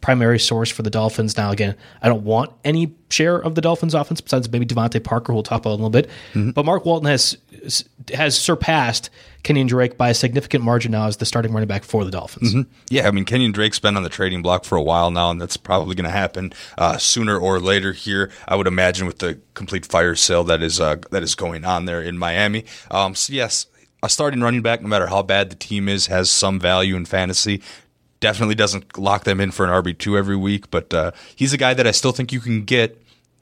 primary 0.01 0.39
source 0.39 0.71
for 0.71 0.83
the 0.83 0.91
Dolphins. 0.91 1.37
Now, 1.37 1.51
again, 1.51 1.77
I 2.03 2.09
don't 2.09 2.25
want 2.25 2.53
any 2.65 2.95
share 3.11 3.37
of 3.37 3.55
the 3.55 3.61
Dolphins 3.61 3.95
offense 3.95 4.21
besides 4.21 4.51
maybe 4.51 4.67
DeVante 4.67 5.03
Parker, 5.03 5.33
who 5.33 5.35
we'll 5.35 5.43
talk 5.43 5.61
about 5.61 5.71
a 5.71 5.73
little 5.73 5.91
bit. 5.91 6.09
Mm-hmm. 6.33 6.51
But 6.51 6.65
Mark 6.65 6.85
Walton 6.85 7.09
has 7.09 7.37
has 8.15 8.39
surpassed 8.39 9.11
Kenyan 9.45 9.69
Drake 9.69 9.97
by 9.97 10.11
a 10.11 10.15
significant 10.15 10.65
margin 10.65 10.93
now 10.93 11.07
as 11.07 11.19
the 11.19 11.27
starting 11.27 11.53
running 11.53 11.69
back 11.69 11.85
for 11.85 12.05
the 12.05 12.11
Dolphins. 12.11 12.55
Mm-hmm. 12.55 12.73
Yeah, 12.89 13.09
I 13.09 13.11
mean 13.11 13.25
Kenyan 13.25 13.53
Drake's 13.53 13.79
been 13.79 13.97
on 13.97 14.03
the 14.03 14.09
trading 14.09 14.43
block 14.43 14.65
for 14.65 14.77
a 14.77 14.83
while 14.83 15.11
now, 15.11 15.31
and 15.31 15.41
that's 15.41 15.57
probably 15.57 15.95
going 15.95 16.05
to 16.05 16.11
happen 16.11 16.53
uh, 16.79 16.97
sooner 16.99 17.39
or 17.39 17.61
later 17.61 17.93
here. 17.93 18.31
I 18.49 18.57
would 18.57 18.67
imagine 18.67 19.07
with 19.07 19.19
the 19.19 19.39
complete 19.55 19.87
fire 19.87 20.15
sale 20.15 20.45
that 20.45 20.63
is 20.63 20.81
uh, 20.81 20.97
that 21.11 21.23
is 21.23 21.35
going 21.35 21.65
on 21.65 21.85
there 21.85 22.03
in 22.03 22.19
Miami. 22.19 22.65
Um, 22.91 23.15
so 23.15 23.33
yes, 23.33 23.67
a 24.03 24.09
starting 24.09 24.41
running 24.41 24.63
back, 24.63 24.81
no 24.83 24.89
matter 24.89 25.09
how 25.09 25.23
bad 25.23 25.51
the 25.51 25.57
team 25.57 25.89
is, 25.89 26.07
has 26.07 26.31
some 26.31 26.59
value 26.59 26.97
in 26.97 27.05
fantasy. 27.05 27.63
Definitely 28.21 28.55
doesn't 28.55 28.99
lock 28.99 29.25
them 29.25 29.41
in 29.41 29.51
for 29.51 29.65
an 29.65 29.71
RB 29.71 29.97
two 29.97 30.17
every 30.17 30.37
week, 30.37 30.71
but 30.71 30.93
uh, 30.93 31.13
he's 31.35 31.53
a 31.53 31.57
guy 31.57 31.75
that 31.75 31.87
I 31.87 31.91
still 31.91 32.13
think 32.13 32.33
you 32.33 32.41
can 32.41 32.65
get 32.65 33.01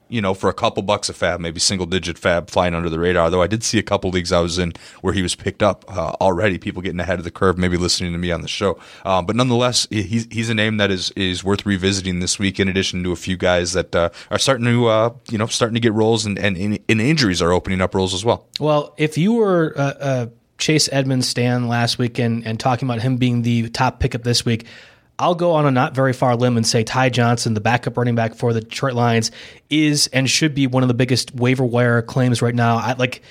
you 0.09 0.21
know, 0.21 0.33
for 0.33 0.49
a 0.49 0.53
couple 0.53 0.83
bucks 0.83 1.07
a 1.07 1.13
fab, 1.13 1.39
maybe 1.39 1.59
single 1.59 1.85
digit 1.85 2.17
fab 2.17 2.49
flying 2.49 2.73
under 2.73 2.89
the 2.89 2.99
radar. 2.99 3.29
Though 3.29 3.41
I 3.41 3.47
did 3.47 3.63
see 3.63 3.77
a 3.77 3.83
couple 3.83 4.09
leagues 4.09 4.31
I 4.31 4.39
was 4.39 4.57
in 4.57 4.73
where 5.01 5.13
he 5.13 5.21
was 5.21 5.35
picked 5.35 5.63
up 5.63 5.85
uh, 5.87 6.13
already. 6.19 6.57
People 6.57 6.81
getting 6.81 6.99
ahead 6.99 7.19
of 7.19 7.23
the 7.23 7.31
curve, 7.31 7.57
maybe 7.57 7.77
listening 7.77 8.11
to 8.11 8.17
me 8.17 8.31
on 8.31 8.41
the 8.41 8.47
show. 8.47 8.79
Um, 9.05 9.25
but 9.25 9.35
nonetheless, 9.35 9.87
he's 9.91 10.27
he's 10.31 10.49
a 10.49 10.55
name 10.55 10.77
that 10.77 10.91
is 10.91 11.11
is 11.11 11.43
worth 11.43 11.65
revisiting 11.65 12.19
this 12.19 12.39
week. 12.39 12.59
In 12.59 12.67
addition 12.67 13.03
to 13.03 13.11
a 13.11 13.15
few 13.15 13.37
guys 13.37 13.73
that 13.73 13.95
uh, 13.95 14.09
are 14.31 14.39
starting 14.39 14.65
to 14.65 14.87
uh, 14.87 15.13
you 15.29 15.37
know 15.37 15.45
starting 15.45 15.75
to 15.75 15.79
get 15.79 15.93
roles 15.93 16.25
and 16.25 16.37
and, 16.39 16.57
and 16.57 17.01
injuries 17.01 17.41
are 17.41 17.53
opening 17.53 17.79
up 17.79 17.93
roles 17.93 18.13
as 18.13 18.25
well. 18.25 18.47
Well, 18.59 18.93
if 18.97 19.17
you 19.17 19.33
were 19.33 19.73
uh, 19.77 19.81
uh, 19.81 20.27
Chase 20.59 20.87
Edmonds 20.91 21.27
Stan 21.27 21.67
last 21.67 21.97
week 21.97 22.19
and, 22.19 22.45
and 22.45 22.59
talking 22.59 22.87
about 22.87 23.01
him 23.01 23.17
being 23.17 23.41
the 23.41 23.69
top 23.69 23.99
pickup 23.99 24.23
this 24.23 24.45
week. 24.45 24.65
I'll 25.17 25.35
go 25.35 25.51
on 25.51 25.65
a 25.65 25.71
not 25.71 25.95
very 25.95 26.13
far 26.13 26.35
limb 26.35 26.55
and 26.55 26.65
say 26.65 26.83
Ty 26.83 27.09
Johnson, 27.09 27.53
the 27.53 27.59
backup 27.59 27.97
running 27.97 28.15
back 28.15 28.35
for 28.35 28.53
the 28.53 28.61
Detroit 28.61 28.93
Lions, 28.93 29.31
is 29.69 30.07
and 30.13 30.29
should 30.29 30.55
be 30.55 30.67
one 30.67 30.83
of 30.83 30.87
the 30.87 30.93
biggest 30.93 31.35
waiver 31.35 31.65
wire 31.65 32.01
claims 32.01 32.41
right 32.41 32.55
now. 32.55 32.77
I 32.77 32.93
like 32.93 33.21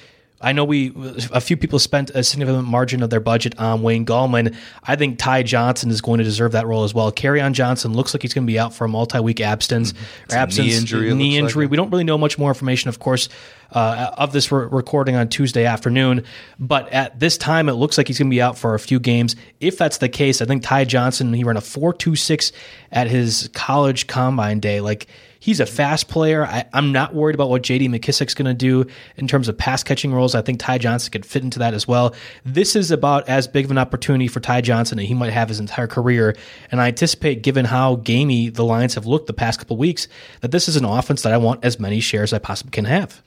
I 0.40 0.52
know 0.52 0.64
we 0.64 0.92
a 1.32 1.40
few 1.40 1.56
people 1.56 1.78
spent 1.78 2.10
a 2.10 2.22
significant 2.22 2.66
margin 2.68 3.02
of 3.02 3.10
their 3.10 3.20
budget 3.20 3.58
on 3.58 3.82
Wayne 3.82 4.06
Gallman. 4.06 4.54
I 4.84 4.94
think 4.94 5.18
Ty 5.18 5.42
Johnson 5.42 5.90
is 5.90 6.00
going 6.00 6.18
to 6.18 6.24
deserve 6.24 6.52
that 6.52 6.66
role 6.66 6.84
as 6.84 6.94
well. 6.94 7.10
Kerryon 7.10 7.52
Johnson 7.52 7.92
looks 7.92 8.14
like 8.14 8.22
he's 8.22 8.34
going 8.34 8.46
to 8.46 8.50
be 8.50 8.58
out 8.58 8.72
for 8.72 8.84
a 8.84 8.88
multi-week 8.88 9.40
absence. 9.40 9.92
Mm-hmm. 9.92 10.34
absence 10.34 10.68
knee 10.68 10.76
injury. 10.76 11.14
Knee 11.14 11.38
injury. 11.38 11.64
Like 11.64 11.70
we 11.72 11.76
don't 11.76 11.90
really 11.90 12.04
know 12.04 12.18
much 12.18 12.38
more 12.38 12.50
information, 12.50 12.88
of 12.88 13.00
course, 13.00 13.28
uh, 13.72 14.10
of 14.16 14.32
this 14.32 14.50
re- 14.50 14.66
recording 14.70 15.16
on 15.16 15.28
Tuesday 15.28 15.64
afternoon. 15.64 16.24
But 16.58 16.92
at 16.92 17.18
this 17.18 17.36
time, 17.36 17.68
it 17.68 17.74
looks 17.74 17.98
like 17.98 18.08
he's 18.08 18.18
going 18.18 18.30
to 18.30 18.34
be 18.34 18.42
out 18.42 18.58
for 18.58 18.74
a 18.74 18.78
few 18.78 19.00
games. 19.00 19.36
If 19.60 19.78
that's 19.78 19.98
the 19.98 20.08
case, 20.08 20.40
I 20.40 20.44
think 20.44 20.62
Ty 20.62 20.84
Johnson 20.84 21.32
he 21.32 21.44
ran 21.44 21.56
a 21.56 21.60
four 21.60 21.92
two 21.92 22.16
six 22.16 22.52
at 22.90 23.08
his 23.08 23.50
college 23.54 24.06
combine 24.06 24.60
day. 24.60 24.80
Like 24.80 25.08
He's 25.40 25.60
a 25.60 25.66
fast 25.66 26.08
player. 26.08 26.44
I, 26.44 26.64
am 26.72 26.90
not 26.92 27.14
worried 27.14 27.34
about 27.34 27.48
what 27.48 27.62
J.D. 27.62 27.88
McKissic's 27.88 28.34
going 28.34 28.46
to 28.46 28.54
do 28.54 28.90
in 29.16 29.28
terms 29.28 29.48
of 29.48 29.56
pass 29.56 29.84
catching 29.84 30.12
roles. 30.12 30.34
I 30.34 30.42
think 30.42 30.58
Ty 30.58 30.78
Johnson 30.78 31.12
could 31.12 31.24
fit 31.24 31.44
into 31.44 31.60
that 31.60 31.74
as 31.74 31.86
well. 31.86 32.14
This 32.44 32.74
is 32.74 32.90
about 32.90 33.28
as 33.28 33.46
big 33.46 33.64
of 33.64 33.70
an 33.70 33.78
opportunity 33.78 34.26
for 34.26 34.40
Ty 34.40 34.62
Johnson 34.62 34.98
that 34.98 35.04
he 35.04 35.14
might 35.14 35.32
have 35.32 35.48
his 35.48 35.60
entire 35.60 35.86
career. 35.86 36.36
And 36.72 36.80
I 36.80 36.88
anticipate, 36.88 37.42
given 37.42 37.64
how 37.64 37.96
gamey 37.96 38.48
the 38.48 38.64
Lions 38.64 38.94
have 38.94 39.06
looked 39.06 39.26
the 39.28 39.32
past 39.32 39.60
couple 39.60 39.76
weeks, 39.76 40.08
that 40.40 40.50
this 40.50 40.68
is 40.68 40.76
an 40.76 40.84
offense 40.84 41.22
that 41.22 41.32
I 41.32 41.36
want 41.36 41.64
as 41.64 41.78
many 41.78 42.00
shares 42.00 42.30
as 42.30 42.34
I 42.34 42.38
possibly 42.40 42.72
can 42.72 42.86
have. 42.86 43.22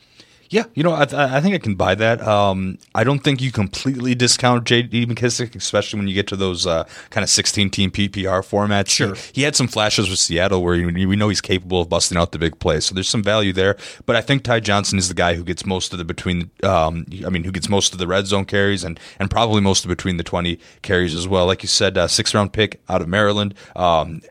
Yeah, 0.51 0.65
you 0.73 0.83
know, 0.83 0.93
I, 0.93 1.05
th- 1.05 1.13
I 1.13 1.39
think 1.39 1.55
I 1.55 1.59
can 1.59 1.75
buy 1.75 1.95
that. 1.95 2.21
Um, 2.27 2.77
I 2.93 3.05
don't 3.05 3.19
think 3.19 3.41
you 3.41 3.53
completely 3.53 4.15
discount 4.15 4.65
J.D. 4.65 5.05
McKissic, 5.05 5.55
especially 5.55 5.97
when 5.97 6.09
you 6.09 6.13
get 6.13 6.27
to 6.27 6.35
those 6.35 6.67
uh, 6.67 6.83
kind 7.09 7.23
of 7.23 7.29
16 7.29 7.69
team 7.69 7.89
PPR 7.89 8.43
formats. 8.43 8.89
Sure. 8.89 9.15
He, 9.15 9.21
he, 9.33 9.41
had 9.43 9.55
some 9.55 9.69
flashes 9.69 10.09
with 10.09 10.19
Seattle 10.19 10.61
where 10.61 10.73
we 10.75 11.15
know 11.15 11.29
he's 11.29 11.39
capable 11.39 11.79
of 11.79 11.87
busting 11.87 12.17
out 12.17 12.33
the 12.33 12.37
big 12.37 12.59
plays. 12.59 12.83
So 12.83 12.93
there's 12.93 13.07
some 13.07 13.23
value 13.23 13.53
there. 13.53 13.77
But 14.05 14.17
I 14.17 14.21
think 14.21 14.43
Ty 14.43 14.59
Johnson 14.59 14.99
is 14.99 15.07
the 15.07 15.13
guy 15.13 15.35
who 15.35 15.45
gets 15.45 15.65
most 15.65 15.93
of 15.93 15.99
the 15.99 16.03
between, 16.03 16.51
um, 16.63 17.05
I 17.25 17.29
mean, 17.29 17.45
who 17.45 17.51
gets 17.53 17.69
most 17.69 17.93
of 17.93 17.99
the 17.99 18.07
red 18.07 18.27
zone 18.27 18.43
carries 18.43 18.83
and, 18.83 18.99
and 19.19 19.31
probably 19.31 19.61
most 19.61 19.85
of 19.85 19.89
between 19.89 20.17
the 20.17 20.23
20 20.23 20.59
carries 20.81 21.15
as 21.15 21.29
well. 21.29 21.45
Like 21.45 21.63
you 21.63 21.69
said, 21.69 21.97
uh, 21.97 22.09
six 22.09 22.33
round 22.33 22.51
pick 22.51 22.81
out 22.89 23.01
of 23.01 23.07
Maryland. 23.07 23.53
Um, 23.73 24.21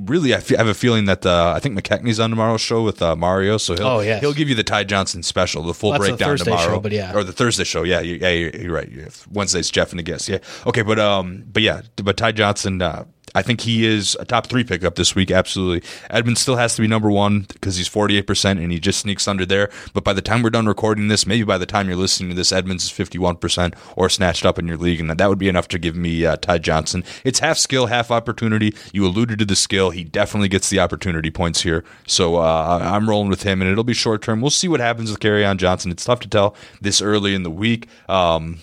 really, 0.00 0.34
I, 0.34 0.38
have 0.38 0.66
a 0.66 0.74
feeling 0.74 1.06
that 1.06 1.24
uh, 1.24 1.52
I 1.54 1.60
think 1.60 1.78
McKechnie's 1.78 2.20
on 2.20 2.30
tomorrow's 2.30 2.60
show 2.60 2.82
with 2.82 3.02
uh, 3.02 3.16
Mario, 3.16 3.58
so 3.58 3.74
he'll 3.74 3.86
oh, 3.86 4.00
yes. 4.00 4.20
he'll 4.20 4.32
give 4.32 4.48
you 4.48 4.54
the 4.54 4.64
Ty 4.64 4.84
Johnson 4.84 5.22
special, 5.22 5.62
the 5.62 5.74
full 5.74 5.90
well, 5.90 5.98
breakdown 5.98 6.36
tomorrow, 6.36 6.74
show, 6.74 6.80
but 6.80 6.92
yeah, 6.92 7.14
or 7.14 7.24
the 7.24 7.32
Thursday 7.32 7.64
show. 7.64 7.82
Yeah, 7.82 8.00
you, 8.00 8.16
yeah, 8.16 8.30
you're, 8.30 8.50
you're 8.50 8.72
right. 8.72 8.90
Wednesday's 9.30 9.70
Jeff 9.70 9.90
and 9.90 9.98
the 9.98 10.02
guest. 10.02 10.28
Yeah, 10.28 10.38
okay, 10.66 10.82
but 10.82 10.98
um, 10.98 11.44
but 11.52 11.62
yeah, 11.62 11.82
but 11.96 12.16
Ty 12.16 12.32
Johnson. 12.32 12.82
Uh, 12.82 13.04
I 13.34 13.42
think 13.42 13.60
he 13.60 13.84
is 13.84 14.16
a 14.20 14.24
top 14.24 14.46
three 14.46 14.64
pickup 14.64 14.94
this 14.94 15.14
week. 15.14 15.30
Absolutely. 15.30 15.88
Edmonds 16.10 16.40
still 16.40 16.56
has 16.56 16.74
to 16.76 16.82
be 16.82 16.88
number 16.88 17.10
one 17.10 17.40
because 17.40 17.76
he's 17.76 17.88
48% 17.88 18.62
and 18.62 18.72
he 18.72 18.78
just 18.78 19.00
sneaks 19.00 19.28
under 19.28 19.44
there. 19.44 19.70
But 19.92 20.04
by 20.04 20.12
the 20.12 20.22
time 20.22 20.42
we're 20.42 20.50
done 20.50 20.66
recording 20.66 21.08
this, 21.08 21.26
maybe 21.26 21.44
by 21.44 21.58
the 21.58 21.66
time 21.66 21.88
you're 21.88 21.96
listening 21.96 22.30
to 22.30 22.36
this, 22.36 22.52
Edmonds 22.52 22.84
is 22.84 22.90
51% 22.90 23.74
or 23.96 24.08
snatched 24.08 24.46
up 24.46 24.58
in 24.58 24.66
your 24.66 24.76
league. 24.76 25.00
And 25.00 25.10
that 25.10 25.28
would 25.28 25.38
be 25.38 25.48
enough 25.48 25.68
to 25.68 25.78
give 25.78 25.96
me 25.96 26.24
uh, 26.24 26.36
Ty 26.36 26.58
Johnson. 26.58 27.04
It's 27.24 27.40
half 27.40 27.58
skill, 27.58 27.86
half 27.86 28.10
opportunity. 28.10 28.74
You 28.92 29.06
alluded 29.06 29.38
to 29.40 29.44
the 29.44 29.56
skill. 29.56 29.90
He 29.90 30.04
definitely 30.04 30.48
gets 30.48 30.70
the 30.70 30.80
opportunity 30.80 31.30
points 31.30 31.62
here. 31.62 31.84
So 32.06 32.36
uh, 32.36 32.78
I'm 32.82 33.08
rolling 33.08 33.28
with 33.28 33.42
him 33.42 33.60
and 33.60 33.70
it'll 33.70 33.84
be 33.84 33.94
short 33.94 34.22
term. 34.22 34.40
We'll 34.40 34.50
see 34.50 34.68
what 34.68 34.80
happens 34.80 35.10
with 35.10 35.20
Kerryon 35.20 35.58
Johnson. 35.58 35.90
It's 35.90 36.04
tough 36.04 36.20
to 36.20 36.28
tell 36.28 36.54
this 36.80 37.02
early 37.02 37.34
in 37.34 37.42
the 37.42 37.50
week. 37.50 37.88
Um, 38.08 38.60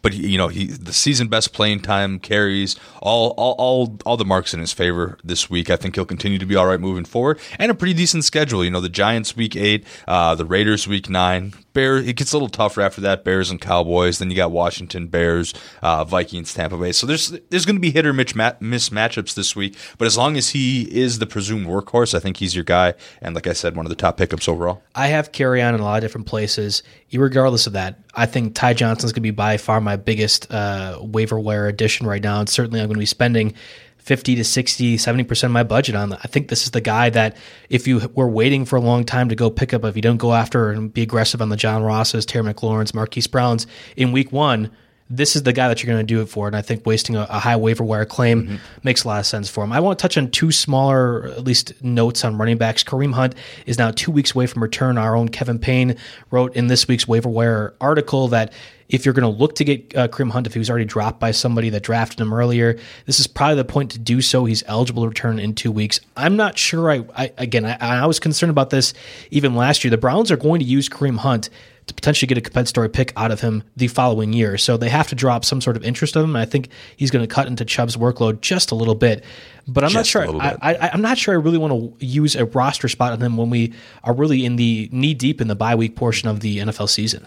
but 0.00 0.14
you 0.14 0.38
know 0.38 0.48
he 0.48 0.66
the 0.66 0.92
season 0.92 1.28
best 1.28 1.52
playing 1.52 1.80
time 1.80 2.18
carries 2.18 2.76
all 3.00 3.30
all 3.36 3.54
all 3.58 3.98
all 4.06 4.16
the 4.16 4.24
marks 4.24 4.54
in 4.54 4.60
his 4.60 4.72
favor 4.72 5.18
this 5.22 5.50
week. 5.50 5.70
I 5.70 5.76
think 5.76 5.94
he'll 5.94 6.04
continue 6.04 6.38
to 6.38 6.46
be 6.46 6.56
all 6.56 6.66
right 6.66 6.80
moving 6.80 7.04
forward, 7.04 7.38
and 7.58 7.70
a 7.70 7.74
pretty 7.74 7.94
decent 7.94 8.24
schedule. 8.24 8.64
You 8.64 8.70
know 8.70 8.80
the 8.80 8.88
Giants 8.88 9.36
week 9.36 9.56
eight, 9.56 9.84
uh, 10.08 10.34
the 10.34 10.44
Raiders 10.44 10.88
week 10.88 11.10
nine, 11.10 11.52
Bears. 11.72 12.06
It 12.06 12.16
gets 12.16 12.32
a 12.32 12.36
little 12.36 12.48
tougher 12.48 12.80
after 12.80 13.00
that. 13.02 13.24
Bears 13.24 13.50
and 13.50 13.60
Cowboys. 13.60 14.18
Then 14.18 14.30
you 14.30 14.36
got 14.36 14.50
Washington, 14.50 15.06
Bears, 15.06 15.54
uh, 15.82 16.04
Vikings, 16.04 16.54
Tampa 16.54 16.76
Bay. 16.76 16.92
So 16.92 17.06
there's 17.06 17.30
there's 17.50 17.64
going 17.64 17.76
to 17.76 17.80
be 17.80 17.90
hit 17.90 18.06
or 18.06 18.12
miss, 18.12 18.34
miss 18.60 18.88
matchups 18.90 19.34
this 19.34 19.56
week. 19.56 19.76
But 19.98 20.06
as 20.06 20.16
long 20.16 20.36
as 20.36 20.50
he 20.50 20.82
is 20.82 21.18
the 21.18 21.26
presumed 21.26 21.66
workhorse, 21.66 22.14
I 22.14 22.18
think 22.20 22.36
he's 22.38 22.54
your 22.54 22.64
guy. 22.64 22.94
And 23.20 23.34
like 23.34 23.46
I 23.46 23.52
said, 23.52 23.76
one 23.76 23.86
of 23.86 23.90
the 23.90 23.96
top 23.96 24.16
pickups 24.16 24.48
overall. 24.48 24.82
I 24.94 25.08
have 25.08 25.32
Kerryon 25.32 25.74
in 25.74 25.80
a 25.80 25.84
lot 25.84 25.96
of 25.96 26.02
different 26.02 26.26
places. 26.26 26.82
Regardless 27.12 27.66
of 27.66 27.74
that, 27.74 27.98
I 28.14 28.26
think 28.26 28.54
Ty 28.54 28.74
Johnson's 28.74 29.12
going 29.12 29.20
to 29.20 29.20
be 29.22 29.30
by 29.30 29.56
far 29.58 29.80
my 29.80 29.96
biggest 29.96 30.52
uh, 30.52 30.98
waiver 31.00 31.38
wire 31.38 31.66
addition 31.66 32.06
right 32.06 32.22
now. 32.22 32.40
And 32.40 32.48
certainly, 32.48 32.80
I'm 32.80 32.86
going 32.86 32.94
to 32.94 33.00
be 33.00 33.06
spending 33.06 33.54
50 34.02 34.34
to 34.34 34.44
60, 34.44 34.96
70% 34.96 35.44
of 35.44 35.50
my 35.52 35.62
budget 35.62 35.94
on 35.94 36.10
that. 36.10 36.20
I 36.24 36.28
think 36.28 36.48
this 36.48 36.64
is 36.64 36.72
the 36.72 36.80
guy 36.80 37.08
that 37.10 37.36
if 37.68 37.86
you 37.86 38.10
were 38.14 38.28
waiting 38.28 38.64
for 38.64 38.76
a 38.76 38.80
long 38.80 39.04
time 39.04 39.28
to 39.28 39.36
go 39.36 39.48
pick 39.48 39.72
up, 39.72 39.84
if 39.84 39.94
you 39.94 40.02
don't 40.02 40.16
go 40.16 40.34
after 40.34 40.70
and 40.70 40.92
be 40.92 41.02
aggressive 41.02 41.40
on 41.40 41.50
the 41.50 41.56
John 41.56 41.82
Rosses, 41.82 42.26
Terry 42.26 42.52
McLaurin's, 42.52 42.94
Marquise 42.94 43.28
Browns 43.28 43.66
in 43.96 44.10
week 44.10 44.32
one, 44.32 44.70
this 45.14 45.36
is 45.36 45.42
the 45.42 45.52
guy 45.52 45.68
that 45.68 45.82
you're 45.82 45.92
going 45.92 46.04
to 46.04 46.14
do 46.14 46.22
it 46.22 46.26
for. 46.26 46.46
And 46.46 46.56
I 46.56 46.62
think 46.62 46.86
wasting 46.86 47.16
a, 47.16 47.26
a 47.28 47.38
high 47.38 47.56
waiver 47.56 47.84
wire 47.84 48.06
claim 48.06 48.44
mm-hmm. 48.44 48.56
makes 48.82 49.04
a 49.04 49.08
lot 49.08 49.20
of 49.20 49.26
sense 49.26 49.48
for 49.48 49.62
him. 49.62 49.70
I 49.70 49.78
want 49.78 49.98
to 49.98 50.02
touch 50.02 50.16
on 50.16 50.30
two 50.30 50.50
smaller, 50.50 51.26
at 51.26 51.44
least, 51.44 51.74
notes 51.84 52.24
on 52.24 52.38
running 52.38 52.56
backs. 52.56 52.82
Kareem 52.82 53.12
Hunt 53.12 53.34
is 53.66 53.78
now 53.78 53.90
two 53.90 54.10
weeks 54.10 54.34
away 54.34 54.46
from 54.46 54.62
return. 54.62 54.96
Our 54.96 55.14
own 55.14 55.28
Kevin 55.28 55.58
Payne 55.58 55.96
wrote 56.30 56.56
in 56.56 56.68
this 56.68 56.88
week's 56.88 57.06
waiver 57.06 57.28
wire 57.28 57.74
article 57.78 58.28
that 58.28 58.54
if 58.88 59.04
you're 59.04 59.14
going 59.14 59.30
to 59.30 59.38
look 59.38 59.54
to 59.56 59.64
get 59.64 59.94
uh, 59.96 60.08
Kareem 60.08 60.30
Hunt, 60.30 60.46
if 60.46 60.54
he 60.54 60.58
was 60.58 60.70
already 60.70 60.86
dropped 60.86 61.20
by 61.20 61.30
somebody 61.30 61.68
that 61.70 61.82
drafted 61.82 62.20
him 62.20 62.32
earlier, 62.32 62.78
this 63.04 63.20
is 63.20 63.26
probably 63.26 63.56
the 63.56 63.64
point 63.64 63.90
to 63.92 63.98
do 63.98 64.22
so. 64.22 64.46
He's 64.46 64.62
eligible 64.66 65.02
to 65.02 65.08
return 65.08 65.38
in 65.38 65.54
two 65.54 65.72
weeks. 65.72 66.00
I'm 66.16 66.36
not 66.36 66.56
sure. 66.56 66.90
I, 66.90 67.04
I 67.14 67.32
again, 67.36 67.66
I, 67.66 67.76
I 67.80 68.06
was 68.06 68.18
concerned 68.18 68.50
about 68.50 68.70
this 68.70 68.94
even 69.30 69.54
last 69.54 69.84
year. 69.84 69.90
The 69.90 69.98
Browns 69.98 70.30
are 70.30 70.36
going 70.36 70.60
to 70.60 70.66
use 70.66 70.88
Kareem 70.88 71.18
Hunt 71.18 71.50
to 71.86 71.94
potentially 71.94 72.26
get 72.26 72.38
a 72.38 72.40
compensatory 72.40 72.88
pick 72.88 73.12
out 73.16 73.30
of 73.30 73.40
him 73.40 73.62
the 73.76 73.88
following 73.88 74.32
year. 74.32 74.56
So 74.56 74.76
they 74.76 74.88
have 74.88 75.08
to 75.08 75.14
drop 75.14 75.44
some 75.44 75.60
sort 75.60 75.76
of 75.76 75.84
interest 75.84 76.16
of 76.16 76.24
him. 76.24 76.36
I 76.36 76.44
think 76.44 76.68
he's 76.96 77.10
going 77.10 77.26
to 77.26 77.32
cut 77.32 77.48
into 77.48 77.64
Chubb's 77.64 77.96
workload 77.96 78.40
just 78.40 78.70
a 78.70 78.74
little 78.74 78.94
bit. 78.94 79.24
But 79.66 79.84
I'm 79.84 79.90
just 79.90 80.14
not 80.14 80.26
sure. 80.26 80.40
I, 80.40 80.56
I, 80.60 80.90
I'm 80.92 81.02
not 81.02 81.18
sure. 81.18 81.34
I 81.34 81.38
really 81.38 81.58
want 81.58 81.98
to 81.98 82.04
use 82.06 82.36
a 82.36 82.44
roster 82.44 82.88
spot 82.88 83.12
on 83.12 83.20
him 83.20 83.36
when 83.36 83.50
we 83.50 83.72
are 84.04 84.14
really 84.14 84.44
in 84.44 84.56
the 84.56 84.88
knee 84.92 85.14
deep 85.14 85.40
in 85.40 85.48
the 85.48 85.56
bye 85.56 85.74
week 85.74 85.96
portion 85.96 86.28
of 86.28 86.40
the 86.40 86.58
NFL 86.58 86.88
season. 86.88 87.26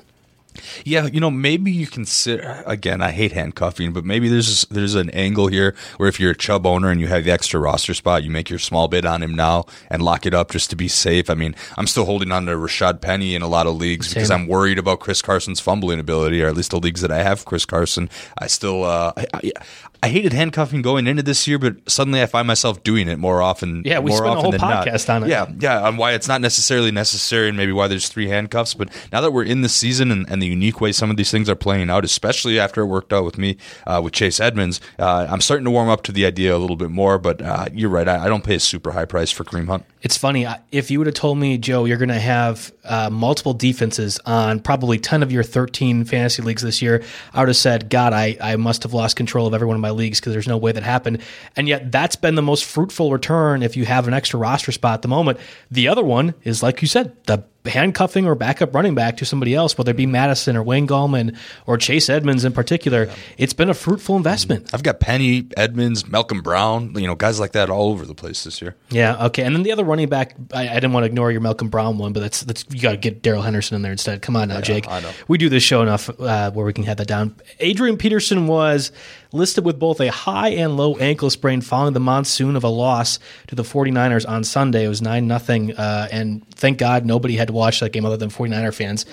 Yeah, 0.83 1.07
you 1.07 1.19
know, 1.19 1.31
maybe 1.31 1.71
you 1.71 1.87
consider 1.87 2.63
again. 2.65 3.01
I 3.01 3.11
hate 3.11 3.31
handcuffing, 3.31 3.93
but 3.93 4.05
maybe 4.05 4.29
there's 4.29 4.65
there's 4.65 4.95
an 4.95 5.09
angle 5.11 5.47
here 5.47 5.75
where 5.97 6.09
if 6.09 6.19
you're 6.19 6.31
a 6.31 6.35
Chubb 6.35 6.65
owner 6.65 6.89
and 6.89 6.99
you 6.99 7.07
have 7.07 7.23
the 7.23 7.31
extra 7.31 7.59
roster 7.59 7.93
spot, 7.93 8.23
you 8.23 8.29
make 8.29 8.49
your 8.49 8.59
small 8.59 8.87
bid 8.87 9.05
on 9.05 9.21
him 9.21 9.35
now 9.35 9.65
and 9.89 10.01
lock 10.01 10.25
it 10.25 10.33
up 10.33 10.51
just 10.51 10.69
to 10.69 10.75
be 10.75 10.87
safe. 10.87 11.29
I 11.29 11.33
mean, 11.33 11.55
I'm 11.77 11.87
still 11.87 12.05
holding 12.05 12.31
on 12.31 12.45
to 12.45 12.53
Rashad 12.53 13.01
Penny 13.01 13.35
in 13.35 13.41
a 13.41 13.47
lot 13.47 13.67
of 13.67 13.75
leagues 13.75 14.07
Same. 14.07 14.15
because 14.15 14.31
I'm 14.31 14.47
worried 14.47 14.79
about 14.79 14.99
Chris 14.99 15.21
Carson's 15.21 15.59
fumbling 15.59 15.99
ability, 15.99 16.41
or 16.41 16.47
at 16.47 16.55
least 16.55 16.71
the 16.71 16.79
leagues 16.79 17.01
that 17.01 17.11
I 17.11 17.23
have 17.23 17.45
Chris 17.45 17.65
Carson. 17.65 18.09
I 18.37 18.47
still, 18.47 18.83
uh, 18.83 19.13
I, 19.33 19.51
I 20.05 20.09
hated 20.09 20.33
handcuffing 20.33 20.83
going 20.83 21.07
into 21.07 21.23
this 21.23 21.47
year, 21.47 21.57
but 21.57 21.77
suddenly 21.89 22.21
I 22.21 22.27
find 22.27 22.45
myself 22.45 22.83
doing 22.83 23.07
it 23.07 23.17
more 23.17 23.41
often. 23.41 23.81
Yeah, 23.83 23.97
we 23.97 24.11
more 24.11 24.19
spent 24.19 24.37
a 24.37 24.39
whole 24.39 24.51
podcast 24.51 25.07
not. 25.07 25.15
on 25.15 25.23
it. 25.23 25.29
Yeah, 25.29 25.51
yeah, 25.59 25.81
on 25.81 25.97
why 25.97 26.11
it's 26.13 26.27
not 26.27 26.41
necessarily 26.41 26.91
necessary 26.91 27.47
and 27.47 27.57
maybe 27.57 27.71
why 27.71 27.87
there's 27.87 28.07
three 28.07 28.27
handcuffs. 28.27 28.75
But 28.75 28.89
now 29.11 29.21
that 29.21 29.31
we're 29.31 29.45
in 29.45 29.61
the 29.61 29.69
season 29.69 30.11
and, 30.11 30.29
and 30.29 30.43
the 30.43 30.45
unique 30.45 30.79
way 30.79 30.91
some 30.91 31.09
of 31.09 31.17
these 31.17 31.31
things 31.31 31.49
are 31.49 31.55
playing 31.55 31.89
out, 31.89 32.05
especially 32.05 32.59
after 32.59 32.81
it 32.81 32.85
worked 32.85 33.13
out 33.13 33.25
with 33.25 33.39
me 33.39 33.57
uh, 33.87 33.99
with 34.03 34.13
Chase 34.13 34.39
Edmonds, 34.39 34.79
uh, 34.99 35.25
I'm 35.27 35.41
starting 35.41 35.65
to 35.65 35.71
warm 35.71 35.89
up 35.89 36.03
to 36.03 36.11
the 36.11 36.27
idea 36.27 36.55
a 36.55 36.59
little 36.59 36.75
bit 36.75 36.91
more. 36.91 37.17
But 37.17 37.41
uh, 37.41 37.65
you're 37.73 37.89
right, 37.89 38.07
I, 38.07 38.25
I 38.25 38.29
don't 38.29 38.43
pay 38.43 38.55
a 38.55 38.59
super 38.59 38.91
high 38.91 39.05
price 39.05 39.31
for 39.31 39.43
Kareem 39.43 39.65
Hunt. 39.65 39.85
It's 40.03 40.17
funny. 40.17 40.45
If 40.71 40.91
you 40.91 40.99
would 40.99 41.07
have 41.07 41.15
told 41.15 41.39
me, 41.39 41.57
Joe, 41.57 41.85
you're 41.85 41.97
going 41.97 42.09
to 42.09 42.19
have 42.19 42.71
uh, 42.83 43.09
multiple 43.09 43.55
defenses 43.55 44.19
on 44.27 44.59
probably 44.59 44.99
10 44.99 45.23
of 45.23 45.31
your 45.31 45.41
13 45.41 46.05
fantasy 46.05 46.43
leagues 46.43 46.61
this 46.61 46.79
year, 46.79 47.01
I 47.33 47.39
would 47.39 47.47
have 47.47 47.57
said, 47.57 47.89
God, 47.89 48.13
I, 48.13 48.37
I 48.39 48.55
must 48.55 48.83
have 48.83 48.93
lost 48.93 49.15
control 49.15 49.47
of 49.47 49.55
every 49.55 49.65
one 49.65 49.75
of 49.75 49.81
my 49.81 49.89
leagues 49.95 50.19
because 50.19 50.33
there's 50.33 50.47
no 50.47 50.57
way 50.57 50.71
that 50.71 50.83
happened. 50.83 51.21
And 51.55 51.67
yet, 51.67 51.91
that's 51.91 52.15
been 52.15 52.35
the 52.35 52.41
most 52.41 52.65
fruitful 52.65 53.11
return 53.11 53.63
if 53.63 53.75
you 53.75 53.85
have 53.85 54.07
an 54.07 54.13
extra 54.13 54.39
roster 54.39 54.71
spot 54.71 54.95
at 54.95 55.01
the 55.01 55.07
moment. 55.07 55.39
The 55.71 55.87
other 55.87 56.03
one 56.03 56.35
is, 56.43 56.61
like 56.61 56.81
you 56.81 56.87
said, 56.87 57.15
the 57.25 57.43
handcuffing 57.69 58.25
or 58.25 58.35
backup 58.35 58.73
running 58.73 58.95
back 58.95 59.17
to 59.17 59.25
somebody 59.25 59.53
else, 59.53 59.77
whether 59.77 59.91
it 59.91 59.97
be 59.97 60.05
Mattison 60.05 60.55
or 60.55 60.63
Wayne 60.63 60.87
Gallman 60.87 61.37
or 61.65 61.77
Chase 61.77 62.09
Edmonds 62.09 62.45
in 62.45 62.53
particular. 62.53 63.09
It's 63.37 63.53
been 63.53 63.69
a 63.69 63.73
fruitful 63.73 64.15
investment. 64.15 64.73
I've 64.73 64.83
got 64.83 64.99
Penny, 64.99 65.47
Edmonds, 65.57 66.07
Malcolm 66.07 66.41
Brown, 66.41 66.93
you 66.95 67.07
know, 67.07 67.15
guys 67.15 67.39
like 67.39 67.53
that 67.53 67.69
all 67.69 67.89
over 67.89 68.05
the 68.05 68.15
place 68.15 68.43
this 68.43 68.61
year. 68.61 68.75
Yeah. 68.89 69.25
Okay. 69.27 69.43
And 69.43 69.55
then 69.55 69.63
the 69.63 69.71
other 69.71 69.83
running 69.83 70.09
back, 70.09 70.35
I, 70.53 70.69
I 70.69 70.73
didn't 70.75 70.93
want 70.93 71.03
to 71.03 71.07
ignore 71.07 71.31
your 71.31 71.41
Malcolm 71.41 71.69
Brown 71.69 71.97
one, 71.97 72.13
but 72.13 72.19
that's 72.19 72.41
that's 72.41 72.65
you 72.69 72.81
got 72.81 72.91
to 72.91 72.97
get 72.97 73.21
Darrell 73.21 73.41
Henderson 73.41 73.75
in 73.75 73.81
there 73.81 73.91
instead. 73.91 74.21
Come 74.21 74.35
on 74.35 74.49
now, 74.49 74.61
Jake. 74.61 74.87
I 74.87 74.99
know. 74.99 75.11
We 75.27 75.37
do 75.37 75.49
this 75.49 75.63
show 75.63 75.81
enough 75.81 76.09
uh, 76.19 76.51
where 76.51 76.65
we 76.65 76.73
can 76.73 76.83
have 76.83 76.97
that 76.97 77.07
down. 77.07 77.35
Adrian 77.59 77.97
Peterson 77.97 78.47
was 78.47 78.91
listed 79.35 79.65
with 79.65 79.79
both 79.79 79.99
a 79.99 80.09
high 80.09 80.49
and 80.49 80.77
low 80.77 80.95
ankle 80.97 81.29
sprain 81.29 81.61
following 81.61 81.93
the 81.93 81.99
monsoon 81.99 82.55
of 82.55 82.63
a 82.63 82.69
loss 82.69 83.19
to 83.47 83.55
the 83.55 83.63
49ers 83.63 84.27
on 84.27 84.43
Sunday. 84.43 84.85
It 84.85 84.89
was 84.89 85.01
nine 85.01 85.27
nothing, 85.27 85.75
uh, 85.75 86.07
and 86.11 86.47
thank 86.51 86.77
God 86.77 87.05
nobody 87.05 87.35
had 87.35 87.49
to 87.49 87.53
watch 87.53 87.79
that 87.81 87.91
game 87.91 88.05
other 88.05 88.17
than 88.17 88.29
49er 88.29 88.73
fans. 88.73 89.05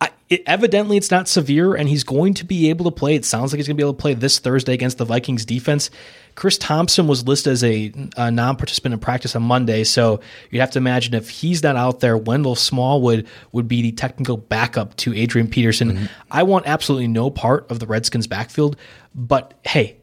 I, 0.00 0.10
it, 0.28 0.42
evidently, 0.46 0.96
it's 0.96 1.10
not 1.10 1.28
severe, 1.28 1.74
and 1.74 1.88
he's 1.88 2.04
going 2.04 2.34
to 2.34 2.44
be 2.44 2.70
able 2.70 2.84
to 2.84 2.90
play. 2.90 3.14
It 3.14 3.24
sounds 3.24 3.52
like 3.52 3.58
he's 3.58 3.66
going 3.66 3.76
to 3.76 3.82
be 3.82 3.84
able 3.84 3.94
to 3.94 4.00
play 4.00 4.14
this 4.14 4.38
Thursday 4.38 4.74
against 4.74 4.98
the 4.98 5.04
Vikings 5.04 5.44
defense. 5.44 5.90
Chris 6.36 6.56
Thompson 6.56 7.08
was 7.08 7.26
listed 7.26 7.52
as 7.52 7.64
a, 7.64 7.92
a 8.16 8.30
non-participant 8.30 8.92
in 8.92 9.00
practice 9.00 9.34
on 9.34 9.42
Monday, 9.42 9.82
so 9.82 10.20
you'd 10.50 10.60
have 10.60 10.70
to 10.70 10.78
imagine 10.78 11.14
if 11.14 11.28
he's 11.28 11.64
not 11.64 11.74
out 11.74 11.98
there, 11.98 12.16
Wendell 12.16 12.54
Smallwood 12.54 13.26
would 13.50 13.66
be 13.66 13.82
the 13.82 13.90
technical 13.90 14.36
backup 14.36 14.94
to 14.98 15.12
Adrian 15.14 15.48
Peterson. 15.48 16.08
I 16.30 16.44
want 16.44 16.68
absolutely 16.68 17.08
no 17.08 17.28
part 17.30 17.68
of 17.72 17.80
the 17.80 17.88
Redskins' 17.88 18.28
backfield, 18.28 18.76
but 19.18 19.54
hey, 19.64 19.98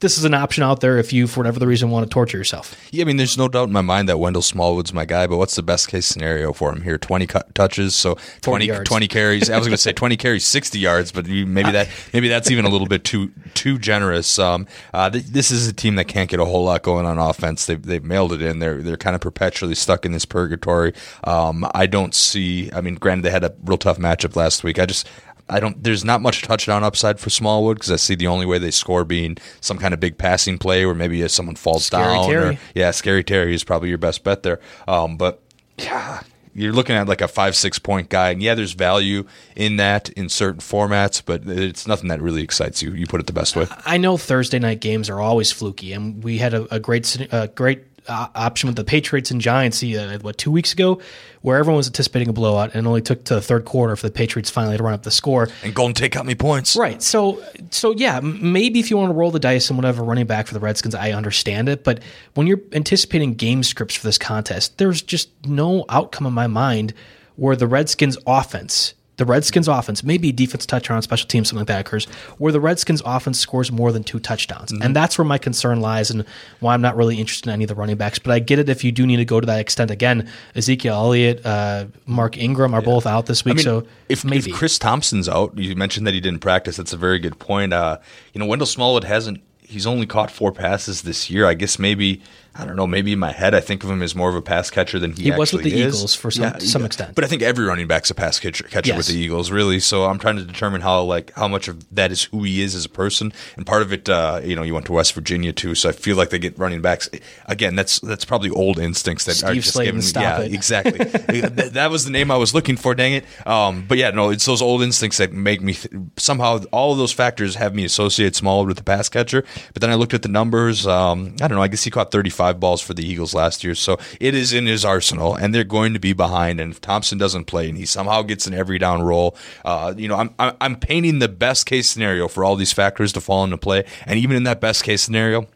this 0.00 0.18
is 0.18 0.24
an 0.24 0.34
option 0.34 0.62
out 0.62 0.80
there 0.80 0.98
if 0.98 1.12
you, 1.12 1.26
for 1.26 1.40
whatever 1.40 1.58
the 1.58 1.66
reason, 1.66 1.90
want 1.90 2.06
to 2.08 2.12
torture 2.12 2.36
yourself. 2.36 2.76
Yeah, 2.92 3.02
I 3.02 3.04
mean, 3.06 3.16
there's 3.16 3.38
no 3.38 3.48
doubt 3.48 3.68
in 3.68 3.72
my 3.72 3.80
mind 3.80 4.08
that 4.08 4.18
Wendell 4.18 4.42
Smallwood's 4.42 4.92
my 4.92 5.06
guy, 5.06 5.26
but 5.26 5.38
what's 5.38 5.56
the 5.56 5.62
best 5.62 5.88
case 5.88 6.06
scenario 6.06 6.52
for 6.52 6.70
him 6.70 6.82
here? 6.82 6.98
20 6.98 7.26
cut 7.26 7.54
touches, 7.54 7.94
so 7.94 8.18
20, 8.42 8.68
20 8.68 9.08
carries. 9.08 9.48
I 9.48 9.56
was 9.56 9.66
going 9.66 9.76
to 9.76 9.82
say 9.82 9.92
20 9.94 10.16
carries, 10.16 10.44
60 10.46 10.78
yards, 10.78 11.12
but 11.12 11.26
maybe 11.26 11.70
that 11.70 11.88
maybe 12.12 12.28
that's 12.28 12.50
even 12.50 12.66
a 12.66 12.68
little 12.68 12.86
bit 12.86 13.04
too 13.04 13.32
too 13.54 13.78
generous. 13.78 14.38
Um, 14.38 14.66
uh, 14.92 15.08
th- 15.08 15.24
this 15.24 15.50
is 15.50 15.66
a 15.66 15.72
team 15.72 15.94
that 15.96 16.08
can't 16.08 16.28
get 16.28 16.40
a 16.40 16.44
whole 16.44 16.64
lot 16.64 16.82
going 16.82 17.06
on 17.06 17.18
offense. 17.18 17.66
They've, 17.66 17.82
they've 17.82 18.04
mailed 18.04 18.32
it 18.32 18.42
in. 18.42 18.58
They're 18.58 18.82
they're 18.82 18.96
kind 18.98 19.14
of 19.14 19.22
perpetually 19.22 19.74
stuck 19.74 20.04
in 20.04 20.12
this 20.12 20.26
purgatory. 20.26 20.92
Um, 21.24 21.66
I 21.74 21.86
don't 21.86 22.14
see. 22.14 22.70
I 22.72 22.82
mean, 22.82 22.96
granted, 22.96 23.22
they 23.22 23.30
had 23.30 23.44
a 23.44 23.54
real 23.64 23.78
tough 23.78 23.98
matchup 23.98 24.36
last 24.36 24.62
week. 24.62 24.78
I 24.78 24.84
just 24.84 25.08
I 25.48 25.60
don't. 25.60 25.82
There's 25.82 26.04
not 26.04 26.20
much 26.20 26.42
touchdown 26.42 26.82
upside 26.82 27.20
for 27.20 27.30
Smallwood 27.30 27.76
because 27.76 27.92
I 27.92 27.96
see 27.96 28.14
the 28.16 28.26
only 28.26 28.46
way 28.46 28.58
they 28.58 28.72
score 28.72 29.04
being 29.04 29.38
some 29.60 29.78
kind 29.78 29.94
of 29.94 30.00
big 30.00 30.18
passing 30.18 30.58
play, 30.58 30.84
or 30.84 30.94
maybe 30.94 31.22
if 31.22 31.30
someone 31.30 31.54
falls 31.54 31.86
Scary 31.86 32.14
down. 32.14 32.28
Terry. 32.28 32.54
Or, 32.56 32.58
yeah, 32.74 32.90
scary 32.90 33.22
Terry 33.22 33.54
is 33.54 33.62
probably 33.62 33.88
your 33.88 33.98
best 33.98 34.24
bet 34.24 34.42
there. 34.42 34.60
Um, 34.88 35.16
but 35.16 35.40
yeah, 35.78 36.22
you're 36.52 36.72
looking 36.72 36.96
at 36.96 37.06
like 37.06 37.20
a 37.20 37.28
five 37.28 37.54
six 37.54 37.78
point 37.78 38.08
guy, 38.08 38.30
and 38.30 38.42
yeah, 38.42 38.54
there's 38.54 38.72
value 38.72 39.24
in 39.54 39.76
that 39.76 40.08
in 40.10 40.28
certain 40.28 40.60
formats, 40.60 41.22
but 41.24 41.42
it's 41.46 41.86
nothing 41.86 42.08
that 42.08 42.20
really 42.20 42.42
excites 42.42 42.82
you. 42.82 42.92
You 42.92 43.06
put 43.06 43.20
it 43.20 43.26
the 43.26 43.32
best 43.32 43.54
way. 43.54 43.66
I 43.84 43.98
know 43.98 44.16
Thursday 44.16 44.58
night 44.58 44.80
games 44.80 45.08
are 45.08 45.20
always 45.20 45.52
fluky, 45.52 45.92
and 45.92 46.24
we 46.24 46.38
had 46.38 46.54
a, 46.54 46.74
a 46.74 46.80
great 46.80 47.16
a 47.30 47.48
great 47.48 47.80
uh, 47.80 47.82
option 48.08 48.68
with 48.68 48.76
the 48.76 48.84
Patriots 48.84 49.30
and 49.30 49.40
Giants. 49.40 49.82
Uh, 49.82 50.18
what 50.22 50.38
two 50.38 50.50
weeks 50.50 50.72
ago, 50.72 51.00
where 51.42 51.58
everyone 51.58 51.76
was 51.76 51.86
anticipating 51.86 52.28
a 52.28 52.32
blowout, 52.32 52.74
and 52.74 52.84
it 52.84 52.88
only 52.88 53.02
took 53.02 53.24
to 53.24 53.34
the 53.34 53.40
third 53.40 53.64
quarter 53.64 53.94
for 53.96 54.06
the 54.06 54.12
Patriots 54.12 54.50
finally 54.50 54.76
to 54.76 54.82
run 54.82 54.94
up 54.94 55.02
the 55.02 55.10
score. 55.10 55.48
And 55.62 55.74
Golden 55.74 55.94
Tate 55.94 56.12
got 56.12 56.26
me 56.26 56.34
points. 56.34 56.76
Right. 56.76 57.02
So, 57.02 57.42
so 57.70 57.92
yeah, 57.92 58.20
maybe 58.20 58.80
if 58.80 58.90
you 58.90 58.96
want 58.96 59.10
to 59.10 59.14
roll 59.14 59.30
the 59.30 59.38
dice 59.38 59.70
and 59.70 59.78
whatever 59.78 60.02
running 60.02 60.26
back 60.26 60.46
for 60.46 60.54
the 60.54 60.60
Redskins, 60.60 60.94
I 60.94 61.12
understand 61.12 61.68
it. 61.68 61.84
But 61.84 62.02
when 62.34 62.46
you're 62.46 62.60
anticipating 62.72 63.34
game 63.34 63.62
scripts 63.62 63.96
for 63.96 64.06
this 64.06 64.18
contest, 64.18 64.78
there's 64.78 65.02
just 65.02 65.30
no 65.46 65.84
outcome 65.88 66.26
in 66.26 66.32
my 66.32 66.46
mind 66.46 66.94
where 67.36 67.54
the 67.54 67.66
Redskins 67.66 68.18
offense, 68.26 68.94
the 69.16 69.24
Redskins 69.24 69.66
offense, 69.66 70.04
maybe 70.04 70.30
defense 70.30 70.66
touchdown 70.66 71.00
special 71.02 71.26
teams, 71.26 71.48
something 71.48 71.60
like 71.60 71.68
that 71.68 71.80
occurs, 71.80 72.04
where 72.38 72.52
the 72.52 72.60
Redskins 72.60 73.02
offense 73.04 73.40
scores 73.40 73.72
more 73.72 73.92
than 73.92 74.04
two 74.04 74.18
touchdowns. 74.18 74.72
And 74.72 74.94
that's 74.94 75.16
where 75.16 75.24
my 75.24 75.38
concern 75.38 75.80
lies 75.80 76.10
and 76.10 76.24
why 76.60 76.74
I'm 76.74 76.82
not 76.82 76.96
really 76.96 77.18
interested 77.18 77.48
in 77.48 77.54
any 77.54 77.64
of 77.64 77.68
the 77.68 77.74
running 77.74 77.96
backs. 77.96 78.18
But 78.18 78.32
I 78.32 78.38
get 78.40 78.58
it 78.58 78.68
if 78.68 78.84
you 78.84 78.92
do 78.92 79.06
need 79.06 79.16
to 79.16 79.24
go 79.24 79.40
to 79.40 79.46
that 79.46 79.60
extent. 79.60 79.90
Again, 79.90 80.28
Ezekiel 80.54 80.94
Elliott, 80.94 81.44
uh, 81.46 81.86
Mark 82.04 82.36
Ingram 82.36 82.74
are 82.74 82.82
both 82.82 83.06
out 83.06 83.26
this 83.26 83.44
week. 83.44 83.54
I 83.54 83.56
mean, 83.56 83.64
so 83.64 83.86
if, 84.08 84.24
maybe. 84.24 84.50
if 84.50 84.56
Chris 84.56 84.78
Thompson's 84.78 85.28
out, 85.28 85.56
you 85.56 85.74
mentioned 85.76 86.06
that 86.06 86.14
he 86.14 86.20
didn't 86.20 86.40
practice. 86.40 86.76
That's 86.76 86.92
a 86.92 86.98
very 86.98 87.18
good 87.18 87.38
point. 87.38 87.72
Uh, 87.72 87.98
you 88.34 88.40
know, 88.40 88.46
Wendell 88.46 88.66
Smallwood 88.66 89.04
hasn't. 89.04 89.40
He's 89.62 89.86
only 89.86 90.06
caught 90.06 90.30
four 90.30 90.52
passes 90.52 91.02
this 91.02 91.28
year. 91.28 91.46
I 91.46 91.54
guess 91.54 91.78
maybe 91.78 92.22
I 92.58 92.64
don't 92.64 92.76
know. 92.76 92.86
Maybe 92.86 93.12
in 93.12 93.18
my 93.18 93.32
head, 93.32 93.54
I 93.54 93.60
think 93.60 93.84
of 93.84 93.90
him 93.90 94.02
as 94.02 94.14
more 94.14 94.28
of 94.28 94.34
a 94.34 94.42
pass 94.42 94.70
catcher 94.70 94.98
than 94.98 95.12
he. 95.12 95.24
He 95.24 95.30
was 95.32 95.52
with 95.52 95.62
the 95.64 95.72
is. 95.72 95.94
Eagles 95.96 96.14
for 96.14 96.30
some- 96.30 96.58
some 96.60 96.84
extent. 96.84 97.14
But 97.14 97.24
I 97.24 97.26
think 97.26 97.42
every 97.42 97.64
running 97.64 97.86
back's 97.86 98.10
a 98.10 98.14
pass 98.14 98.38
catcher, 98.40 98.64
catcher 98.64 98.88
Yes. 98.88 98.96
with 98.96 99.06
the 99.08 99.16
Eagles, 99.18 99.50
really. 99.50 99.80
So 99.80 100.04
I'm 100.04 100.18
trying 100.18 100.36
to 100.36 100.42
determine 100.44 100.80
how 100.80 101.02
like 101.02 101.32
how 101.34 101.48
much 101.48 101.68
of 101.68 101.84
that 101.94 102.12
is 102.12 102.24
who 102.24 102.42
he 102.44 102.62
is 102.62 102.74
as 102.74 102.84
a 102.84 102.88
person, 102.88 103.32
and 103.56 103.66
part 103.66 103.82
of 103.82 103.92
it, 103.92 104.08
uh, 104.08 104.40
you 104.44 104.54
know, 104.56 104.62
you 104.62 104.74
went 104.74 104.86
to 104.86 104.92
West 104.92 105.12
Virginia 105.14 105.52
too, 105.52 105.74
so 105.74 105.88
I 105.88 105.92
feel 105.92 106.16
like 106.16 106.30
they 106.30 106.38
get 106.38 106.58
running 106.58 106.80
backs. 106.82 107.08
Again, 107.46 107.76
that's 107.76 108.00
that's 108.00 108.24
probably 108.24 108.50
old 108.50 108.78
instincts 108.78 109.24
that 109.24 109.42
are 109.44 109.54
just 109.54 109.72
Slayton, 109.72 109.96
given. 109.96 110.02
stop 110.02 110.22
yeah, 110.22 110.40
it. 110.40 110.52
exactly. 110.54 110.98
that, 111.40 111.70
that 111.74 111.90
was 111.90 112.04
the 112.04 112.10
name 112.10 112.30
I 112.30 112.36
was 112.36 112.54
looking 112.54 112.76
for. 112.76 112.94
Dang 112.94 113.12
it. 113.14 113.24
Um, 113.46 113.84
but 113.88 113.98
yeah, 113.98 114.10
no, 114.10 114.30
it's 114.30 114.44
those 114.46 114.62
old 114.62 114.82
instincts 114.82 115.18
that 115.18 115.32
make 115.32 115.60
me 115.60 115.74
th- 115.74 115.92
somehow 116.16 116.60
all 116.72 116.92
of 116.92 116.98
those 116.98 117.12
factors 117.12 117.56
have 117.56 117.74
me 117.74 117.84
associate 117.84 118.36
Smallwood 118.36 118.68
with 118.68 118.76
the 118.76 118.84
pass 118.84 119.08
catcher. 119.08 119.44
But 119.74 119.80
then 119.82 119.90
I 119.90 119.94
looked 119.94 120.14
at 120.14 120.22
the 120.22 120.28
numbers. 120.28 120.86
Um, 120.86 121.34
I 121.42 121.48
don't 121.48 121.56
know. 121.56 121.62
I 121.62 121.68
guess 121.68 121.82
he 121.84 121.90
caught 121.90 122.12
35 122.12 122.45
balls 122.52 122.80
for 122.80 122.94
the 122.94 123.06
Eagles 123.06 123.34
last 123.34 123.62
year, 123.64 123.74
so 123.74 123.98
it 124.20 124.34
is 124.34 124.52
in 124.52 124.66
his 124.66 124.84
arsenal, 124.84 125.34
and 125.34 125.54
they're 125.54 125.64
going 125.64 125.92
to 125.94 126.00
be 126.00 126.12
behind. 126.12 126.60
And 126.60 126.72
if 126.72 126.80
Thompson 126.80 127.18
doesn't 127.18 127.44
play 127.44 127.68
and 127.68 127.76
he 127.78 127.86
somehow 127.86 128.22
gets 128.22 128.46
an 128.46 128.54
every 128.54 128.78
down 128.78 129.02
role, 129.02 129.36
uh, 129.64 129.94
you 129.96 130.08
know, 130.08 130.16
I'm 130.16 130.34
I'm 130.38 130.56
I'm 130.60 130.76
painting 130.76 131.18
the 131.18 131.28
best 131.28 131.66
case 131.66 131.88
scenario 131.88 132.28
for 132.28 132.44
all 132.44 132.56
these 132.56 132.72
factors 132.72 133.12
to 133.14 133.20
fall 133.20 133.44
into 133.44 133.56
play, 133.58 133.84
and 134.06 134.18
even 134.18 134.36
in 134.36 134.42
that 134.44 134.60
best 134.60 134.84
case 134.84 135.02
scenario. 135.02 135.46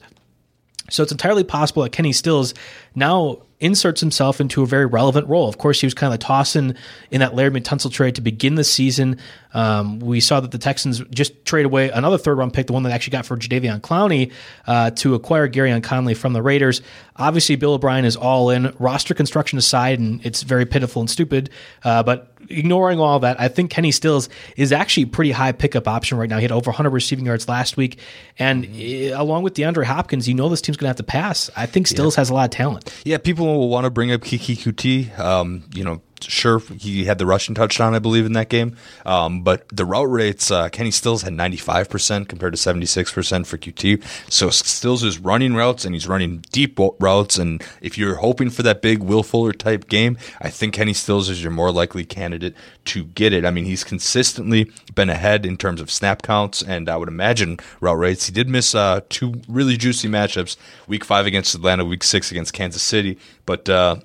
So 0.90 1.04
it's 1.04 1.12
entirely 1.12 1.44
possible 1.44 1.84
that 1.84 1.92
Kenny 1.92 2.14
Stills 2.14 2.54
now 2.96 3.40
inserts 3.60 4.00
himself 4.00 4.40
into 4.40 4.62
a 4.62 4.68
very 4.68 4.86
relevant 4.86 5.28
role. 5.28 5.50
Of 5.50 5.58
course, 5.58 5.82
he 5.82 5.88
was 5.88 5.96
kind 5.96 6.14
of 6.14 6.20
tossing 6.20 6.76
in 7.10 7.22
that 7.22 7.34
Laremy 7.34 7.62
Tunsil 7.62 7.92
trade 7.92 8.16
to 8.16 8.22
begin 8.22 8.56
the 8.56 8.64
season. 8.64 9.20
Um, 9.54 10.00
we 10.00 10.20
saw 10.20 10.40
that 10.40 10.52
the 10.52 10.60
Texans 10.60 11.02
just 11.10 11.44
trade 11.44 11.66
away 11.66 11.90
another 11.90 12.18
third 12.18 12.38
round 12.38 12.54
pick, 12.54 12.68
the 12.68 12.74
one 12.74 12.84
that 12.84 12.92
actually 12.92 13.12
got 13.12 13.26
for 13.26 13.36
Jadeveon 13.36 13.82
Clowney, 13.82 14.32
uh, 14.68 14.92
to 14.92 15.16
acquire 15.16 15.50
Gareon 15.50 15.84
Conley 15.84 16.14
from 16.14 16.34
the 16.34 16.42
Raiders. 16.42 16.82
Obviously, 17.16 17.56
Bill 17.56 17.74
O'Brien 17.74 18.06
is 18.06 18.16
all 18.16 18.52
in. 18.52 18.74
Roster 18.80 19.16
construction 19.16 19.58
aside, 19.58 20.00
and 20.00 20.24
it's 20.26 20.44
very 20.44 20.66
pitiful 20.66 21.02
and 21.02 21.10
stupid, 21.10 21.50
uh, 21.84 22.04
but 22.04 22.37
ignoring 22.50 23.00
all 23.00 23.20
that, 23.20 23.40
I 23.40 23.48
think 23.48 23.72
Kenny 23.72 23.92
Stills 23.92 24.30
is 24.56 24.72
actually 24.72 25.04
a 25.04 25.08
pretty 25.08 25.32
high 25.32 25.52
pickup 25.52 25.88
option 25.88 26.18
right 26.18 26.30
now. 26.30 26.38
He 26.38 26.44
had 26.44 26.52
over 26.52 26.70
100 26.70 26.90
receiving 26.90 27.26
yards 27.26 27.48
last 27.48 27.78
week, 27.78 28.00
and 28.38 28.66
mm-hmm. 28.66 29.20
along 29.20 29.44
with 29.44 29.54
DeAndre 29.54 29.86
Hopkins, 29.86 30.28
you 30.28 30.34
know 30.34 30.50
this 30.50 30.62
team's 30.62 30.78
going 30.78 30.86
to 30.86 30.90
have 30.90 30.98
to 30.98 31.04
pass. 31.04 31.50
I 31.56 31.66
think 31.66 31.88
Stills 31.88 32.16
yeah. 32.16 32.22
has 32.22 32.30
a 32.30 32.34
lot 32.34 32.46
of 32.46 32.52
talent. 32.52 32.94
Yeah, 33.06 33.18
people 33.18 33.46
will 33.46 33.70
want 33.70 33.86
to 33.86 33.90
bring 33.90 34.12
up 34.12 34.22
Keke 34.22 34.58
Coutee. 34.58 35.18
Um, 35.20 35.64
you 35.74 35.84
know, 35.84 36.02
sure 36.24 36.60
he 36.60 37.06
had 37.06 37.18
the 37.18 37.26
rushing 37.26 37.56
touchdown, 37.56 37.94
I 37.94 38.00
believe, 38.00 38.26
in 38.26 38.34
that 38.34 38.50
game. 38.50 38.76
Um, 39.06 39.44
but 39.44 39.68
the 39.70 39.86
route 39.86 40.10
rates, 40.10 40.52
uh, 40.52 40.70
Kenny 40.70 40.92
Stills 40.92 41.22
had 41.22 41.34
95% 41.34 42.28
compared 42.28 42.54
to 42.54 42.60
76% 42.60 43.46
for 43.46 43.58
Coutee. 43.58 44.04
So 44.32 44.50
Stills 44.50 45.04
is 45.04 45.20
running 45.20 45.56
routes 45.56 45.86
and 45.86 45.94
he's 45.96 46.08
running 46.08 46.44
deep 46.52 46.80
routes. 47.00 47.38
And 47.38 47.64
if 47.82 47.98
you're 47.98 48.16
hoping 48.16 48.50
for 48.50 48.64
that 48.64 48.82
big 48.82 49.00
Will 49.00 49.24
Fuller 49.24 49.54
type 49.54 49.88
game, 49.88 50.18
I 50.42 50.50
think 50.50 50.74
Kenny 50.74 50.94
Stills 50.94 51.30
is 51.30 51.42
your 51.42 51.52
more 51.52 51.72
likely 51.72 52.06
candidate 52.06 52.56
to 52.86 53.06
get 53.06 53.34
it. 53.34 53.46
I 53.46 53.52
mean, 53.52 53.66
he's 53.66 53.84
consistently 53.84 54.72
been 54.96 55.10
ahead 55.10 55.46
in 55.46 55.58
terms 55.58 55.82
of 55.82 55.92
snap 55.92 56.22
counts 56.22 56.62
and 56.62 56.90
I 56.90 56.98
would 56.98 57.10
imagine 57.10 57.58
route 57.80 57.98
rates. 57.98 58.26
He 58.28 58.32
did 58.32 58.50
miss 58.50 58.74
uh, 58.74 59.02
two 59.10 59.42
really 59.48 59.78
juicy 59.78 60.08
matchups 60.08 60.58
week 60.88 61.04
five 61.04 61.26
against 61.26 61.56
Atlanta, 61.56 61.86
week 61.86 62.04
six 62.04 62.32
against 62.32 62.54
Kansas 62.54 62.82
City. 62.82 63.18
But 63.46 63.70
uh, 63.70 63.98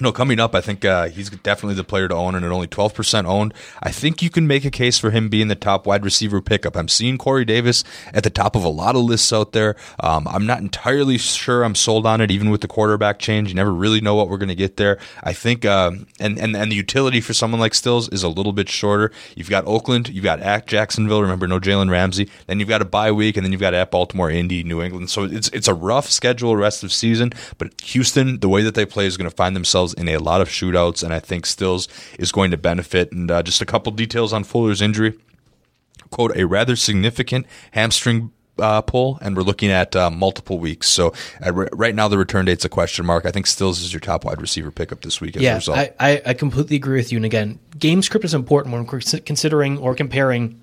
no, 0.00 0.10
coming 0.10 0.40
up, 0.40 0.54
I 0.54 0.62
think 0.62 0.84
uh, 0.86 1.08
he's 1.08 1.28
definitely 1.28 1.74
the 1.74 1.84
player 1.84 2.08
to 2.08 2.14
own, 2.14 2.34
and 2.34 2.46
at 2.46 2.50
only 2.50 2.66
12% 2.66 3.26
owned, 3.26 3.52
I 3.82 3.90
think 3.90 4.22
you 4.22 4.30
can 4.30 4.46
make 4.46 4.64
a 4.64 4.70
case 4.70 4.98
for 4.98 5.10
him 5.10 5.28
being 5.28 5.48
the 5.48 5.54
top 5.54 5.86
wide 5.86 6.02
receiver 6.02 6.40
pickup. 6.40 6.76
I'm 6.76 6.88
seeing 6.88 7.18
Corey 7.18 7.44
Davis 7.44 7.84
at 8.14 8.24
the 8.24 8.30
top 8.30 8.56
of 8.56 8.64
a 8.64 8.70
lot 8.70 8.96
of 8.96 9.02
lists 9.02 9.32
out 9.34 9.52
there. 9.52 9.76
Um, 10.00 10.26
I'm 10.28 10.46
not 10.46 10.60
entirely 10.60 11.18
sure 11.18 11.62
I'm 11.62 11.74
sold 11.74 12.06
on 12.06 12.22
it, 12.22 12.30
even 12.30 12.48
with 12.48 12.62
the 12.62 12.68
quarterback 12.68 13.18
change. 13.18 13.50
You 13.50 13.54
never 13.54 13.72
really 13.72 14.00
know 14.00 14.14
what 14.14 14.30
we're 14.30 14.38
going 14.38 14.48
to 14.48 14.54
get 14.54 14.78
there. 14.78 14.98
I 15.22 15.34
think, 15.34 15.66
uh, 15.66 15.90
and, 16.18 16.38
and, 16.38 16.56
and 16.56 16.72
the 16.72 16.76
utility 16.76 17.20
for 17.20 17.34
someone 17.34 17.60
like 17.60 17.74
Stills 17.74 18.08
is 18.08 18.22
a 18.22 18.28
little 18.28 18.54
bit 18.54 18.70
shorter. 18.70 19.12
You've 19.36 19.50
got 19.50 19.66
Oakland, 19.66 20.08
you've 20.08 20.24
got 20.24 20.40
at 20.40 20.66
Jacksonville, 20.66 21.20
remember, 21.20 21.46
no 21.46 21.60
Jalen 21.60 21.90
Ramsey. 21.90 22.30
Then 22.46 22.60
you've 22.60 22.68
got 22.68 22.80
a 22.80 22.86
bye 22.86 23.12
week, 23.12 23.36
and 23.36 23.44
then 23.44 23.52
you've 23.52 23.60
got 23.60 23.74
at 23.74 23.90
Baltimore, 23.90 24.30
Indy, 24.30 24.64
New 24.64 24.80
England. 24.80 25.10
So 25.10 25.24
it's, 25.24 25.48
it's 25.50 25.68
a 25.68 25.74
rough 25.74 26.08
schedule 26.08 26.56
rest 26.56 26.82
of 26.82 26.92
season, 26.92 27.34
but 27.58 27.78
Houston, 27.82 28.40
the 28.40 28.48
way 28.48 28.62
that 28.62 28.74
they 28.74 28.86
play, 28.86 29.04
is 29.04 29.18
going 29.18 29.28
to 29.28 29.36
find 29.36 29.54
themselves 29.54 29.81
themselves 29.90 29.94
in 29.94 30.08
a 30.08 30.22
lot 30.22 30.40
of 30.40 30.48
shootouts, 30.48 31.02
and 31.02 31.12
I 31.12 31.20
think 31.20 31.46
Stills 31.46 31.88
is 32.18 32.32
going 32.32 32.50
to 32.50 32.56
benefit. 32.56 33.12
And 33.12 33.30
uh, 33.30 33.42
just 33.42 33.60
a 33.60 33.66
couple 33.66 33.92
details 33.92 34.32
on 34.32 34.44
Fuller's 34.44 34.82
injury. 34.82 35.18
Quote, 36.10 36.36
a 36.36 36.44
rather 36.44 36.76
significant 36.76 37.46
hamstring 37.72 38.32
uh, 38.58 38.82
pull, 38.82 39.18
and 39.22 39.34
we're 39.34 39.42
looking 39.42 39.70
at 39.70 39.96
uh, 39.96 40.10
multiple 40.10 40.58
weeks. 40.58 40.88
So 40.88 41.14
uh, 41.44 41.52
right 41.52 41.94
now, 41.94 42.08
the 42.08 42.18
return 42.18 42.44
date's 42.44 42.64
a 42.64 42.68
question 42.68 43.06
mark. 43.06 43.24
I 43.24 43.30
think 43.30 43.46
Stills 43.46 43.80
is 43.80 43.92
your 43.92 44.00
top 44.00 44.24
wide 44.24 44.40
receiver 44.40 44.70
pickup 44.70 45.00
this 45.00 45.20
week 45.20 45.36
as 45.36 45.42
yeah, 45.42 45.52
a 45.52 45.56
result. 45.56 45.78
I, 45.78 45.92
I, 45.98 46.22
I 46.26 46.34
completely 46.34 46.76
agree 46.76 46.98
with 46.98 47.12
you. 47.12 47.18
And 47.18 47.24
again, 47.24 47.58
game 47.78 48.02
script 48.02 48.24
is 48.24 48.34
important 48.34 48.74
when 48.74 48.84
we're 48.84 49.20
considering 49.20 49.78
or 49.78 49.94
comparing 49.94 50.60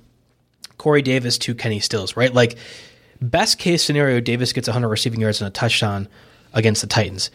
Corey 0.78 1.02
Davis 1.02 1.38
to 1.40 1.56
Kenny 1.56 1.80
Stills, 1.80 2.16
right? 2.16 2.34
Like, 2.34 2.58
best 3.22 3.58
case 3.58 3.84
scenario, 3.84 4.20
Davis 4.20 4.54
gets 4.54 4.68
100 4.68 4.88
receiving 4.88 5.20
yards 5.20 5.42
and 5.42 5.48
a 5.48 5.52
touchdown 5.52 6.08
against 6.54 6.82
the 6.82 6.88
Titans 6.88 7.32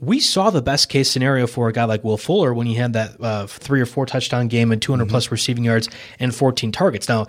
we 0.00 0.20
saw 0.20 0.50
the 0.50 0.62
best 0.62 0.88
case 0.88 1.10
scenario 1.10 1.46
for 1.46 1.68
a 1.68 1.72
guy 1.72 1.84
like 1.84 2.04
Will 2.04 2.18
Fuller 2.18 2.52
when 2.52 2.66
he 2.66 2.74
had 2.74 2.92
that 2.92 3.20
uh, 3.20 3.46
three 3.46 3.80
or 3.80 3.86
four 3.86 4.06
touchdown 4.06 4.48
game 4.48 4.72
and 4.72 4.80
200 4.80 5.04
mm-hmm. 5.04 5.10
plus 5.10 5.30
receiving 5.30 5.64
yards 5.64 5.88
and 6.18 6.34
14 6.34 6.70
targets. 6.72 7.08
Now, 7.08 7.26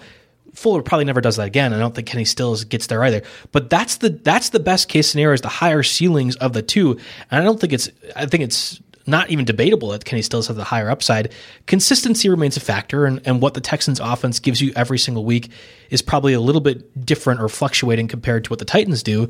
Fuller 0.54 0.82
probably 0.82 1.06
never 1.06 1.22
does 1.22 1.36
that 1.36 1.48
again. 1.48 1.72
I 1.72 1.78
don't 1.78 1.94
think 1.94 2.08
Kenny 2.08 2.26
Stills 2.26 2.64
gets 2.64 2.88
there 2.88 3.04
either. 3.04 3.22
But 3.52 3.70
that's 3.70 3.98
the 3.98 4.10
that's 4.10 4.50
the 4.50 4.60
best 4.60 4.90
case 4.90 5.08
scenario 5.08 5.34
is 5.34 5.42
the 5.42 5.48
higher 5.48 5.84
ceilings 5.84 6.36
of 6.38 6.54
the 6.54 6.64
two. 6.64 6.98
And 7.30 7.42
I 7.42 7.44
don't 7.44 7.60
think 7.60 7.74
it's 7.74 7.90
I 8.16 8.26
think 8.26 8.44
it's 8.44 8.82
not 9.06 9.30
even 9.30 9.46
debatable 9.46 9.90
that 9.90 10.04
Kenny 10.04 10.22
Stills 10.22 10.48
has 10.48 10.58
the 10.58 10.64
higher 10.64 10.90
upside. 10.90 11.32
Consistency 11.66 12.28
remains 12.28 12.58
a 12.58 12.60
factor, 12.60 13.06
and, 13.06 13.22
and 13.26 13.42
what 13.42 13.54
the 13.54 13.62
Texans 13.62 14.00
offense 14.00 14.40
gives 14.40 14.62
you 14.62 14.74
every 14.76 15.00
single 15.00 15.24
week 15.24 15.50
is 15.90 16.02
probably 16.02 16.34
a 16.34 16.42
little 16.42 16.60
bit 16.60 17.06
different 17.06 17.40
or 17.40 17.48
fluctuating 17.48 18.08
compared 18.08 18.44
to 18.44 18.50
what 18.50 18.60
the 18.60 18.66
Titans 18.66 19.02
do. 19.02 19.30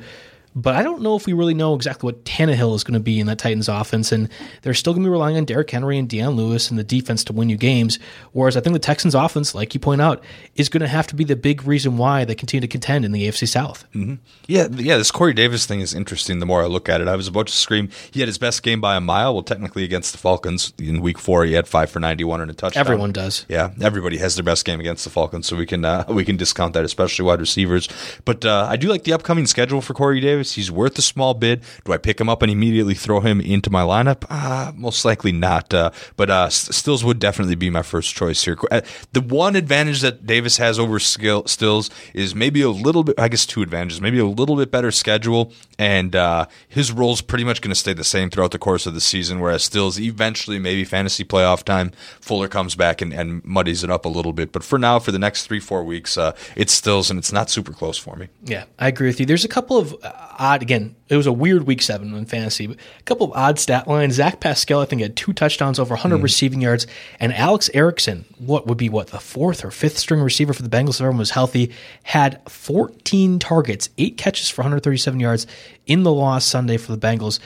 But 0.58 0.76
I 0.76 0.82
don't 0.82 1.04
know 1.04 1.16
if 1.16 1.28
we 1.28 1.34
really 1.34 1.54
know 1.54 1.76
exactly 1.76 2.08
what 2.08 2.26
Tannehill 2.26 2.76
is 2.76 2.84
going 2.84 2.96
to 2.96 3.00
be 3.00 3.20
in 3.20 3.28
that 3.28 3.38
Titans 3.38 3.70
offense. 3.70 4.12
And 4.12 4.28
they're 4.64 4.74
still 4.74 4.92
going 4.92 5.04
to 5.04 5.08
be 5.08 5.12
relying 5.12 5.38
on 5.38 5.46
Derrick 5.46 5.70
Henry 5.70 6.00
and 6.00 6.10
Dion 6.10 6.36
Lewis 6.36 6.72
and 6.72 6.80
the 6.80 6.84
defense 6.84 7.24
to 7.26 7.34
win 7.34 7.48
you 7.48 7.58
games. 7.58 8.00
Whereas 8.32 8.58
I 8.58 8.62
think 8.62 8.74
the 8.74 8.80
Texans 8.80 9.14
offense, 9.14 9.54
like 9.54 9.76
you 9.76 9.80
point 9.80 10.02
out, 10.02 10.24
is 10.56 10.68
going 10.68 10.82
to 10.82 10.88
have 10.88 11.06
to 11.08 11.16
be 11.16 11.24
the 11.24 11.36
big 11.36 11.68
reason 11.68 11.98
why 11.98 12.26
they 12.26 12.34
continue 12.34 12.62
to 12.62 12.68
contend 12.68 13.06
in 13.06 13.12
the 13.12 13.28
AFC 13.28 13.48
South. 13.48 13.86
Mm-hmm. 13.94 14.16
Yeah, 14.48 14.68
yeah. 14.72 14.98
This 14.98 15.12
Corey 15.12 15.36
Davis 15.36 15.68
thing 15.68 15.80
is 15.80 15.94
interesting. 15.94 16.40
The 16.40 16.48
more 16.48 16.64
I 16.64 16.66
look 16.66 16.90
at 16.90 17.02
it, 17.02 17.08
I 17.08 17.16
was 17.16 17.28
about 17.28 17.46
to 17.48 17.54
scream. 17.54 17.90
He 18.10 18.22
had 18.22 18.28
his 18.28 18.40
best 18.40 18.64
game 18.64 18.82
by 18.82 18.96
a 18.96 19.02
mile. 19.02 19.36
Well, 19.36 19.44
technically 19.44 19.84
against 19.84 20.12
the 20.12 20.18
Falcons 20.18 20.74
in 20.80 21.02
Week 21.02 21.20
Four, 21.20 21.46
he 21.46 21.54
had 21.54 21.68
five 21.68 21.92
for 21.92 22.00
ninety-one 22.00 22.42
and 22.42 22.50
a 22.50 22.56
touchdown. 22.56 22.82
Everyone 22.82 23.12
does. 23.12 23.46
Yeah, 23.48 23.74
everybody 23.80 24.18
has 24.18 24.34
their 24.34 24.44
best 24.44 24.66
game 24.66 24.80
against 24.80 25.04
the 25.04 25.12
Falcons, 25.12 25.46
so 25.46 25.56
we 25.56 25.68
can 25.68 25.86
uh, 25.86 26.06
we 26.10 26.26
can 26.26 26.36
discount 26.36 26.74
that, 26.74 26.84
especially 26.84 27.26
wide 27.26 27.42
receivers. 27.42 27.88
But 28.26 28.44
uh, 28.44 28.66
I 28.68 28.76
do 28.76 28.88
like 28.88 29.04
the 29.04 29.14
upcoming 29.14 29.46
schedule 29.46 29.82
for 29.82 29.94
Corey 29.94 30.20
Davis. 30.20 30.47
He's 30.54 30.72
worth 30.72 30.98
a 30.98 31.02
small 31.02 31.34
bid. 31.34 31.64
Do 31.86 31.94
I 31.94 31.98
pick 31.98 32.20
him 32.20 32.30
up 32.30 32.42
and 32.42 32.52
immediately 32.52 32.94
throw 32.94 33.20
him 33.20 33.40
into 33.42 33.70
my 33.70 33.82
lineup? 33.82 34.26
Uh, 34.30 34.72
most 34.76 35.06
likely 35.06 35.32
not. 35.32 35.74
Uh, 35.74 35.92
but 36.16 36.30
uh, 36.30 36.50
Stills 36.50 37.04
would 37.04 37.20
definitely 37.20 37.56
be 37.56 37.70
my 37.70 37.82
first 37.82 38.16
choice 38.16 38.44
here. 38.44 38.58
Uh, 38.72 38.82
the 39.14 39.22
one 39.22 39.56
advantage 39.56 40.02
that 40.02 40.26
Davis 40.26 40.58
has 40.58 40.80
over 40.80 41.00
Stills 41.00 41.90
is 42.14 42.36
maybe 42.36 42.62
a 42.62 42.70
little 42.70 43.04
bit, 43.04 43.20
I 43.20 43.28
guess 43.28 43.46
two 43.46 43.62
advantages, 43.62 44.02
maybe 44.02 44.20
a 44.20 44.26
little 44.26 44.56
bit 44.56 44.72
better 44.72 44.92
schedule. 44.92 45.52
And 45.80 46.16
uh, 46.16 46.48
his 46.68 46.92
role's 46.92 47.22
pretty 47.22 47.44
much 47.44 47.62
going 47.62 47.72
to 47.72 47.76
stay 47.76 47.94
the 47.94 48.04
same 48.04 48.30
throughout 48.30 48.52
the 48.52 48.60
course 48.60 48.86
of 48.86 48.94
the 48.94 49.02
season, 49.02 49.40
whereas 49.40 49.64
Stills 49.64 50.00
eventually, 50.00 50.60
maybe 50.60 50.84
fantasy 50.84 51.24
playoff 51.24 51.64
time, 51.64 51.92
Fuller 52.22 52.48
comes 52.48 52.76
back 52.76 53.02
and, 53.02 53.14
and 53.14 53.44
muddies 53.44 53.84
it 53.84 53.90
up 53.90 54.06
a 54.06 54.10
little 54.10 54.34
bit. 54.34 54.52
But 54.52 54.64
for 54.64 54.80
now, 54.80 55.00
for 55.00 55.12
the 55.12 55.20
next 55.20 55.46
three, 55.46 55.60
four 55.60 55.84
weeks, 55.84 56.18
uh, 56.18 56.36
it's 56.56 56.74
Stills, 56.74 57.10
and 57.10 57.18
it's 57.20 57.32
not 57.32 57.50
super 57.50 57.72
close 57.72 57.98
for 57.98 58.16
me. 58.16 58.28
Yeah, 58.44 58.66
I 58.80 58.88
agree 58.88 59.08
with 59.08 59.20
you. 59.20 59.26
There's 59.26 59.46
a 59.46 59.50
couple 59.50 59.78
of 59.78 59.96
odd, 60.38 60.62
again, 60.62 60.96
it 61.10 61.16
was 61.16 61.28
a 61.28 61.32
weird 61.34 61.64
week 61.64 61.82
seven 61.82 62.14
in 62.14 62.26
fantasy. 62.26 62.68
But 62.68 62.78
a 63.00 63.04
couple 63.04 63.28
of 63.28 63.38
odd 63.38 63.60
stat 63.60 63.88
lines. 63.88 64.16
Zach 64.16 64.40
Pascal, 64.40 64.82
I 64.82 64.86
think, 64.86 65.02
had 65.02 65.16
two 65.16 65.34
touchdowns, 65.34 65.80
over 65.80 65.94
100 65.94 66.18
mm. 66.18 66.24
receiving 66.24 66.62
yards, 66.62 66.88
and 67.20 67.34
Alex 67.34 67.70
Erickson, 67.74 68.26
what 68.38 68.68
would 68.68 68.78
be 68.78 68.90
what 68.90 69.08
the 69.08 69.20
fourth 69.20 69.64
or 69.64 69.72
fifth 69.72 69.98
string 69.98 70.22
receiver 70.22 70.54
for 70.54 70.64
the 70.64 70.70
Bengals 70.70 70.96
if 70.96 71.02
everyone 71.02 71.20
was 71.20 71.32
healthy, 71.32 71.72
had 72.04 72.42
14 72.50 73.40
targets, 73.40 73.90
eight 73.98 74.18
catches 74.18 74.50
for 74.50 74.62
137 74.62 75.20
yards 75.20 75.48
in 75.86 76.04
the 76.04 76.14
loss 76.14 76.46
Sunday 76.46 76.78
for 76.78 76.96
the 76.96 76.98
Bengals. 76.98 77.40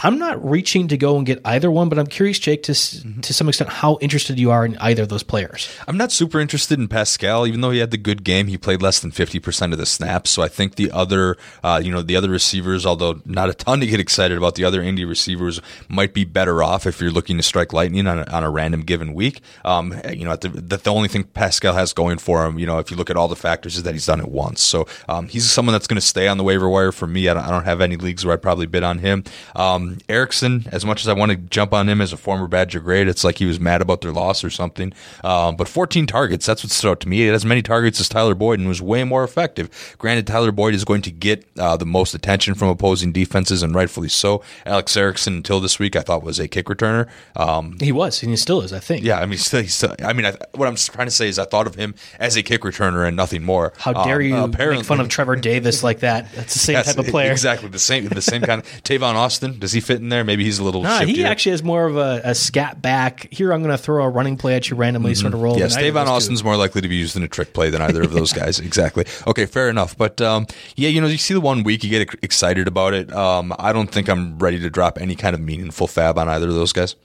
I'm 0.00 0.18
not 0.18 0.44
reaching 0.44 0.88
to 0.88 0.98
go 0.98 1.16
and 1.16 1.24
get 1.24 1.40
either 1.44 1.70
one, 1.70 1.88
but 1.88 1.98
I'm 1.98 2.06
curious, 2.06 2.38
Jake, 2.38 2.64
to 2.64 2.72
mm-hmm. 2.72 3.20
to 3.20 3.32
some 3.32 3.48
extent, 3.48 3.70
how 3.70 3.96
interested 4.00 4.38
you 4.38 4.50
are 4.50 4.64
in 4.64 4.76
either 4.78 5.02
of 5.02 5.08
those 5.08 5.22
players. 5.22 5.68
I'm 5.88 5.96
not 5.96 6.12
super 6.12 6.38
interested 6.38 6.78
in 6.78 6.86
Pascal, 6.88 7.46
even 7.46 7.62
though 7.62 7.70
he 7.70 7.78
had 7.78 7.90
the 7.90 7.96
good 7.96 8.22
game. 8.22 8.48
He 8.48 8.58
played 8.58 8.82
less 8.82 9.00
than 9.00 9.10
50 9.10 9.38
percent 9.38 9.72
of 9.72 9.78
the 9.78 9.86
snaps, 9.86 10.30
so 10.30 10.42
I 10.42 10.48
think 10.48 10.74
the 10.74 10.90
other, 10.90 11.36
uh, 11.64 11.80
you 11.82 11.90
know, 11.90 12.02
the 12.02 12.16
other 12.16 12.28
receivers, 12.28 12.84
although 12.84 13.20
not 13.24 13.48
a 13.48 13.54
ton 13.54 13.80
to 13.80 13.86
get 13.86 13.98
excited 13.98 14.36
about, 14.36 14.54
the 14.54 14.64
other 14.64 14.82
indie 14.82 15.08
receivers 15.08 15.60
might 15.88 16.12
be 16.12 16.24
better 16.24 16.62
off 16.62 16.86
if 16.86 17.00
you're 17.00 17.10
looking 17.10 17.38
to 17.38 17.42
strike 17.42 17.72
lightning 17.72 18.06
on 18.06 18.18
a, 18.18 18.24
on 18.30 18.44
a 18.44 18.50
random 18.50 18.82
given 18.82 19.14
week. 19.14 19.40
Um, 19.64 19.94
you 20.10 20.24
know, 20.24 20.36
the, 20.36 20.48
the, 20.48 20.76
the 20.76 20.92
only 20.92 21.08
thing 21.08 21.24
Pascal 21.24 21.72
has 21.72 21.94
going 21.94 22.18
for 22.18 22.44
him, 22.44 22.58
you 22.58 22.66
know, 22.66 22.78
if 22.78 22.90
you 22.90 22.96
look 22.98 23.08
at 23.08 23.16
all 23.16 23.28
the 23.28 23.36
factors, 23.36 23.76
is 23.76 23.84
that 23.84 23.94
he's 23.94 24.06
done 24.06 24.20
it 24.20 24.28
once. 24.28 24.62
So 24.62 24.86
um, 25.08 25.28
he's 25.28 25.50
someone 25.50 25.72
that's 25.72 25.86
going 25.86 26.00
to 26.00 26.06
stay 26.06 26.28
on 26.28 26.36
the 26.36 26.44
waiver 26.44 26.68
wire 26.68 26.92
for 26.92 27.06
me. 27.06 27.28
I 27.28 27.34
don't, 27.34 27.44
I 27.44 27.50
don't 27.50 27.64
have 27.64 27.80
any 27.80 27.96
leagues 27.96 28.24
where 28.24 28.34
I'd 28.34 28.42
probably 28.42 28.66
bid 28.66 28.82
on 28.82 28.98
him. 28.98 29.24
Um, 29.54 29.85
Um, 29.86 29.98
Erickson, 30.08 30.66
as 30.72 30.84
much 30.84 31.00
as 31.00 31.08
I 31.08 31.12
want 31.12 31.32
to 31.32 31.36
jump 31.36 31.72
on 31.72 31.88
him 31.88 32.00
as 32.00 32.12
a 32.12 32.16
former 32.16 32.46
Badger 32.46 32.80
grade, 32.80 33.08
it's 33.08 33.24
like 33.24 33.38
he 33.38 33.46
was 33.46 33.60
mad 33.60 33.80
about 33.80 34.00
their 34.00 34.12
loss 34.12 34.44
or 34.44 34.50
something. 34.50 34.92
Um, 35.24 35.56
but 35.56 35.68
14 35.68 36.06
targets, 36.06 36.46
that's 36.46 36.62
what 36.62 36.70
stood 36.70 36.90
out 36.90 37.00
to 37.00 37.08
me. 37.08 37.22
It 37.22 37.32
has 37.32 37.42
as 37.42 37.46
many 37.46 37.62
targets 37.62 38.00
as 38.00 38.08
Tyler 38.08 38.34
Boyd 38.34 38.58
and 38.58 38.68
was 38.68 38.82
way 38.82 39.04
more 39.04 39.22
effective. 39.22 39.94
Granted, 39.98 40.26
Tyler 40.26 40.52
Boyd 40.52 40.74
is 40.74 40.84
going 40.84 41.02
to 41.02 41.10
get 41.10 41.46
uh, 41.58 41.76
the 41.76 41.86
most 41.86 42.14
attention 42.14 42.54
from 42.54 42.68
opposing 42.68 43.12
defenses, 43.12 43.62
and 43.62 43.74
rightfully 43.74 44.08
so. 44.08 44.42
Alex 44.64 44.96
Erickson, 44.96 45.34
until 45.36 45.60
this 45.60 45.78
week, 45.78 45.96
I 45.96 46.00
thought 46.00 46.22
was 46.22 46.38
a 46.38 46.48
kick 46.48 46.66
returner. 46.66 47.08
Um, 47.36 47.76
he 47.80 47.92
was, 47.92 48.22
and 48.22 48.30
he 48.30 48.36
still 48.36 48.62
is, 48.62 48.72
I 48.72 48.80
think. 48.80 49.04
Yeah, 49.04 49.20
I 49.20 49.26
mean, 49.26 49.38
still, 49.38 49.64
still, 49.64 49.94
I 50.02 50.12
mean, 50.12 50.26
I, 50.26 50.34
what 50.54 50.66
I'm 50.66 50.76
trying 50.76 51.06
to 51.06 51.12
say 51.12 51.28
is 51.28 51.38
I 51.38 51.44
thought 51.44 51.66
of 51.66 51.74
him 51.74 51.94
as 52.18 52.36
a 52.36 52.42
kick 52.42 52.62
returner 52.62 53.06
and 53.06 53.16
nothing 53.16 53.42
more. 53.42 53.72
How 53.76 53.92
dare 53.92 54.16
um, 54.16 54.22
you 54.22 54.36
apparently, 54.36 54.78
make 54.78 54.86
fun 54.86 55.00
of 55.00 55.08
Trevor 55.08 55.36
Davis 55.36 55.82
like 55.82 56.00
that? 56.00 56.32
That's 56.32 56.54
the 56.54 56.58
same 56.58 56.82
type 56.82 56.98
of 56.98 57.06
player. 57.06 57.30
Exactly 57.30 57.68
the 57.68 57.78
same, 57.78 58.08
the 58.08 58.22
same 58.22 58.42
kind. 58.42 58.60
of 58.62 58.66
Tavon 58.82 59.14
Austin, 59.14 59.58
does 59.58 59.72
he 59.72 59.75
fit 59.80 60.00
in 60.00 60.08
there? 60.08 60.24
Maybe 60.24 60.44
he's 60.44 60.58
a 60.58 60.64
little. 60.64 60.82
Nah, 60.82 61.00
he 61.00 61.24
actually 61.24 61.52
has 61.52 61.62
more 61.62 61.86
of 61.86 61.96
a, 61.96 62.20
a 62.24 62.34
scat 62.34 62.80
back. 62.82 63.28
Here, 63.32 63.52
I'm 63.52 63.62
going 63.62 63.76
to 63.76 63.82
throw 63.82 64.04
a 64.04 64.08
running 64.08 64.36
play 64.36 64.54
at 64.56 64.68
you 64.70 64.76
randomly, 64.76 65.14
sort 65.14 65.34
of 65.34 65.42
roll. 65.42 65.58
Yes, 65.58 65.76
Tavon 65.76 66.06
Austin's 66.06 66.42
more 66.44 66.56
likely 66.56 66.80
to 66.80 66.88
be 66.88 66.96
used 66.96 67.16
in 67.16 67.22
a 67.22 67.28
trick 67.28 67.52
play 67.52 67.70
than 67.70 67.82
either 67.82 68.02
of 68.02 68.12
those 68.12 68.32
guys. 68.32 68.60
Exactly. 68.66 69.04
Okay, 69.26 69.46
fair 69.46 69.70
enough. 69.70 69.96
But 69.96 70.20
um, 70.20 70.46
yeah, 70.74 70.88
you 70.88 71.00
know, 71.00 71.06
you 71.06 71.18
see 71.18 71.34
the 71.34 71.40
one 71.40 71.62
week, 71.62 71.84
you 71.84 71.90
get 71.90 72.12
excited 72.22 72.66
about 72.66 72.94
it. 72.94 73.12
Um, 73.12 73.54
I 73.58 73.72
don't 73.72 73.90
think 73.90 74.08
I'm 74.08 74.38
ready 74.38 74.58
to 74.58 74.68
drop 74.68 74.98
any 75.00 75.14
kind 75.14 75.34
of 75.34 75.40
meaningful 75.40 75.86
FAAB 75.86 76.16
on 76.16 76.28
either 76.28 76.48
of 76.48 76.54
those 76.54 76.72
guys. 76.72 76.96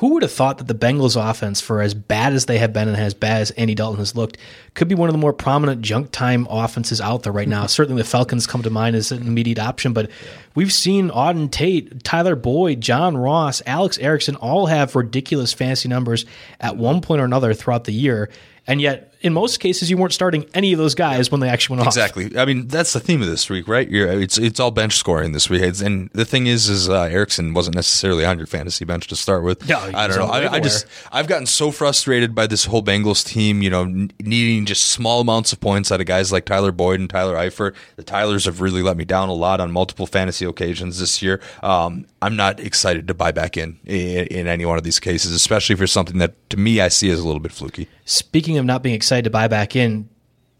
Who 0.00 0.14
would 0.14 0.22
have 0.22 0.32
thought 0.32 0.56
that 0.56 0.66
the 0.66 0.74
Bengals 0.74 1.14
offense, 1.14 1.60
for 1.60 1.82
as 1.82 1.92
bad 1.92 2.32
as 2.32 2.46
they 2.46 2.56
have 2.56 2.72
been 2.72 2.88
and 2.88 2.96
as 2.96 3.12
bad 3.12 3.42
as 3.42 3.50
Andy 3.50 3.74
Dalton 3.74 3.98
has 3.98 4.16
looked, 4.16 4.38
could 4.72 4.88
be 4.88 4.94
one 4.94 5.10
of 5.10 5.12
the 5.12 5.18
more 5.18 5.34
prominent 5.34 5.82
junk 5.82 6.10
time 6.10 6.46
offenses 6.48 7.02
out 7.02 7.22
there 7.22 7.34
right 7.34 7.46
now? 7.46 7.66
Certainly 7.66 8.00
the 8.00 8.08
Falcons 8.08 8.46
come 8.46 8.62
to 8.62 8.70
mind 8.70 8.96
as 8.96 9.12
an 9.12 9.26
immediate 9.26 9.58
option, 9.58 9.92
but 9.92 10.10
we've 10.54 10.72
seen 10.72 11.10
Auden 11.10 11.50
Tate, 11.50 12.02
Tyler 12.02 12.34
Boyd, 12.34 12.80
John 12.80 13.14
Ross, 13.14 13.60
Alex 13.66 13.98
Erickson 13.98 14.36
all 14.36 14.64
have 14.64 14.96
ridiculous 14.96 15.52
fantasy 15.52 15.90
numbers 15.90 16.24
at 16.60 16.78
one 16.78 17.02
point 17.02 17.20
or 17.20 17.26
another 17.26 17.52
throughout 17.52 17.84
the 17.84 17.92
year. 17.92 18.30
And 18.66 18.80
yet 18.80 19.09
in 19.22 19.34
most 19.34 19.60
cases, 19.60 19.90
you 19.90 19.98
weren't 19.98 20.14
starting 20.14 20.46
any 20.54 20.72
of 20.72 20.78
those 20.78 20.94
guys 20.94 21.30
when 21.30 21.40
they 21.40 21.48
actually 21.48 21.76
went 21.76 21.86
off. 21.86 21.92
Exactly. 21.92 22.38
I 22.38 22.46
mean, 22.46 22.68
that's 22.68 22.94
the 22.94 23.00
theme 23.00 23.20
of 23.20 23.28
this 23.28 23.50
week, 23.50 23.68
right? 23.68 23.88
You're, 23.88 24.08
it's 24.08 24.38
it's 24.38 24.58
all 24.58 24.70
bench 24.70 24.96
scoring 24.96 25.32
this 25.32 25.50
week. 25.50 25.60
It's, 25.60 25.82
and 25.82 26.08
the 26.14 26.24
thing 26.24 26.46
is, 26.46 26.68
is 26.68 26.88
uh, 26.88 27.02
Erickson 27.02 27.52
wasn't 27.52 27.76
necessarily 27.76 28.24
on 28.24 28.38
your 28.38 28.46
fantasy 28.46 28.86
bench 28.86 29.08
to 29.08 29.16
start 29.16 29.44
with. 29.44 29.68
No, 29.68 29.78
I 29.78 30.06
don't 30.06 30.16
know. 30.16 30.26
I, 30.26 30.54
I, 30.54 30.60
just 30.60 30.86
I've 31.12 31.26
gotten 31.26 31.46
so 31.46 31.70
frustrated 31.70 32.34
by 32.34 32.46
this 32.46 32.64
whole 32.64 32.82
Bengals 32.82 33.24
team. 33.24 33.62
You 33.62 33.68
know, 33.68 33.82
n- 33.82 34.10
needing 34.20 34.64
just 34.64 34.84
small 34.84 35.20
amounts 35.20 35.52
of 35.52 35.60
points 35.60 35.92
out 35.92 36.00
of 36.00 36.06
guys 36.06 36.32
like 36.32 36.46
Tyler 36.46 36.72
Boyd 36.72 37.00
and 37.00 37.10
Tyler 37.10 37.36
Eifert. 37.36 37.74
The 37.96 38.02
Tylers 38.02 38.46
have 38.46 38.62
really 38.62 38.82
let 38.82 38.96
me 38.96 39.04
down 39.04 39.28
a 39.28 39.34
lot 39.34 39.60
on 39.60 39.70
multiple 39.70 40.06
fantasy 40.06 40.46
occasions 40.46 40.98
this 40.98 41.20
year. 41.20 41.42
Um, 41.62 42.06
I'm 42.22 42.36
not 42.36 42.58
excited 42.58 43.06
to 43.08 43.14
buy 43.14 43.32
back 43.32 43.58
in, 43.58 43.78
in 43.84 44.26
in 44.28 44.46
any 44.46 44.64
one 44.64 44.78
of 44.78 44.84
these 44.84 44.98
cases, 44.98 45.32
especially 45.32 45.76
for 45.76 45.86
something 45.86 46.16
that 46.18 46.48
to 46.50 46.56
me 46.56 46.80
I 46.80 46.88
see 46.88 47.10
as 47.10 47.20
a 47.20 47.26
little 47.26 47.40
bit 47.40 47.52
fluky. 47.52 47.86
Speaking 48.06 48.56
of 48.56 48.64
not 48.64 48.82
being 48.82 48.94
excited 48.94 49.09
to 49.24 49.30
buy 49.30 49.48
back 49.48 49.74
in, 49.74 50.08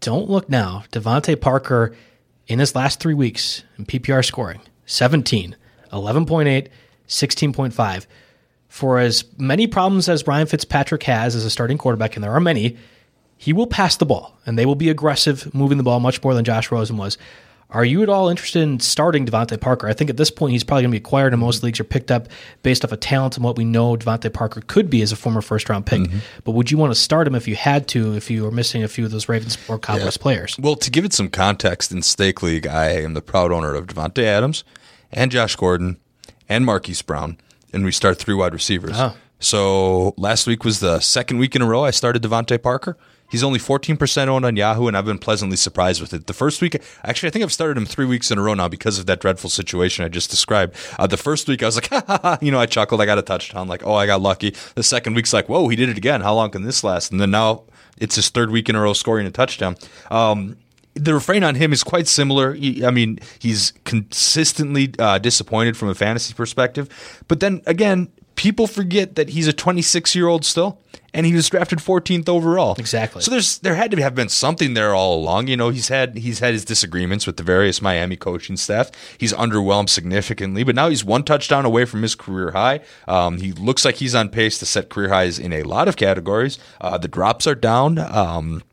don't 0.01 0.29
look 0.29 0.49
now. 0.49 0.83
DeVante 0.91 1.39
Parker 1.39 1.95
in 2.47 2.59
his 2.59 2.75
last 2.75 2.99
three 2.99 3.13
weeks 3.13 3.63
in 3.77 3.85
PPR 3.85 4.25
scoring 4.25 4.61
17, 4.85 5.55
11.8, 5.93 6.67
16.5. 7.07 8.05
For 8.67 8.99
as 8.99 9.25
many 9.37 9.67
problems 9.67 10.09
as 10.09 10.27
Ryan 10.27 10.47
Fitzpatrick 10.47 11.03
has 11.03 11.35
as 11.35 11.45
a 11.45 11.49
starting 11.49 11.77
quarterback, 11.77 12.15
and 12.15 12.23
there 12.23 12.33
are 12.33 12.39
many, 12.39 12.77
he 13.37 13.53
will 13.53 13.67
pass 13.67 13.97
the 13.97 14.05
ball 14.05 14.37
and 14.45 14.57
they 14.57 14.65
will 14.65 14.75
be 14.75 14.89
aggressive 14.89 15.53
moving 15.53 15.77
the 15.77 15.83
ball 15.83 15.99
much 15.99 16.23
more 16.23 16.33
than 16.33 16.45
Josh 16.45 16.71
Rosen 16.71 16.97
was. 16.97 17.17
Are 17.71 17.85
you 17.85 18.03
at 18.03 18.09
all 18.09 18.27
interested 18.27 18.61
in 18.61 18.81
starting 18.81 19.25
DeVante 19.25 19.59
Parker? 19.59 19.87
I 19.87 19.93
think 19.93 20.09
at 20.09 20.17
this 20.17 20.29
point 20.29 20.51
he's 20.51 20.63
probably 20.63 20.83
going 20.83 20.91
to 20.91 20.99
be 20.99 21.03
acquired 21.03 21.33
in 21.33 21.39
most 21.39 21.63
leagues 21.63 21.79
or 21.79 21.85
picked 21.85 22.11
up 22.11 22.27
based 22.63 22.83
off 22.83 22.91
of 22.91 22.99
talent 22.99 23.37
and 23.37 23.45
what 23.45 23.57
we 23.57 23.63
know 23.63 23.95
DeVante 23.95 24.31
Parker 24.33 24.61
could 24.67 24.89
be 24.89 25.01
as 25.01 25.13
a 25.13 25.15
former 25.15 25.41
first 25.41 25.69
round 25.69 25.85
pick. 25.85 26.01
Mm-hmm. 26.01 26.19
But 26.43 26.51
would 26.51 26.69
you 26.69 26.77
want 26.77 26.91
to 26.93 26.99
start 26.99 27.27
him 27.27 27.35
if 27.35 27.47
you 27.47 27.55
had 27.55 27.87
to, 27.89 28.13
if 28.13 28.29
you 28.29 28.43
were 28.43 28.51
missing 28.51 28.83
a 28.83 28.89
few 28.89 29.05
of 29.05 29.11
those 29.11 29.29
Ravens 29.29 29.57
or 29.69 29.79
Cowboys 29.79 30.17
yeah. 30.17 30.21
players? 30.21 30.57
Well, 30.59 30.75
to 30.75 30.91
give 30.91 31.05
it 31.05 31.13
some 31.13 31.29
context, 31.29 31.91
in 31.91 32.01
Stake 32.01 32.43
League, 32.43 32.67
I 32.67 32.89
am 32.89 33.13
the 33.13 33.21
proud 33.21 33.51
owner 33.51 33.73
of 33.73 33.87
Davante 33.87 34.23
Adams 34.23 34.65
and 35.11 35.31
Josh 35.31 35.55
Gordon 35.55 35.97
and 36.49 36.65
Marquise 36.65 37.01
Brown, 37.01 37.37
and 37.71 37.85
we 37.85 37.91
start 37.91 38.17
three 38.17 38.35
wide 38.35 38.53
receivers. 38.53 38.95
Oh. 38.95 39.15
So 39.39 40.13
last 40.17 40.45
week 40.45 40.63
was 40.63 40.81
the 40.81 40.99
second 40.99 41.39
week 41.39 41.55
in 41.55 41.61
a 41.61 41.65
row 41.65 41.83
I 41.83 41.91
started 41.91 42.21
DeVante 42.21 42.61
Parker. 42.61 42.97
He's 43.31 43.43
only 43.43 43.59
14% 43.59 44.27
owned 44.27 44.45
on 44.45 44.57
Yahoo, 44.57 44.87
and 44.87 44.97
I've 44.97 45.05
been 45.05 45.17
pleasantly 45.17 45.55
surprised 45.55 46.01
with 46.01 46.13
it. 46.13 46.27
The 46.27 46.33
first 46.33 46.61
week, 46.61 46.81
actually, 47.05 47.27
I 47.27 47.31
think 47.31 47.43
I've 47.43 47.53
started 47.53 47.77
him 47.77 47.85
three 47.85 48.05
weeks 48.05 48.29
in 48.29 48.37
a 48.37 48.41
row 48.41 48.53
now 48.53 48.67
because 48.67 48.99
of 48.99 49.05
that 49.05 49.21
dreadful 49.21 49.49
situation 49.49 50.03
I 50.03 50.09
just 50.09 50.29
described. 50.29 50.75
Uh, 50.99 51.07
the 51.07 51.15
first 51.15 51.47
week, 51.47 51.63
I 51.63 51.67
was 51.67 51.75
like, 51.75 51.87
ha, 51.89 52.03
ha, 52.05 52.19
ha, 52.21 52.37
you 52.41 52.51
know, 52.51 52.59
I 52.59 52.65
chuckled. 52.65 52.99
I 52.99 53.05
got 53.05 53.17
a 53.17 53.21
touchdown. 53.21 53.69
Like, 53.69 53.87
oh, 53.87 53.93
I 53.95 54.05
got 54.05 54.21
lucky. 54.21 54.53
The 54.75 54.83
second 54.83 55.13
week's 55.13 55.31
like, 55.31 55.47
whoa, 55.47 55.69
he 55.69 55.77
did 55.77 55.87
it 55.87 55.97
again. 55.97 56.19
How 56.19 56.33
long 56.33 56.51
can 56.51 56.63
this 56.63 56.83
last? 56.83 57.11
And 57.11 57.21
then 57.21 57.31
now 57.31 57.63
it's 57.97 58.15
his 58.15 58.27
third 58.27 58.51
week 58.51 58.67
in 58.67 58.75
a 58.75 58.81
row 58.81 58.91
scoring 58.91 59.25
a 59.25 59.31
touchdown. 59.31 59.77
Um, 60.09 60.57
the 60.93 61.13
refrain 61.13 61.43
on 61.43 61.55
him 61.55 61.71
is 61.71 61.83
quite 61.83 62.07
similar. 62.07 62.53
He, 62.53 62.85
I 62.85 62.91
mean, 62.91 63.19
he's 63.39 63.71
consistently 63.85 64.93
uh, 64.99 65.19
disappointed 65.19 65.77
from 65.77 65.87
a 65.87 65.95
fantasy 65.95 66.33
perspective. 66.33 67.23
But 67.29 67.39
then 67.39 67.61
again, 67.65 68.09
people 68.35 68.67
forget 68.67 69.15
that 69.15 69.29
he's 69.29 69.47
a 69.47 69.53
26 69.53 70.15
year 70.15 70.27
old 70.27 70.45
still 70.45 70.79
and 71.13 71.25
he 71.25 71.33
was 71.33 71.49
drafted 71.49 71.79
14th 71.79 72.29
overall. 72.29 72.75
Exactly. 72.77 73.21
So 73.21 73.31
there's 73.31 73.57
there 73.59 73.75
had 73.75 73.91
to 73.91 74.01
have 74.01 74.15
been 74.15 74.29
something 74.29 74.73
there 74.73 74.93
all 74.93 75.15
along. 75.15 75.47
You 75.47 75.57
know, 75.57 75.69
he's 75.69 75.89
had 75.89 76.17
he's 76.17 76.39
had 76.39 76.53
his 76.53 76.65
disagreements 76.65 77.27
with 77.27 77.37
the 77.37 77.43
various 77.43 77.81
Miami 77.81 78.15
coaching 78.15 78.57
staff. 78.57 78.91
He's 79.17 79.33
underwhelmed 79.33 79.89
significantly, 79.89 80.63
but 80.63 80.75
now 80.75 80.89
he's 80.89 81.03
one 81.03 81.23
touchdown 81.23 81.65
away 81.65 81.85
from 81.85 82.01
his 82.01 82.15
career 82.15 82.51
high. 82.51 82.81
Um, 83.07 83.37
he 83.37 83.51
looks 83.51 83.85
like 83.85 83.95
he's 83.95 84.15
on 84.15 84.29
pace 84.29 84.57
to 84.59 84.65
set 84.65 84.89
career 84.89 85.09
highs 85.09 85.39
in 85.39 85.53
a 85.53 85.63
lot 85.63 85.87
of 85.87 85.97
categories. 85.97 86.57
Uh, 86.79 86.97
the 86.97 87.07
drops 87.07 87.47
are 87.47 87.55
down. 87.55 87.97
Um, 87.97 88.63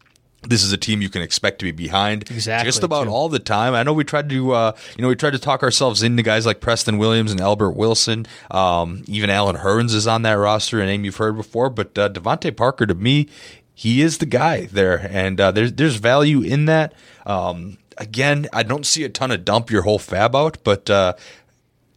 this 0.42 0.62
is 0.62 0.72
a 0.72 0.76
team 0.76 1.02
you 1.02 1.08
can 1.08 1.20
expect 1.20 1.58
to 1.58 1.64
be 1.64 1.72
behind 1.72 2.30
exactly, 2.30 2.68
just 2.68 2.82
about 2.82 3.04
too. 3.04 3.10
all 3.10 3.28
the 3.28 3.38
time. 3.38 3.74
I 3.74 3.82
know 3.82 3.92
we 3.92 4.04
tried 4.04 4.28
to, 4.30 4.52
uh, 4.52 4.72
you 4.96 5.02
know, 5.02 5.08
we 5.08 5.16
tried 5.16 5.32
to 5.32 5.38
talk 5.38 5.62
ourselves 5.62 6.02
into 6.02 6.22
guys 6.22 6.46
like 6.46 6.60
Preston 6.60 6.98
Williams 6.98 7.32
and 7.32 7.40
Albert 7.40 7.72
Wilson. 7.72 8.26
Um, 8.50 9.04
even 9.08 9.30
Allen 9.30 9.56
Hurns 9.56 9.94
is 9.94 10.06
on 10.06 10.22
that 10.22 10.32
roster, 10.32 10.80
a 10.80 10.86
name 10.86 11.04
you've 11.04 11.16
heard 11.16 11.36
before. 11.36 11.70
But 11.70 11.98
uh, 11.98 12.08
DeVante 12.08 12.56
Parker, 12.56 12.86
to 12.86 12.94
me, 12.94 13.28
he 13.74 14.00
is 14.00 14.18
the 14.18 14.26
guy 14.26 14.66
there, 14.66 15.08
and 15.10 15.40
uh, 15.40 15.50
there's 15.50 15.72
there's 15.72 15.96
value 15.96 16.40
in 16.40 16.64
that. 16.66 16.94
Um, 17.26 17.78
again, 17.96 18.48
I 18.52 18.62
don't 18.62 18.86
see 18.86 19.04
a 19.04 19.08
ton 19.08 19.30
of 19.30 19.44
dump 19.44 19.70
your 19.70 19.82
whole 19.82 19.98
FAAB 19.98 20.34
out, 20.34 20.58
but 20.64 20.88
uh, 20.88 21.14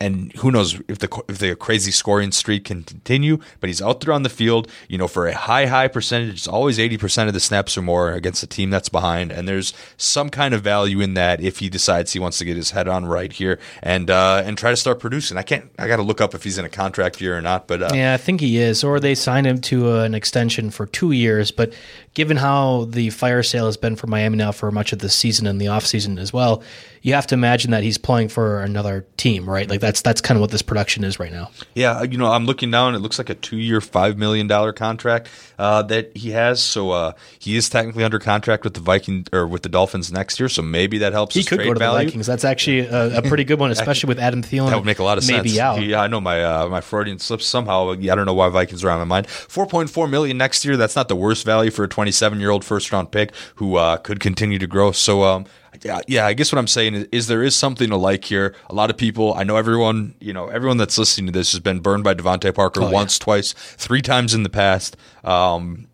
and 0.01 0.33
who 0.33 0.51
knows 0.51 0.81
if 0.87 0.99
the 0.99 1.23
if 1.29 1.37
the 1.37 1.55
crazy 1.55 1.91
scoring 1.91 2.31
streak 2.31 2.65
can 2.65 2.83
continue. 2.83 3.37
But 3.59 3.69
he's 3.69 3.81
out 3.81 4.01
there 4.01 4.13
on 4.13 4.23
the 4.23 4.29
field, 4.29 4.67
you 4.89 4.97
know, 4.97 5.07
for 5.07 5.27
a 5.27 5.35
high 5.35 5.67
high 5.67 5.87
percentage. 5.87 6.33
It's 6.33 6.47
always 6.47 6.79
eighty 6.79 6.97
percent 6.97 7.27
of 7.27 7.33
the 7.33 7.39
snaps 7.39 7.77
or 7.77 7.83
more 7.83 8.11
against 8.11 8.41
a 8.41 8.47
team 8.47 8.71
that's 8.71 8.89
behind, 8.89 9.31
and 9.31 9.47
there's 9.47 9.73
some 9.97 10.29
kind 10.29 10.53
of 10.53 10.63
value 10.63 10.99
in 11.01 11.13
that 11.13 11.39
if 11.39 11.59
he 11.59 11.69
decides 11.69 12.13
he 12.13 12.19
wants 12.19 12.39
to 12.39 12.45
get 12.45 12.57
his 12.57 12.71
head 12.71 12.87
on 12.87 13.05
right 13.05 13.31
here 13.31 13.59
and 13.83 14.09
uh, 14.09 14.41
and 14.43 14.57
try 14.57 14.71
to 14.71 14.77
start 14.77 14.99
producing. 14.99 15.37
I 15.37 15.43
can't. 15.43 15.69
I 15.77 15.87
got 15.87 15.97
to 15.97 16.03
look 16.03 16.19
up 16.19 16.33
if 16.33 16.43
he's 16.43 16.57
in 16.57 16.65
a 16.65 16.69
contract 16.69 17.21
year 17.21 17.37
or 17.37 17.41
not. 17.41 17.67
But 17.67 17.83
uh, 17.83 17.89
yeah, 17.93 18.15
I 18.15 18.17
think 18.17 18.41
he 18.41 18.57
is, 18.57 18.83
or 18.83 18.99
they 18.99 19.13
signed 19.13 19.45
him 19.45 19.61
to 19.61 19.99
an 19.99 20.15
extension 20.15 20.71
for 20.71 20.87
two 20.87 21.11
years. 21.11 21.51
But 21.51 21.73
given 22.15 22.37
how 22.37 22.85
the 22.85 23.11
fire 23.11 23.43
sale 23.43 23.67
has 23.67 23.77
been 23.77 23.95
for 23.95 24.07
Miami 24.07 24.37
now 24.37 24.51
for 24.51 24.71
much 24.71 24.93
of 24.93 24.99
the 24.99 25.09
season 25.09 25.45
and 25.45 25.61
the 25.61 25.67
offseason 25.67 26.19
as 26.19 26.33
well 26.33 26.63
you 27.01 27.13
have 27.13 27.27
to 27.27 27.35
imagine 27.35 27.71
that 27.71 27.83
he's 27.83 27.97
playing 27.97 28.29
for 28.29 28.61
another 28.61 29.05
team, 29.17 29.49
right? 29.49 29.67
Like 29.67 29.79
that's 29.91 30.01
that's 30.01 30.21
kind 30.21 30.37
of 30.37 30.41
what 30.41 30.51
this 30.51 30.61
production 30.61 31.03
is 31.03 31.19
right 31.19 31.31
now. 31.31 31.51
Yeah, 31.75 32.03
you 32.03 32.17
know, 32.17 32.31
I'm 32.31 32.45
looking 32.45 32.71
down. 32.71 32.95
It 32.95 32.99
looks 32.99 33.17
like 33.17 33.29
a 33.29 33.35
two-year, 33.35 33.81
five 33.81 34.17
million 34.17 34.47
dollar 34.47 34.71
contract 34.71 35.27
uh, 35.59 35.81
that 35.83 36.15
he 36.15 36.31
has. 36.31 36.63
So 36.63 36.91
uh, 36.91 37.13
he 37.39 37.57
is 37.57 37.69
technically 37.69 38.03
under 38.03 38.17
contract 38.17 38.63
with 38.63 38.73
the 38.73 38.79
Viking 38.79 39.27
or 39.33 39.45
with 39.47 39.63
the 39.63 39.69
Dolphins 39.69 40.11
next 40.11 40.39
year. 40.39 40.47
So 40.47 40.61
maybe 40.61 40.99
that 40.99 41.11
helps. 41.11 41.35
He 41.35 41.43
could 41.43 41.59
go 41.59 41.73
to 41.73 41.79
value. 41.79 41.99
the 41.99 42.05
Vikings. 42.05 42.27
That's 42.27 42.45
actually 42.45 42.79
a, 42.79 43.17
a 43.17 43.21
pretty 43.21 43.43
good 43.43 43.59
one, 43.59 43.71
especially 43.77 44.07
with 44.07 44.19
Adam 44.19 44.41
Thielen. 44.41 44.69
That 44.69 44.77
would 44.77 44.85
make 44.85 44.99
a 44.99 45.03
lot 45.03 45.17
of 45.17 45.27
maybe 45.27 45.49
sense. 45.49 45.59
Out. 45.59 45.83
Yeah, 45.83 46.01
I 46.01 46.07
know 46.07 46.21
my 46.21 46.41
uh, 46.43 46.69
my 46.69 46.79
Freudian 46.79 47.19
slips 47.19 47.45
somehow. 47.45 47.91
I 47.91 47.95
don't 47.95 48.25
know 48.25 48.33
why 48.33 48.47
Vikings 48.49 48.83
are 48.85 48.89
on 48.89 48.99
my 48.99 49.05
mind. 49.05 49.27
Four 49.27 49.67
point 49.67 49.89
four 49.89 50.07
million 50.07 50.37
next 50.37 50.63
year. 50.63 50.77
That's 50.77 50.95
not 50.95 51.09
the 51.09 51.15
worst 51.17 51.45
value 51.45 51.71
for 51.71 51.83
a 51.83 51.89
27 51.89 52.39
year 52.39 52.49
old 52.49 52.63
first 52.63 52.91
round 52.91 53.11
pick 53.11 53.33
who 53.55 53.75
uh, 53.75 53.97
could 53.97 54.21
continue 54.21 54.59
to 54.59 54.67
grow. 54.67 54.91
So 54.91 55.23
um, 55.23 55.45
yeah, 55.83 55.99
yeah. 56.07 56.25
I 56.25 56.33
guess 56.33 56.51
what 56.51 56.59
I'm 56.59 56.67
saying 56.67 56.95
is, 56.95 57.07
is, 57.11 57.27
there 57.27 57.43
is 57.43 57.55
something 57.55 57.89
to 57.89 57.97
like 57.97 58.25
here. 58.25 58.55
A 58.69 58.73
lot 58.73 58.89
of 58.89 58.97
people, 58.97 59.33
I 59.33 59.43
know 59.43 59.55
everyone, 59.55 60.15
you 60.19 60.33
know, 60.33 60.47
everyone 60.47 60.77
that's 60.77 60.97
listening 60.97 61.27
to 61.27 61.31
this 61.31 61.51
has 61.51 61.59
been 61.59 61.79
burned 61.79 62.03
by 62.03 62.13
DeVante 62.13 62.53
Parker 62.53 62.81
oh, 62.83 62.89
once, 62.89 63.19
yeah. 63.19 63.23
twice, 63.23 63.53
three 63.53 64.01
times 64.01 64.33
in 64.33 64.43
the 64.43 64.49
past. 64.49 64.97
Um, 65.23 65.87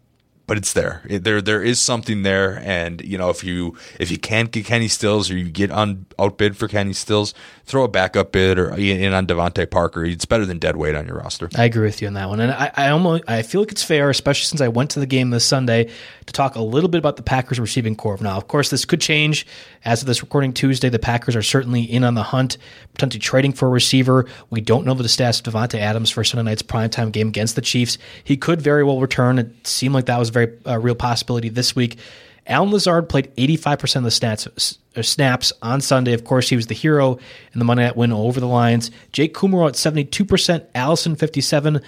but 0.47 0.57
it's 0.57 0.71
there. 0.73 1.01
It, 1.07 1.25
there 1.25 1.41
there 1.41 1.61
is 1.61 1.79
something 1.79 2.23
there, 2.23 2.59
and 2.63 3.01
you 3.01 3.17
know 3.17 3.29
if 3.29 3.43
you 3.43 3.77
if 3.99 4.09
you 4.09 4.17
can't 4.17 4.49
get 4.49 4.65
Kenny 4.65 4.87
Stills 4.87 5.29
or 5.29 5.37
you 5.37 5.49
get 5.49 5.69
on 5.71 6.05
outbid 6.17 6.55
for 6.55 6.69
Kenny 6.69 6.93
Stills, 6.93 7.33
throw 7.65 7.83
a 7.83 7.87
backup 7.89 8.31
bid 8.31 8.57
or 8.57 8.73
in 8.73 9.13
on 9.13 9.27
DeVante 9.27 9.69
Parker. 9.69 10.05
It's 10.05 10.25
better 10.25 10.45
than 10.45 10.57
dead 10.57 10.77
weight 10.77 10.95
on 10.95 11.05
your 11.05 11.17
roster. 11.17 11.49
I 11.55 11.65
agree 11.65 11.85
with 11.85 12.01
you 12.01 12.07
on 12.07 12.13
that 12.13 12.29
one, 12.29 12.39
and 12.39 12.51
I, 12.51 12.71
I 12.75 12.89
almost 12.89 13.25
I 13.27 13.41
feel 13.41 13.61
like 13.61 13.71
it's 13.71 13.83
fair, 13.83 14.09
especially 14.09 14.45
since 14.45 14.61
I 14.61 14.69
went 14.69 14.91
to 14.91 15.01
the 15.01 15.05
game 15.05 15.29
this 15.29 15.45
Sunday 15.45 15.89
to 16.25 16.33
talk 16.33 16.55
a 16.55 16.61
little 16.61 16.89
bit 16.89 16.99
about 16.99 17.17
the 17.17 17.23
Packers 17.23 17.59
receiving 17.59 17.95
corps. 17.95 18.17
Now, 18.21 18.37
of 18.37 18.47
course, 18.47 18.69
this 18.69 18.85
could 18.85 19.01
change 19.01 19.45
as 19.83 20.01
of 20.01 20.07
this 20.07 20.21
recording 20.21 20.53
Tuesday. 20.53 20.87
The 20.87 20.97
Packers 20.99 21.35
are 21.35 21.41
certainly 21.41 21.83
in 21.83 22.05
on 22.05 22.13
the 22.13 22.23
hunt, 22.23 22.57
potentially 22.93 23.19
trading 23.19 23.51
for 23.51 23.67
a 23.67 23.71
receiver. 23.71 24.25
We 24.49 24.61
don't 24.61 24.85
know 24.85 24.93
the 24.93 25.03
stats 25.03 25.45
of 25.45 25.53
Davante 25.53 25.79
Adams 25.79 26.09
for 26.09 26.23
Sunday 26.23 26.49
night's 26.49 26.63
primetime 26.63 27.11
game 27.11 27.27
against 27.27 27.55
the 27.55 27.61
Chiefs. 27.61 27.97
He 28.23 28.37
could 28.37 28.61
very 28.61 28.83
well 28.83 29.01
return. 29.01 29.39
It 29.39 29.67
seemed 29.67 29.93
like 29.93 30.05
that 30.05 30.19
was 30.19 30.29
very 30.45 30.57
uh, 30.65 30.77
real 30.79 30.95
possibility 30.95 31.49
this 31.49 31.75
week. 31.75 31.97
Allen 32.45 32.71
Lazard 32.71 33.09
played 33.09 33.33
85% 33.35 33.97
of 33.97 34.03
the 34.03 34.09
stats, 34.09 34.77
uh, 34.95 35.01
snaps 35.01 35.51
on 35.61 35.81
Sunday. 35.81 36.13
Of 36.13 36.23
course, 36.23 36.49
he 36.49 36.55
was 36.55 36.67
the 36.67 36.73
hero 36.73 37.15
in 37.53 37.59
the 37.59 37.65
Monday 37.65 37.83
night 37.83 37.97
win 37.97 38.13
over 38.13 38.39
the 38.39 38.47
Lions. 38.47 38.89
Jake 39.11 39.33
Kumerow 39.33 39.67
at 39.67 39.73
72%, 39.73 40.65
Allison 40.73 41.15
57 41.15 41.81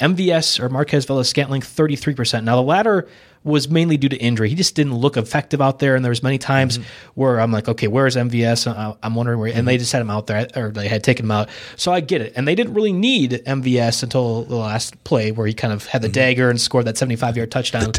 MVS 0.00 0.58
or 0.58 0.68
Marquez 0.68 1.04
Valdes-Scantling 1.04 1.60
33%. 1.60 2.42
Now, 2.42 2.56
the 2.56 2.62
latter 2.62 3.06
was 3.42 3.70
mainly 3.70 3.96
due 3.96 4.08
to 4.08 4.16
injury. 4.18 4.50
He 4.50 4.54
just 4.54 4.74
didn't 4.74 4.94
look 4.94 5.16
effective 5.16 5.62
out 5.62 5.78
there. 5.78 5.96
And 5.96 6.04
there 6.04 6.10
was 6.10 6.22
many 6.22 6.36
times 6.36 6.76
mm-hmm. 6.76 6.88
where 7.14 7.40
I'm 7.40 7.50
like, 7.50 7.68
okay, 7.68 7.88
where's 7.88 8.14
MVS? 8.14 8.70
Uh, 8.70 8.94
I'm 9.02 9.14
wondering 9.14 9.38
where, 9.38 9.50
and 9.52 9.66
they 9.66 9.78
just 9.78 9.92
had 9.92 10.02
him 10.02 10.10
out 10.10 10.26
there 10.26 10.46
or 10.54 10.70
they 10.70 10.88
had 10.88 11.02
taken 11.02 11.24
him 11.24 11.30
out. 11.30 11.48
So 11.76 11.90
I 11.90 12.00
get 12.00 12.20
it. 12.20 12.34
And 12.36 12.46
they 12.46 12.54
didn't 12.54 12.74
really 12.74 12.92
need 12.92 13.42
MVS 13.46 14.02
until 14.02 14.44
the 14.44 14.56
last 14.56 15.02
play 15.04 15.32
where 15.32 15.46
he 15.46 15.54
kind 15.54 15.72
of 15.72 15.86
had 15.86 16.02
the 16.02 16.08
mm-hmm. 16.08 16.12
dagger 16.12 16.50
and 16.50 16.60
scored 16.60 16.84
that 16.84 16.98
75 16.98 17.38
yard 17.38 17.50
touchdown, 17.50 17.92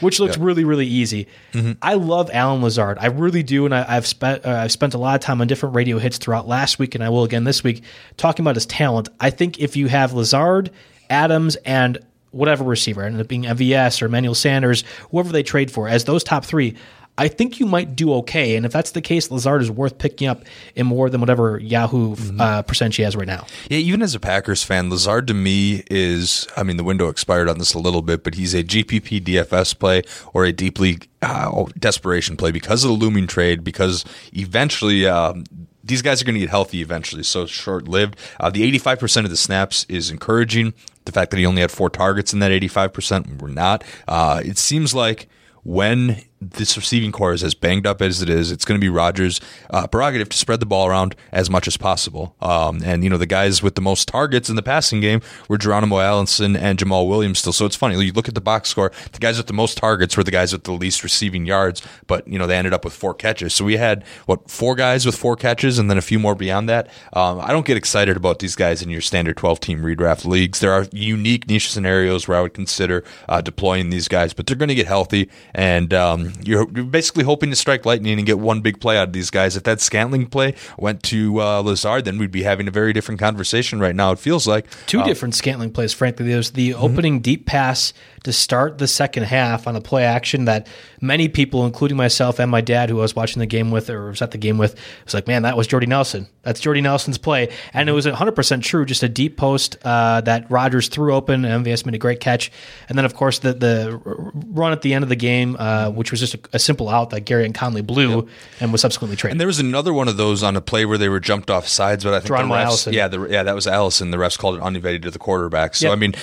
which 0.00 0.20
looked 0.20 0.36
yeah. 0.36 0.44
really, 0.44 0.64
really 0.64 0.86
easy. 0.86 1.26
Mm-hmm. 1.52 1.72
I 1.82 1.94
love 1.94 2.30
Allen 2.32 2.62
Lazard. 2.62 2.98
I 3.00 3.06
really 3.06 3.42
do. 3.42 3.64
And 3.64 3.74
I, 3.74 3.82
have 3.94 4.06
spent, 4.06 4.46
uh, 4.46 4.50
I've 4.50 4.72
spent 4.72 4.94
a 4.94 4.98
lot 4.98 5.16
of 5.16 5.20
time 5.22 5.40
on 5.40 5.48
different 5.48 5.74
radio 5.74 5.98
hits 5.98 6.18
throughout 6.18 6.46
last 6.46 6.78
week 6.78 6.94
and 6.94 7.02
I 7.02 7.08
will 7.08 7.24
again 7.24 7.42
this 7.42 7.64
week 7.64 7.82
talking 8.16 8.44
about 8.44 8.54
his 8.54 8.66
talent. 8.66 9.08
I 9.18 9.30
think 9.30 9.58
if 9.58 9.76
you 9.76 9.88
have 9.88 10.12
Lazard, 10.12 10.70
Adams, 11.10 11.56
and 11.56 11.98
whatever 12.34 12.64
receiver, 12.64 13.02
ended 13.02 13.20
up 13.20 13.28
being 13.28 13.44
MVS 13.44 14.02
or 14.02 14.06
Emmanuel 14.06 14.34
Sanders, 14.34 14.84
whoever 15.10 15.32
they 15.32 15.42
trade 15.42 15.70
for, 15.70 15.88
as 15.88 16.04
those 16.04 16.24
top 16.24 16.44
three, 16.44 16.76
I 17.16 17.28
think 17.28 17.60
you 17.60 17.66
might 17.66 17.94
do 17.94 18.12
okay. 18.14 18.56
And 18.56 18.66
if 18.66 18.72
that's 18.72 18.90
the 18.90 19.00
case, 19.00 19.30
Lazard 19.30 19.62
is 19.62 19.70
worth 19.70 19.98
picking 19.98 20.26
up 20.26 20.42
in 20.74 20.86
more 20.86 21.08
than 21.08 21.20
whatever 21.20 21.58
Yahoo 21.58 22.16
mm-hmm. 22.16 22.40
uh, 22.40 22.62
percentage 22.62 22.96
he 22.96 23.02
has 23.02 23.14
right 23.14 23.26
now. 23.26 23.46
Yeah, 23.70 23.78
even 23.78 24.02
as 24.02 24.14
a 24.14 24.20
Packers 24.20 24.64
fan, 24.64 24.90
Lazard 24.90 25.28
to 25.28 25.34
me 25.34 25.84
is, 25.90 26.48
I 26.56 26.64
mean, 26.64 26.76
the 26.76 26.84
window 26.84 27.08
expired 27.08 27.48
on 27.48 27.58
this 27.58 27.72
a 27.72 27.78
little 27.78 28.02
bit, 28.02 28.24
but 28.24 28.34
he's 28.34 28.52
a 28.52 28.64
GPP 28.64 29.22
DFS 29.22 29.78
play 29.78 30.02
or 30.32 30.44
a 30.44 30.52
deep 30.52 30.80
league 30.80 31.08
uh, 31.22 31.64
desperation 31.78 32.36
play 32.36 32.50
because 32.50 32.82
of 32.84 32.90
the 32.90 32.96
looming 32.96 33.28
trade, 33.28 33.62
because 33.62 34.04
eventually 34.32 35.06
um, 35.06 35.44
these 35.84 36.02
guys 36.02 36.22
are 36.22 36.24
going 36.24 36.34
to 36.34 36.40
get 36.40 36.50
healthy 36.50 36.80
eventually, 36.80 37.22
so 37.22 37.46
short 37.46 37.86
lived. 37.86 38.18
Uh, 38.40 38.50
the 38.50 38.70
85% 38.78 39.24
of 39.24 39.30
the 39.30 39.36
snaps 39.36 39.84
is 39.88 40.10
encouraging. 40.10 40.72
The 41.04 41.12
fact 41.12 41.30
that 41.30 41.36
he 41.36 41.46
only 41.46 41.60
had 41.60 41.70
four 41.70 41.90
targets 41.90 42.32
in 42.32 42.38
that 42.38 42.50
85% 42.50 43.42
were 43.42 43.48
not. 43.48 43.84
Uh, 44.08 44.40
it 44.44 44.56
seems 44.56 44.94
like 44.94 45.28
when 45.62 46.24
this 46.50 46.76
receiving 46.76 47.12
corps 47.12 47.32
is 47.32 47.42
as 47.42 47.54
banged 47.54 47.86
up 47.86 48.02
as 48.02 48.22
it 48.22 48.28
is, 48.28 48.50
it's 48.50 48.64
going 48.64 48.78
to 48.78 48.84
be 48.84 48.88
Rodgers' 48.88 49.40
uh, 49.70 49.86
prerogative 49.86 50.28
to 50.28 50.36
spread 50.36 50.60
the 50.60 50.66
ball 50.66 50.86
around 50.86 51.14
as 51.32 51.50
much 51.50 51.66
as 51.66 51.76
possible. 51.76 52.36
Um, 52.40 52.82
and 52.84 53.02
you 53.04 53.10
know 53.10 53.16
the 53.18 53.26
guys 53.26 53.62
with 53.62 53.74
the 53.74 53.80
most 53.80 54.08
targets 54.08 54.48
in 54.48 54.56
the 54.56 54.62
passing 54.62 55.00
game 55.00 55.20
were 55.48 55.58
Geronimo 55.58 55.98
Allison 55.98 56.56
and 56.56 56.78
Jamaal 56.78 57.08
Williams 57.08 57.38
still. 57.38 57.52
So 57.52 57.66
it's 57.66 57.76
funny 57.76 58.02
you 58.04 58.12
look 58.12 58.28
at 58.28 58.34
the 58.34 58.40
box 58.40 58.68
score. 58.68 58.92
The 59.12 59.18
guys 59.18 59.36
with 59.36 59.46
the 59.46 59.52
most 59.52 59.78
targets 59.78 60.16
were 60.16 60.24
the 60.24 60.30
guys 60.30 60.52
with 60.52 60.64
the 60.64 60.72
least 60.72 61.02
receiving 61.02 61.46
yards, 61.46 61.82
but 62.06 62.26
you 62.28 62.38
know 62.38 62.46
they 62.46 62.56
ended 62.56 62.72
up 62.72 62.84
with 62.84 62.92
four 62.92 63.14
catches. 63.14 63.54
So 63.54 63.64
we 63.64 63.76
had 63.76 64.04
what 64.26 64.50
four 64.50 64.74
guys 64.74 65.06
with 65.06 65.16
four 65.16 65.36
catches, 65.36 65.78
and 65.78 65.90
then 65.90 65.98
a 65.98 66.02
few 66.02 66.18
more 66.18 66.34
beyond 66.34 66.68
that. 66.68 66.88
Um, 67.12 67.40
I 67.40 67.52
don't 67.52 67.66
get 67.66 67.76
excited 67.76 68.16
about 68.16 68.38
these 68.38 68.56
guys 68.56 68.82
in 68.82 68.90
your 68.90 69.00
standard 69.00 69.36
twelve 69.36 69.60
team 69.60 69.82
redraft 69.82 70.24
leagues. 70.24 70.60
There 70.60 70.72
are 70.72 70.86
unique 70.92 71.48
niche 71.48 71.70
scenarios 71.70 72.28
where 72.28 72.38
I 72.38 72.42
would 72.42 72.54
consider 72.54 73.04
uh, 73.28 73.40
deploying 73.40 73.90
these 73.90 74.08
guys, 74.08 74.32
but 74.32 74.46
they're 74.46 74.56
going 74.56 74.68
to 74.68 74.74
get 74.74 74.86
healthy 74.86 75.30
and 75.54 75.92
um, 75.94 76.33
you're, 76.42 76.66
you're, 76.74 76.84
basically 76.84 77.24
hoping 77.24 77.50
to 77.50 77.56
strike 77.56 77.84
lightning 77.84 78.18
and 78.18 78.26
get 78.26 78.38
one 78.38 78.60
big 78.60 78.80
play 78.80 78.96
out 78.96 79.08
of 79.08 79.12
these 79.12 79.30
guys. 79.30 79.56
If 79.56 79.64
that 79.64 79.80
Scantling 79.80 80.26
play 80.26 80.54
went 80.78 81.02
to 81.04 81.40
uh, 81.40 81.60
Lazard, 81.60 82.04
then 82.04 82.18
we'd 82.18 82.30
be 82.30 82.42
having 82.42 82.68
a 82.68 82.70
very 82.70 82.92
different 82.92 83.20
conversation 83.20 83.80
right 83.80 83.94
now. 83.94 84.12
It 84.12 84.18
feels 84.18 84.46
like 84.46 84.66
two 84.86 85.00
uh, 85.00 85.04
different 85.04 85.34
Scantling 85.34 85.72
plays. 85.72 85.92
Frankly, 85.92 86.26
there's 86.26 86.52
the 86.52 86.70
mm-hmm. 86.70 86.82
opening 86.82 87.20
deep 87.20 87.46
pass 87.46 87.92
to 88.24 88.32
start 88.32 88.78
the 88.78 88.88
second 88.88 89.24
half 89.24 89.66
on 89.66 89.76
a 89.76 89.80
play 89.80 90.04
action 90.04 90.46
that 90.46 90.66
many 91.00 91.28
people, 91.28 91.66
including 91.66 91.96
myself 91.96 92.38
and 92.38 92.50
my 92.50 92.60
dad, 92.60 92.88
who 92.90 92.98
I 92.98 93.02
was 93.02 93.14
watching 93.14 93.40
the 93.40 93.46
game 93.46 93.70
with 93.70 93.88
or 93.90 94.08
was 94.08 94.22
at 94.22 94.32
the 94.32 94.38
game 94.38 94.58
with, 94.58 94.74
was 95.04 95.14
like, 95.14 95.26
"Man, 95.26 95.42
that 95.42 95.56
was 95.56 95.66
Jordy 95.66 95.86
Nelson. 95.86 96.26
That's 96.42 96.58
Jordy 96.58 96.80
Nelson's 96.80 97.18
play," 97.18 97.50
and 97.72 97.88
it 97.88 97.92
was 97.92 98.06
100 98.06 98.32
percent 98.32 98.64
true. 98.64 98.84
Just 98.84 99.02
a 99.02 99.08
deep 99.08 99.36
post 99.36 99.76
uh, 99.84 100.22
that 100.22 100.50
Rodgers 100.50 100.88
threw 100.88 101.14
open, 101.14 101.44
and 101.44 101.64
MVS 101.64 101.86
made 101.86 101.94
a 101.94 101.98
great 101.98 102.20
catch, 102.20 102.50
and 102.88 102.98
then 102.98 103.04
of 103.04 103.14
course 103.14 103.38
the 103.38 103.52
the 103.52 104.00
run 104.04 104.72
at 104.72 104.82
the 104.82 104.94
end 104.94 105.02
of 105.02 105.08
the 105.08 105.16
game, 105.16 105.56
uh, 105.58 105.90
which 105.90 106.10
was 106.10 106.20
just 106.20 106.34
a, 106.34 106.40
a, 106.54 106.58
simple 106.58 106.88
out 106.88 107.10
that 107.10 107.26
Gareon 107.26 107.54
Conley 107.54 107.82
blew 107.82 108.16
yep. 108.16 108.28
and 108.60 108.72
was 108.72 108.80
subsequently 108.80 109.16
traded. 109.16 109.32
And 109.32 109.40
there 109.40 109.46
was 109.46 109.60
another 109.60 109.92
one 109.92 110.08
of 110.08 110.16
those 110.16 110.42
on 110.42 110.56
a 110.56 110.60
play 110.60 110.84
where 110.86 110.98
they 110.98 111.08
were 111.08 111.20
jumped 111.20 111.50
off 111.50 111.68
sides, 111.68 112.04
but 112.04 112.14
I 112.14 112.20
think 112.20 112.28
the 112.28 112.42
refs, 112.42 112.64
Allison. 112.64 112.92
yeah, 112.94 113.08
the, 113.08 113.26
yeah, 113.26 113.42
that 113.42 113.54
was 113.54 113.66
Allison. 113.66 114.10
The 114.10 114.16
refs 114.16 114.38
called 114.38 114.56
it 114.56 114.62
uninvited 114.62 115.02
to 115.02 115.10
the 115.10 115.18
quarterback. 115.18 115.74
So 115.74 115.88
yep. 115.88 115.92
I 115.92 115.96
mean, 115.96 116.14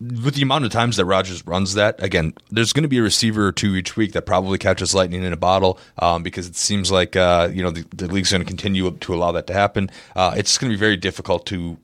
with 0.00 0.34
the 0.34 0.42
amount 0.42 0.64
of 0.64 0.70
times 0.70 0.96
that 0.96 1.04
Rodgers 1.04 1.46
runs 1.46 1.74
that, 1.74 2.02
again, 2.02 2.32
there's 2.50 2.72
going 2.72 2.82
to 2.82 2.88
be 2.88 2.98
a 2.98 3.02
receiver 3.02 3.46
or 3.46 3.52
two 3.52 3.76
each 3.76 3.96
week 3.96 4.12
that 4.12 4.22
probably 4.22 4.58
catches 4.58 4.94
lightning 4.94 5.22
in 5.22 5.32
a 5.32 5.36
bottle 5.36 5.78
um, 5.98 6.22
because 6.22 6.46
it 6.46 6.56
seems 6.56 6.90
like 6.90 7.16
uh, 7.16 7.50
you 7.52 7.62
know 7.62 7.70
the, 7.70 7.84
the 7.94 8.06
league's 8.06 8.30
going 8.30 8.40
to 8.40 8.46
continue 8.46 8.90
to 8.90 9.14
allow 9.14 9.32
that 9.32 9.46
to 9.48 9.52
happen. 9.52 9.90
Uh, 10.16 10.34
it's 10.36 10.56
going 10.56 10.70
to 10.70 10.76
be 10.76 10.80
very 10.80 10.96
difficult 10.96 11.44
to 11.46 11.76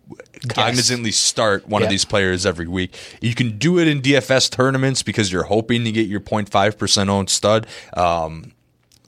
cognizantly 0.48 1.12
start 1.12 1.68
one 1.68 1.82
yeah. 1.82 1.86
of 1.86 1.90
these 1.90 2.04
players 2.04 2.46
every 2.46 2.66
week. 2.66 2.96
You 3.20 3.34
can 3.34 3.58
do 3.58 3.78
it 3.78 3.86
in 3.86 4.00
DFS 4.00 4.50
tournaments 4.50 5.02
because 5.02 5.30
you're 5.30 5.44
hoping 5.44 5.84
to 5.84 5.92
get 5.92 6.06
your 6.06 6.20
0.5 6.20 6.78
percent 6.78 7.10
owned 7.10 7.30
stud. 7.30 7.66
Um, 7.94 8.52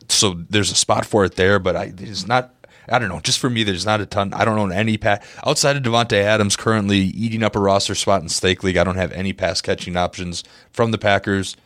so 0.08 0.34
there's 0.50 0.70
a 0.70 0.76
spot 0.76 1.06
for 1.06 1.24
it 1.24 1.36
there, 1.36 1.58
but 1.58 1.76
I, 1.76 1.92
it's 1.98 2.26
not 2.26 2.54
I 2.88 2.98
don't 2.98 3.08
know. 3.08 3.20
Just 3.20 3.38
for 3.38 3.50
me, 3.50 3.62
there's 3.62 3.86
not 3.86 4.00
a 4.00 4.06
ton. 4.06 4.32
I 4.32 4.44
don't 4.44 4.58
own 4.58 4.72
any 4.72 4.96
pass 4.96 5.26
outside 5.46 5.76
of 5.76 5.82
Davante 5.82 6.22
Adams 6.22 6.56
currently 6.56 6.98
eating 6.98 7.42
up 7.42 7.56
a 7.56 7.60
roster 7.60 7.94
spot 7.94 8.22
in 8.22 8.28
stake 8.28 8.62
league. 8.62 8.76
I 8.76 8.84
don't 8.84 8.96
have 8.96 9.12
any 9.12 9.32
pass 9.32 9.60
catching 9.60 9.96
options 9.96 10.44
from 10.70 10.90
the 10.90 10.98
Packers 10.98 11.56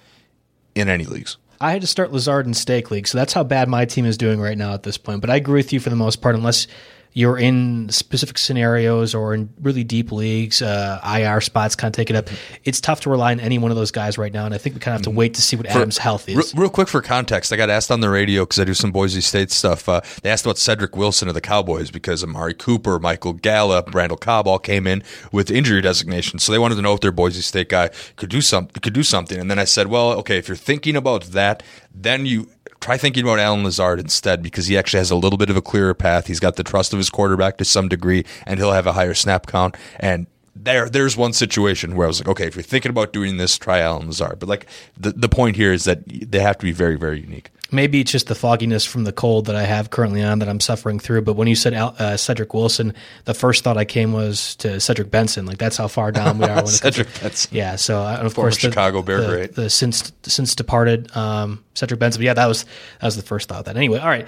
in 0.75 0.89
any 0.89 1.05
leagues. 1.05 1.37
I 1.61 1.73
had 1.73 1.83
to 1.83 1.87
start 1.87 2.11
Lazard 2.11 2.47
in 2.47 2.55
stake 2.55 2.91
league, 2.91 3.07
so 3.07 3.19
that's 3.19 3.35
how 3.35 3.45
bad 3.45 3.69
my 3.69 3.85
team 3.85 4.07
is 4.07 4.17
doing 4.17 4.41
right 4.41 4.57
now 4.57 4.73
at 4.73 4.83
this 4.83 4.97
point. 4.97 5.21
But 5.21 5.29
I 5.29 5.37
agree 5.37 5.59
with 5.59 5.75
you 5.75 5.81
for 5.81 5.91
the 5.91 5.97
most 5.97 6.23
part, 6.23 6.35
unless 6.35 6.67
you're 7.13 7.39
in 7.39 7.89
specific 7.89 8.39
scenarios 8.39 9.15
or 9.15 9.35
in 9.35 9.53
really 9.61 9.83
deep 9.83 10.13
leagues, 10.13 10.63
uh, 10.63 11.01
IR 11.05 11.41
spots 11.41 11.75
kind 11.75 11.93
of 11.93 11.97
take 11.97 12.11
it 12.11 12.17
up. 12.17 12.29
It's 12.65 12.81
tough 12.81 13.01
to 13.03 13.11
rely 13.11 13.33
on 13.33 13.41
any 13.41 13.59
one 13.59 13.71
of 13.71 13.77
those 13.77 13.91
guys 13.91 14.17
right 14.17 14.33
now, 14.33 14.45
and 14.45 14.55
I 14.55 14.59
think 14.59 14.77
we 14.77 14.81
kind 14.81 14.95
of 14.95 15.01
have 15.01 15.13
to 15.13 15.17
wait 15.17 15.35
to 15.35 15.43
see 15.43 15.57
what 15.57 15.67
for, 15.67 15.79
Adams' 15.79 15.99
health 15.99 16.29
is. 16.29 16.37
Real, 16.37 16.63
real, 16.63 16.71
quick 16.71 16.89
for 16.89 17.03
context, 17.03 17.53
I 17.53 17.57
got 17.57 17.69
asked 17.69 17.91
on 17.91 18.01
the 18.01 18.11
radio 18.11 18.43
because 18.43 18.61
I 18.61 18.65
do 18.65 18.75
some 18.75 18.93
Boise 18.93 19.21
State 19.21 19.51
stuff. 19.51 19.89
Uh, 19.89 20.01
they 20.23 20.31
asked 20.31 20.47
about 20.47 20.59
Cedric 20.59 20.97
Wilson 20.97 21.27
of 21.27 21.35
the 21.35 21.41
Cowboys 21.41 21.91
because 21.91 22.23
Amari 22.23 22.55
Cooper, 22.55 22.99
Michael 23.01 23.33
Gallup, 23.33 23.93
Randall 23.93 24.19
Cobb 24.19 24.47
all 24.47 24.59
came 24.59 24.87
in 24.87 25.03
with 25.33 25.51
injury 25.51 25.81
designation, 25.81 26.39
so 26.39 26.53
they 26.53 26.59
wanted 26.59 26.77
to 26.77 26.83
know 26.83 26.95
if 26.95 27.01
their 27.01 27.13
Boise 27.13 27.43
State 27.43 27.69
guy 27.69 27.91
could 28.17 28.31
do 28.31 28.41
some 28.41 28.69
could 28.69 28.93
do 28.93 29.03
something. 29.03 29.41
And 29.41 29.51
then 29.51 29.59
I 29.59 29.65
said, 29.65 29.89
well, 29.89 30.13
okay, 30.13 30.39
if 30.39 30.47
you're 30.47 30.57
thinking 30.57 30.95
about 30.95 31.25
that, 31.25 31.63
then 31.93 32.25
you 32.25 32.49
try 32.81 32.97
thinking 32.97 33.23
about 33.23 33.39
Allen 33.39 33.65
Lazard 33.65 34.01
instead 34.01 34.43
because 34.43 34.67
he 34.67 34.77
actually 34.77 34.99
has 34.99 35.11
a 35.11 35.17
little 35.17 35.37
bit 35.37 35.51
of 35.51 35.57
a 35.57 35.63
clearer 35.63 35.95
path. 35.95 36.27
He's 36.27 36.41
got 36.41 36.57
the 36.57 36.65
trust 36.65 36.93
of 36.93 36.99
his 36.99 37.11
quarterback 37.11 37.59
to 37.59 37.65
some 37.65 37.89
degree, 37.89 38.25
and 38.47 38.59
he'll 38.59 38.73
have 38.73 38.87
a 38.87 38.93
higher 38.93 39.15
snap 39.15 39.47
count. 39.47 39.77
And 39.99 40.27
there, 40.57 40.89
there's 40.89 41.17
one 41.17 41.33
situation 41.33 41.95
where 41.95 42.07
I 42.07 42.09
was 42.09 42.21
like, 42.21 42.29
okay, 42.29 42.47
if 42.47 42.57
you're 42.57 42.63
thinking 42.63 42.91
about 42.91 43.13
doing 43.13 43.37
this, 43.37 43.57
try 43.59 43.81
Allen 43.81 44.09
Lazard. 44.09 44.39
But 44.39 44.49
like 44.49 44.67
the 44.97 45.13
the 45.13 45.29
point 45.29 45.57
here 45.57 45.73
is 45.73 45.85
that 45.85 46.03
they 46.07 46.41
have 46.41 46.59
to 46.59 46.65
be 46.65 46.73
very, 46.73 46.97
very 46.97 47.21
unique. 47.21 47.51
Maybe 47.73 48.01
it's 48.01 48.13
just 48.13 48.27
the 48.27 48.35
fogginess 48.35 48.85
from 48.85 49.05
the 49.05 49.13
cold 49.13 49.47
that 49.47 49.57
I 49.57 49.63
have 49.63 49.91
currently 49.91 50.23
on 50.23 50.41
that 50.41 50.49
I'm 50.49 50.61
suffering 50.61 50.99
through. 50.99 51.23
But 51.23 51.35
when 51.35 51.49
you 51.49 51.55
said 51.55 51.75
uh, 51.75 52.17
Cedric 52.17 52.53
Wilson, 52.53 52.95
the 53.25 53.35
first 53.35 53.65
thought 53.65 53.77
I 53.77 53.85
came 53.85 54.13
was 54.13 54.57
to 54.57 54.81
Cedric 54.81 55.11
Benson. 55.11 55.47
Like 55.47 55.59
that's 55.59 55.77
how 55.77 55.89
far 55.89 56.13
down 56.13 56.39
we 56.39 56.45
are. 56.47 56.57
When 56.61 56.67
Cedric 56.67 57.09
it 57.09 57.21
Benson. 57.21 57.57
Yeah. 57.57 57.77
So 57.77 58.03
uh, 58.03 58.19
of 58.21 58.35
course, 58.35 58.57
the, 58.57 58.69
Chicago 58.69 59.03
Bear, 59.03 59.21
the, 59.21 59.27
great. 59.29 59.55
The 59.55 59.71
since 59.71 60.13
since 60.23 60.55
departed 60.55 61.15
um, 61.17 61.65
Cedric 61.75 62.01
Benson. 62.01 62.21
But 62.21 62.27
yeah, 62.27 62.35
that 62.35 62.47
was 62.47 62.65
that 62.65 63.07
was 63.07 63.17
the 63.17 63.23
first 63.23 63.49
thought. 63.49 63.65
That 63.65 63.77
anyway. 63.77 63.99
All 63.99 64.09
right. 64.09 64.27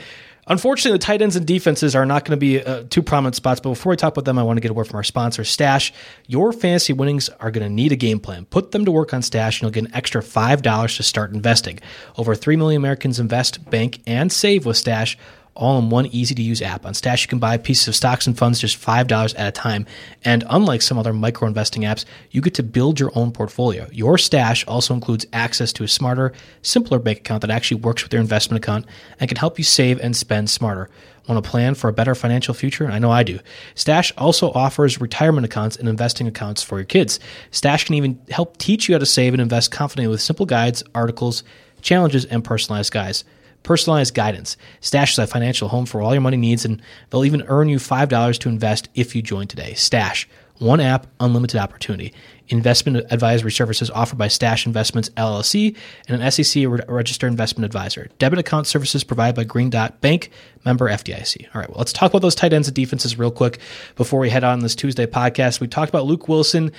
Unfortunately, 0.48 0.98
the 0.98 1.04
tight 1.04 1.22
ends 1.22 1.36
and 1.36 1.46
defenses 1.46 1.94
are 1.94 2.04
not 2.04 2.24
going 2.24 2.36
to 2.36 2.40
be 2.40 2.60
uh, 2.60 2.82
two 2.90 3.02
prominent 3.02 3.36
spots. 3.36 3.60
But 3.60 3.70
before 3.70 3.90
we 3.90 3.96
talk 3.96 4.12
about 4.12 4.24
them, 4.24 4.38
I 4.38 4.42
want 4.42 4.56
to 4.56 4.60
get 4.60 4.72
a 4.72 4.74
word 4.74 4.88
from 4.88 4.96
our 4.96 5.04
sponsor, 5.04 5.44
Stash. 5.44 5.92
Your 6.26 6.52
fantasy 6.52 6.92
winnings 6.92 7.28
are 7.28 7.52
going 7.52 7.66
to 7.66 7.72
need 7.72 7.92
a 7.92 7.96
game 7.96 8.18
plan. 8.18 8.44
Put 8.46 8.72
them 8.72 8.84
to 8.84 8.90
work 8.90 9.14
on 9.14 9.22
Stash, 9.22 9.58
and 9.58 9.62
you'll 9.62 9.70
get 9.70 9.84
an 9.84 9.94
extra 9.94 10.20
$5 10.20 10.96
to 10.96 11.02
start 11.04 11.32
investing. 11.32 11.78
Over 12.18 12.34
3 12.34 12.56
million 12.56 12.80
Americans 12.80 13.20
invest, 13.20 13.70
bank, 13.70 14.00
and 14.04 14.32
save 14.32 14.66
with 14.66 14.76
Stash 14.76 15.16
all 15.54 15.78
in 15.78 15.90
one 15.90 16.06
easy 16.06 16.34
to 16.34 16.42
use 16.42 16.62
app. 16.62 16.86
On 16.86 16.94
Stash, 16.94 17.22
you 17.22 17.28
can 17.28 17.38
buy 17.38 17.56
pieces 17.56 17.88
of 17.88 17.96
stocks 17.96 18.26
and 18.26 18.36
funds 18.36 18.60
just 18.60 18.80
$5 18.80 19.34
at 19.36 19.48
a 19.48 19.52
time. 19.52 19.86
And 20.24 20.44
unlike 20.48 20.82
some 20.82 20.98
other 20.98 21.12
micro 21.12 21.46
investing 21.46 21.82
apps, 21.82 22.04
you 22.30 22.40
get 22.40 22.54
to 22.54 22.62
build 22.62 22.98
your 22.98 23.12
own 23.14 23.32
portfolio. 23.32 23.88
Your 23.92 24.18
Stash 24.18 24.66
also 24.66 24.94
includes 24.94 25.26
access 25.32 25.72
to 25.74 25.84
a 25.84 25.88
smarter, 25.88 26.32
simpler 26.62 26.98
bank 26.98 27.18
account 27.18 27.42
that 27.42 27.50
actually 27.50 27.80
works 27.80 28.02
with 28.02 28.12
your 28.12 28.22
investment 28.22 28.64
account 28.64 28.86
and 29.20 29.28
can 29.28 29.36
help 29.36 29.58
you 29.58 29.64
save 29.64 30.00
and 30.00 30.16
spend 30.16 30.48
smarter. 30.50 30.88
Want 31.28 31.42
to 31.42 31.48
plan 31.48 31.76
for 31.76 31.88
a 31.88 31.92
better 31.92 32.16
financial 32.16 32.52
future? 32.52 32.88
I 32.88 32.98
know 32.98 33.10
I 33.10 33.22
do. 33.22 33.38
Stash 33.76 34.12
also 34.18 34.50
offers 34.52 35.00
retirement 35.00 35.44
accounts 35.44 35.76
and 35.76 35.88
investing 35.88 36.26
accounts 36.26 36.62
for 36.62 36.78
your 36.78 36.84
kids. 36.84 37.20
Stash 37.52 37.84
can 37.84 37.94
even 37.94 38.20
help 38.30 38.56
teach 38.56 38.88
you 38.88 38.94
how 38.96 38.98
to 38.98 39.06
save 39.06 39.32
and 39.32 39.40
invest 39.40 39.70
confidently 39.70 40.10
with 40.10 40.20
simple 40.20 40.46
guides, 40.46 40.82
articles, 40.94 41.44
challenges, 41.80 42.24
and 42.24 42.42
personalized 42.42 42.92
guides. 42.92 43.24
Personalized 43.62 44.14
guidance. 44.14 44.56
Stash 44.80 45.12
is 45.12 45.18
a 45.18 45.26
financial 45.26 45.68
home 45.68 45.86
for 45.86 46.02
all 46.02 46.12
your 46.12 46.20
money 46.20 46.36
needs, 46.36 46.64
and 46.64 46.82
they'll 47.10 47.24
even 47.24 47.42
earn 47.48 47.68
you 47.68 47.78
$5 47.78 48.38
to 48.38 48.48
invest 48.48 48.88
if 48.94 49.14
you 49.14 49.22
join 49.22 49.46
today. 49.46 49.74
Stash. 49.74 50.28
One 50.58 50.78
app, 50.78 51.08
unlimited 51.18 51.58
opportunity. 51.58 52.12
Investment 52.48 53.04
advisory 53.10 53.50
services 53.50 53.90
offered 53.90 54.18
by 54.18 54.28
Stash 54.28 54.64
Investments 54.64 55.08
LLC 55.16 55.76
and 56.06 56.22
an 56.22 56.30
SEC 56.30 56.64
registered 56.86 57.30
investment 57.30 57.64
advisor. 57.64 58.10
Debit 58.18 58.38
account 58.38 58.68
services 58.68 59.02
provided 59.02 59.34
by 59.34 59.42
Green 59.42 59.70
Dot 59.70 60.00
Bank, 60.00 60.30
member 60.64 60.88
FDIC. 60.88 61.46
All 61.52 61.60
right, 61.60 61.68
well, 61.68 61.78
let's 61.78 61.92
talk 61.92 62.12
about 62.12 62.22
those 62.22 62.36
tight 62.36 62.52
ends 62.52 62.68
and 62.68 62.76
defenses 62.76 63.18
real 63.18 63.32
quick 63.32 63.58
before 63.96 64.20
we 64.20 64.30
head 64.30 64.44
on 64.44 64.60
this 64.60 64.76
Tuesday 64.76 65.06
podcast. 65.06 65.58
We 65.58 65.66
talked 65.66 65.88
about 65.88 66.04
Luke 66.04 66.28
Wilson 66.28 66.70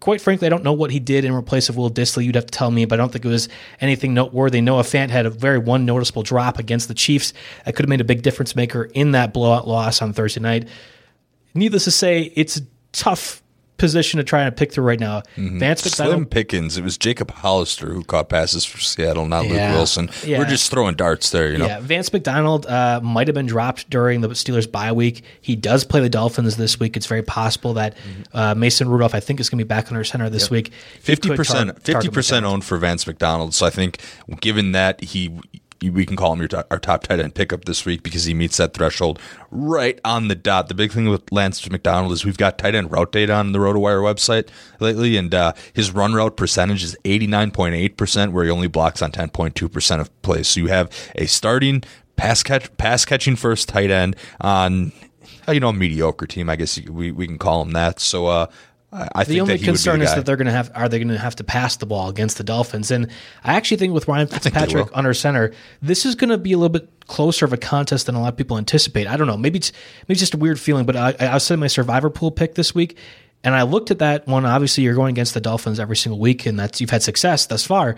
quite 0.00 0.20
frankly, 0.20 0.46
I 0.46 0.50
don't 0.50 0.64
know 0.64 0.72
what 0.72 0.90
he 0.90 1.00
did 1.00 1.24
in 1.24 1.32
replace 1.32 1.68
of 1.68 1.76
Will 1.76 1.90
Dissly. 1.90 2.24
You'd 2.24 2.34
have 2.34 2.46
to 2.46 2.50
tell 2.50 2.70
me, 2.70 2.84
but 2.84 2.98
I 2.98 3.02
don't 3.02 3.12
think 3.12 3.24
it 3.24 3.28
was 3.28 3.48
anything 3.80 4.14
noteworthy. 4.14 4.60
Noah 4.60 4.82
Fant 4.82 5.10
had 5.10 5.26
a 5.26 5.30
very 5.30 5.58
one 5.58 5.84
noticeable 5.84 6.22
drop 6.22 6.58
against 6.58 6.88
the 6.88 6.94
Chiefs 6.94 7.32
that 7.64 7.74
could 7.74 7.84
have 7.84 7.90
made 7.90 8.00
a 8.00 8.04
big 8.04 8.22
difference 8.22 8.54
maker 8.54 8.84
in 8.94 9.12
that 9.12 9.32
blowout 9.32 9.66
loss 9.66 10.00
on 10.02 10.12
Thursday 10.12 10.40
night. 10.40 10.68
Needless 11.54 11.84
to 11.84 11.90
say, 11.90 12.32
it's 12.34 12.60
tough 12.92 13.42
position 13.78 14.18
to 14.18 14.24
try 14.24 14.42
and 14.42 14.56
pick 14.56 14.72
through 14.72 14.84
right 14.84 15.00
now. 15.00 15.20
Mm-hmm. 15.36 15.58
Vance 15.58 15.84
McDonald, 15.84 16.14
Slim 16.14 16.26
Pickens. 16.26 16.76
It 16.76 16.84
was 16.84 16.98
Jacob 16.98 17.30
Hollister 17.30 17.86
who 17.86 18.04
caught 18.04 18.28
passes 18.28 18.64
for 18.64 18.78
Seattle, 18.78 19.26
not 19.26 19.46
yeah. 19.46 19.68
Luke 19.68 19.76
Wilson. 19.76 20.10
Yeah. 20.24 20.38
We're 20.38 20.46
just 20.46 20.70
throwing 20.70 20.96
darts 20.96 21.30
there, 21.30 21.50
you 21.50 21.58
know. 21.58 21.66
Yeah, 21.66 21.80
Vance 21.80 22.12
McDonald 22.12 22.66
uh, 22.66 23.00
might 23.02 23.28
have 23.28 23.34
been 23.34 23.46
dropped 23.46 23.88
during 23.88 24.20
the 24.20 24.28
Steelers 24.30 24.70
bye 24.70 24.92
week. 24.92 25.22
He 25.40 25.56
does 25.56 25.84
play 25.84 26.00
the 26.00 26.10
Dolphins 26.10 26.56
this 26.56 26.78
week. 26.78 26.96
It's 26.96 27.06
very 27.06 27.22
possible 27.22 27.74
that 27.74 27.96
mm-hmm. 27.96 28.36
uh, 28.36 28.54
Mason 28.54 28.88
Rudolph, 28.88 29.14
I 29.14 29.20
think, 29.20 29.40
is 29.40 29.48
going 29.48 29.58
to 29.58 29.64
be 29.64 29.68
back 29.68 29.90
under 29.90 30.04
center 30.04 30.28
this 30.28 30.44
yep. 30.44 30.50
week. 30.50 30.72
Fifty 31.00 31.34
percent, 31.34 31.80
fifty 31.82 32.08
percent 32.08 32.44
owned 32.44 32.64
for 32.64 32.76
Vance 32.78 33.06
McDonald. 33.06 33.54
So 33.54 33.64
I 33.64 33.70
think, 33.70 34.00
given 34.40 34.72
that 34.72 35.00
he 35.00 35.38
we 35.82 36.04
can 36.04 36.16
call 36.16 36.32
him 36.32 36.40
your 36.40 36.64
our 36.70 36.78
top 36.78 37.04
tight 37.04 37.20
end 37.20 37.34
pickup 37.34 37.64
this 37.64 37.84
week 37.84 38.02
because 38.02 38.24
he 38.24 38.34
meets 38.34 38.56
that 38.56 38.74
threshold 38.74 39.18
right 39.50 40.00
on 40.04 40.28
the 40.28 40.34
dot. 40.34 40.68
The 40.68 40.74
big 40.74 40.92
thing 40.92 41.08
with 41.08 41.30
Lance 41.30 41.68
McDonald 41.70 42.12
is 42.12 42.24
we've 42.24 42.36
got 42.36 42.58
tight 42.58 42.74
end 42.74 42.90
route 42.90 43.12
data 43.12 43.34
on 43.34 43.52
the 43.52 43.58
RotoWire 43.58 44.02
website 44.02 44.48
lately, 44.80 45.16
and 45.16 45.34
uh, 45.34 45.52
his 45.72 45.92
run 45.92 46.14
route 46.14 46.36
percentage 46.36 46.82
is 46.82 46.96
89.8%, 47.04 48.32
where 48.32 48.44
he 48.44 48.50
only 48.50 48.68
blocks 48.68 49.02
on 49.02 49.12
10.2% 49.12 50.00
of 50.00 50.22
plays. 50.22 50.48
So 50.48 50.60
you 50.60 50.66
have 50.66 50.90
a 51.14 51.26
starting 51.26 51.82
pass 52.16 52.42
catch 52.42 52.76
pass 52.76 53.04
catching 53.04 53.36
first 53.36 53.68
tight 53.68 53.90
end 53.90 54.16
on 54.40 54.92
you 55.48 55.60
know 55.60 55.68
a 55.68 55.72
mediocre 55.72 56.26
team, 56.26 56.50
I 56.50 56.56
guess 56.56 56.78
we, 56.88 57.12
we 57.12 57.26
can 57.26 57.38
call 57.38 57.62
him 57.62 57.72
that. 57.72 58.00
So 58.00 58.26
uh, 58.26 58.46
I 58.90 59.24
the 59.24 59.42
only 59.42 59.58
concern 59.58 60.00
is 60.00 60.14
that 60.14 60.24
they're 60.24 60.36
going 60.36 60.46
to 60.46 60.52
have 60.52 60.70
are 60.74 60.88
they 60.88 60.98
going 60.98 61.08
to 61.08 61.18
have 61.18 61.36
to 61.36 61.44
pass 61.44 61.76
the 61.76 61.84
ball 61.84 62.08
against 62.08 62.38
the 62.38 62.44
Dolphins? 62.44 62.90
And 62.90 63.10
I 63.44 63.54
actually 63.54 63.76
think 63.76 63.92
with 63.92 64.08
Ryan 64.08 64.28
Fitzpatrick 64.28 64.88
under 64.94 65.12
center, 65.12 65.52
this 65.82 66.06
is 66.06 66.14
going 66.14 66.30
to 66.30 66.38
be 66.38 66.52
a 66.52 66.58
little 66.58 66.70
bit 66.70 66.88
closer 67.06 67.44
of 67.44 67.52
a 67.52 67.58
contest 67.58 68.06
than 68.06 68.14
a 68.14 68.20
lot 68.20 68.32
of 68.32 68.38
people 68.38 68.56
anticipate. 68.56 69.06
I 69.06 69.18
don't 69.18 69.26
know, 69.26 69.36
maybe 69.36 69.58
it's 69.58 69.72
maybe 70.04 70.12
it's 70.12 70.20
just 70.20 70.34
a 70.34 70.38
weird 70.38 70.58
feeling, 70.58 70.86
but 70.86 70.96
I, 70.96 71.14
I 71.20 71.34
was 71.34 71.44
setting 71.44 71.60
my 71.60 71.66
survivor 71.66 72.08
pool 72.08 72.30
pick 72.30 72.54
this 72.54 72.74
week, 72.74 72.96
and 73.44 73.54
I 73.54 73.62
looked 73.62 73.90
at 73.90 73.98
that 73.98 74.26
one. 74.26 74.46
Obviously, 74.46 74.84
you're 74.84 74.94
going 74.94 75.14
against 75.14 75.34
the 75.34 75.40
Dolphins 75.40 75.78
every 75.78 75.96
single 75.96 76.18
week, 76.18 76.46
and 76.46 76.58
that's 76.58 76.80
you've 76.80 76.90
had 76.90 77.02
success 77.02 77.44
thus 77.44 77.66
far. 77.66 77.96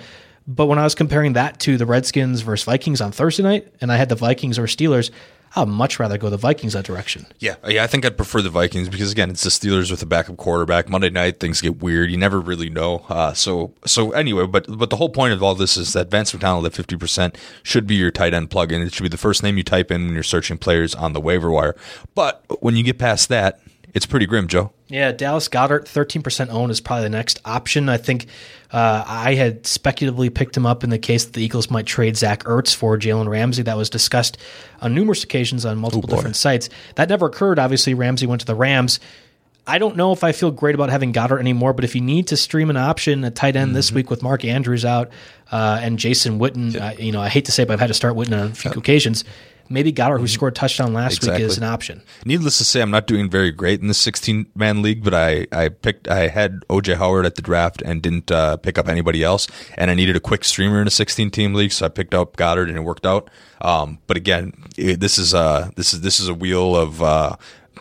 But 0.48 0.66
when 0.66 0.80
I 0.80 0.84
was 0.84 0.96
comparing 0.96 1.34
that 1.34 1.60
to 1.60 1.76
the 1.76 1.86
Redskins 1.86 2.40
versus 2.40 2.64
Vikings 2.64 3.00
on 3.00 3.12
Thursday 3.12 3.44
night, 3.44 3.72
and 3.80 3.92
I 3.92 3.96
had 3.96 4.08
the 4.08 4.16
Vikings 4.16 4.58
or 4.58 4.64
Steelers, 4.64 5.12
I'd 5.56 5.66
much 5.66 5.98
rather 5.98 6.16
go 6.16 6.30
the 6.30 6.36
Vikings 6.36 6.74
that 6.74 6.84
direction. 6.84 7.26
Yeah, 7.38 7.56
yeah, 7.66 7.82
I 7.82 7.86
think 7.86 8.04
I'd 8.04 8.16
prefer 8.16 8.40
the 8.40 8.50
Vikings 8.50 8.88
because 8.88 9.10
again, 9.10 9.30
it's 9.30 9.42
the 9.42 9.50
Steelers 9.50 9.90
with 9.90 10.00
a 10.02 10.06
backup 10.06 10.36
quarterback. 10.36 10.88
Monday 10.88 11.10
night 11.10 11.40
things 11.40 11.60
get 11.60 11.82
weird. 11.82 12.10
You 12.10 12.16
never 12.16 12.40
really 12.40 12.70
know. 12.70 13.04
Uh, 13.08 13.32
so 13.32 13.74
so 13.84 14.12
anyway, 14.12 14.46
but 14.46 14.66
but 14.68 14.90
the 14.90 14.96
whole 14.96 15.08
point 15.08 15.32
of 15.32 15.42
all 15.42 15.54
this 15.54 15.76
is 15.76 15.92
that 15.92 16.10
Vance 16.10 16.32
McDonald 16.32 16.66
at 16.66 16.72
fifty 16.72 16.96
percent 16.96 17.36
should 17.62 17.86
be 17.86 17.96
your 17.96 18.10
tight 18.10 18.32
end 18.32 18.50
plug-in. 18.50 18.80
It 18.82 18.94
should 18.94 19.02
be 19.02 19.08
the 19.08 19.16
first 19.16 19.42
name 19.42 19.56
you 19.56 19.64
type 19.64 19.90
in 19.90 20.06
when 20.06 20.14
you're 20.14 20.22
searching 20.22 20.58
players 20.58 20.94
on 20.94 21.12
the 21.12 21.20
waiver 21.20 21.50
wire. 21.50 21.74
But 22.14 22.44
when 22.60 22.76
you 22.76 22.84
get 22.84 22.98
past 22.98 23.28
that, 23.30 23.60
it's 23.94 24.06
pretty 24.06 24.26
grim, 24.26 24.46
Joe. 24.46 24.72
Yeah, 24.88 25.12
Dallas 25.12 25.48
Goedert, 25.48 25.84
13% 25.84 26.48
owned 26.50 26.70
is 26.70 26.80
probably 26.80 27.04
the 27.04 27.10
next 27.10 27.40
option. 27.44 27.88
I 27.88 27.96
think 27.96 28.26
uh, 28.72 29.04
I 29.06 29.34
had 29.34 29.66
speculatively 29.66 30.30
picked 30.30 30.56
him 30.56 30.66
up 30.66 30.84
in 30.84 30.90
the 30.90 30.98
case 30.98 31.24
that 31.24 31.32
the 31.32 31.42
Eagles 31.42 31.70
might 31.70 31.86
trade 31.86 32.16
Zach 32.16 32.44
Ertz 32.44 32.74
for 32.74 32.96
Jalen 32.98 33.28
Ramsey. 33.28 33.62
That 33.62 33.76
was 33.76 33.90
discussed 33.90 34.38
on 34.80 34.94
numerous 34.94 35.24
occasions 35.24 35.64
on 35.64 35.78
multiple 35.78 36.08
oh 36.10 36.16
different 36.16 36.36
sites. 36.36 36.68
That 36.96 37.08
never 37.08 37.26
occurred. 37.26 37.58
Obviously, 37.58 37.94
Ramsey 37.94 38.26
went 38.26 38.40
to 38.40 38.46
the 38.46 38.54
Rams. 38.54 39.00
I 39.66 39.78
don't 39.78 39.96
know 39.96 40.12
if 40.12 40.24
I 40.24 40.32
feel 40.32 40.50
great 40.50 40.74
about 40.74 40.90
having 40.90 41.12
Goedert 41.12 41.38
anymore, 41.38 41.72
but 41.72 41.84
if 41.84 41.94
you 41.94 42.00
need 42.00 42.28
to 42.28 42.36
stream 42.36 42.70
an 42.70 42.76
option 42.76 43.24
at 43.24 43.34
tight 43.36 43.56
end 43.56 43.68
mm-hmm. 43.68 43.74
this 43.74 43.92
week 43.92 44.10
with 44.10 44.22
Mark 44.22 44.44
Andrews 44.44 44.84
out 44.84 45.10
uh, 45.52 45.78
and 45.82 45.98
Jason 45.98 46.40
Witten, 46.40 46.74
yeah. 46.74 46.88
uh, 46.88 46.92
you 46.92 47.12
know, 47.12 47.20
I 47.20 47.28
hate 47.28 47.44
to 47.44 47.52
say 47.52 47.62
it, 47.62 47.66
but 47.66 47.74
I've 47.74 47.80
had 47.80 47.88
to 47.88 47.94
start 47.94 48.14
Witten 48.14 48.32
on 48.32 48.50
a 48.50 48.54
few 48.54 48.70
yeah. 48.70 48.78
occasions 48.78 49.24
maybe 49.70 49.92
Goedert, 49.92 50.18
who 50.18 50.24
mm-hmm. 50.24 50.26
scored 50.26 50.52
a 50.52 50.54
touchdown 50.54 50.92
last 50.92 51.18
exactly. 51.18 51.42
week, 51.42 51.50
is 51.50 51.56
an 51.56 51.64
option. 51.64 52.02
Needless 52.26 52.58
to 52.58 52.64
say, 52.64 52.82
I'm 52.82 52.90
not 52.90 53.06
doing 53.06 53.30
very 53.30 53.52
great 53.52 53.80
in 53.80 53.86
the 53.86 53.94
16 53.94 54.46
man 54.54 54.82
league, 54.82 55.02
but 55.02 55.14
I, 55.14 55.46
I 55.52 55.68
picked 55.68 56.08
I 56.08 56.26
had 56.28 56.60
OJ 56.68 56.96
Howard 56.96 57.24
at 57.24 57.36
the 57.36 57.42
draft 57.42 57.80
and 57.82 58.02
didn't 58.02 58.30
uh, 58.30 58.56
pick 58.58 58.76
up 58.76 58.88
anybody 58.88 59.22
else, 59.22 59.46
and 59.78 59.90
I 59.90 59.94
needed 59.94 60.16
a 60.16 60.20
quick 60.20 60.44
streamer 60.44 60.82
in 60.82 60.86
a 60.86 60.90
16 60.90 61.30
team 61.30 61.54
league, 61.54 61.72
so 61.72 61.86
I 61.86 61.88
picked 61.88 62.14
up 62.14 62.36
Goedert 62.36 62.68
and 62.68 62.76
it 62.76 62.82
worked 62.82 63.06
out. 63.06 63.30
Um, 63.60 63.98
but 64.06 64.16
again, 64.16 64.52
it, 64.76 65.00
this 65.00 65.18
is 65.18 65.32
a 65.32 65.72
this 65.76 65.94
is 65.94 66.00
this 66.02 66.20
is 66.20 66.28
a 66.28 66.34
wheel 66.34 66.76
of. 66.76 67.02
Uh, 67.02 67.36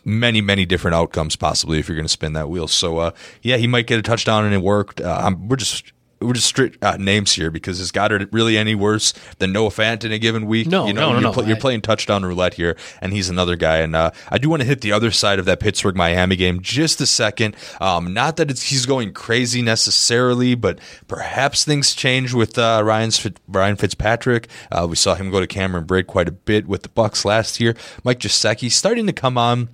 many 0.06 0.40
many 0.40 0.66
different 0.66 0.96
outcomes 0.96 1.36
possibly 1.36 1.78
if 1.78 1.90
you're 1.90 1.96
going 1.96 2.06
to 2.06 2.10
spin 2.10 2.34
that 2.34 2.50
wheel. 2.50 2.68
So 2.68 3.00
uh, 3.00 3.12
yeah, 3.42 3.58
he 3.58 3.68
might 3.68 3.86
get 3.86 4.00
a 4.00 4.02
touchdown 4.02 4.46
and 4.46 4.54
it 4.54 4.62
worked. 4.62 5.02
Uh, 5.02 5.36
we're 5.38 5.58
just 5.58 5.92
we're 6.22 6.34
just 6.34 6.48
straight 6.48 6.76
uh, 6.82 6.98
names 6.98 7.34
here 7.34 7.50
because 7.50 7.80
is 7.80 7.92
Goedert 7.92 8.30
really 8.32 8.58
any 8.58 8.76
worse 8.76 9.14
than 9.38 9.54
Noah 9.54 9.70
Fant 9.70 10.04
in 10.04 10.12
a 10.12 10.20
given 10.20 10.46
week? 10.46 10.68
No, 10.68 10.86
you 10.86 10.94
know, 10.94 11.14
no, 11.14 11.20
no, 11.20 11.32
you're, 11.32 11.42
no. 11.42 11.48
you're 11.48 11.58
playing 11.58 11.82
touchdown 11.82 12.26
roulette 12.26 12.56
here, 12.56 12.76
and 13.02 13.14
he's 13.14 13.30
another 13.30 13.56
guy. 13.56 13.78
And 13.78 13.96
uh, 13.96 14.12
I 14.30 14.38
do 14.38 14.50
want 14.50 14.62
to 14.62 14.68
hit 14.68 14.82
the 14.82 14.92
other 14.92 15.12
side 15.12 15.40
of 15.40 15.46
that 15.46 15.60
Pittsburgh 15.60 15.96
Miami 15.96 16.36
game 16.36 16.62
just 16.62 17.00
a 17.02 17.06
second. 17.06 17.56
Um, 17.80 18.14
not 18.14 18.38
that 18.38 18.50
he's 18.50 18.86
going 18.86 19.14
crazy 19.14 19.62
necessarily, 19.62 20.56
but 20.56 20.80
perhaps 21.08 21.64
things 21.64 21.94
change 21.94 22.34
with 22.34 22.58
uh, 22.58 22.82
Ryan's 22.84 23.26
Ryan 23.48 23.76
Fitzpatrick. 23.76 24.48
Uh, 24.72 24.88
we 24.90 24.96
saw 24.96 25.16
him 25.16 25.32
go 25.32 25.40
to 25.40 25.48
Cameron 25.48 25.86
Brate 25.86 26.08
quite 26.08 26.28
a 26.28 26.34
bit 26.34 26.68
with 26.68 26.84
the 26.84 26.90
Bucs 26.90 27.24
last 27.24 27.60
year. 27.60 27.76
Mike 28.04 28.20
Gesicki 28.20 28.72
starting 28.72 29.08
to 29.08 29.14
come 29.14 29.38
on 29.38 29.70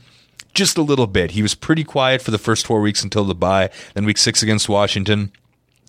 just 0.53 0.77
a 0.77 0.81
little 0.81 1.07
bit. 1.07 1.31
He 1.31 1.41
was 1.41 1.53
pretty 1.53 1.83
quiet 1.83 2.21
for 2.21 2.31
the 2.31 2.37
first 2.37 2.65
four 2.65 2.81
weeks 2.81 3.03
until 3.03 3.25
the 3.25 3.35
bye. 3.35 3.69
Then 3.93 4.05
week 4.05 4.17
six 4.17 4.41
against 4.41 4.69
Washington. 4.69 5.31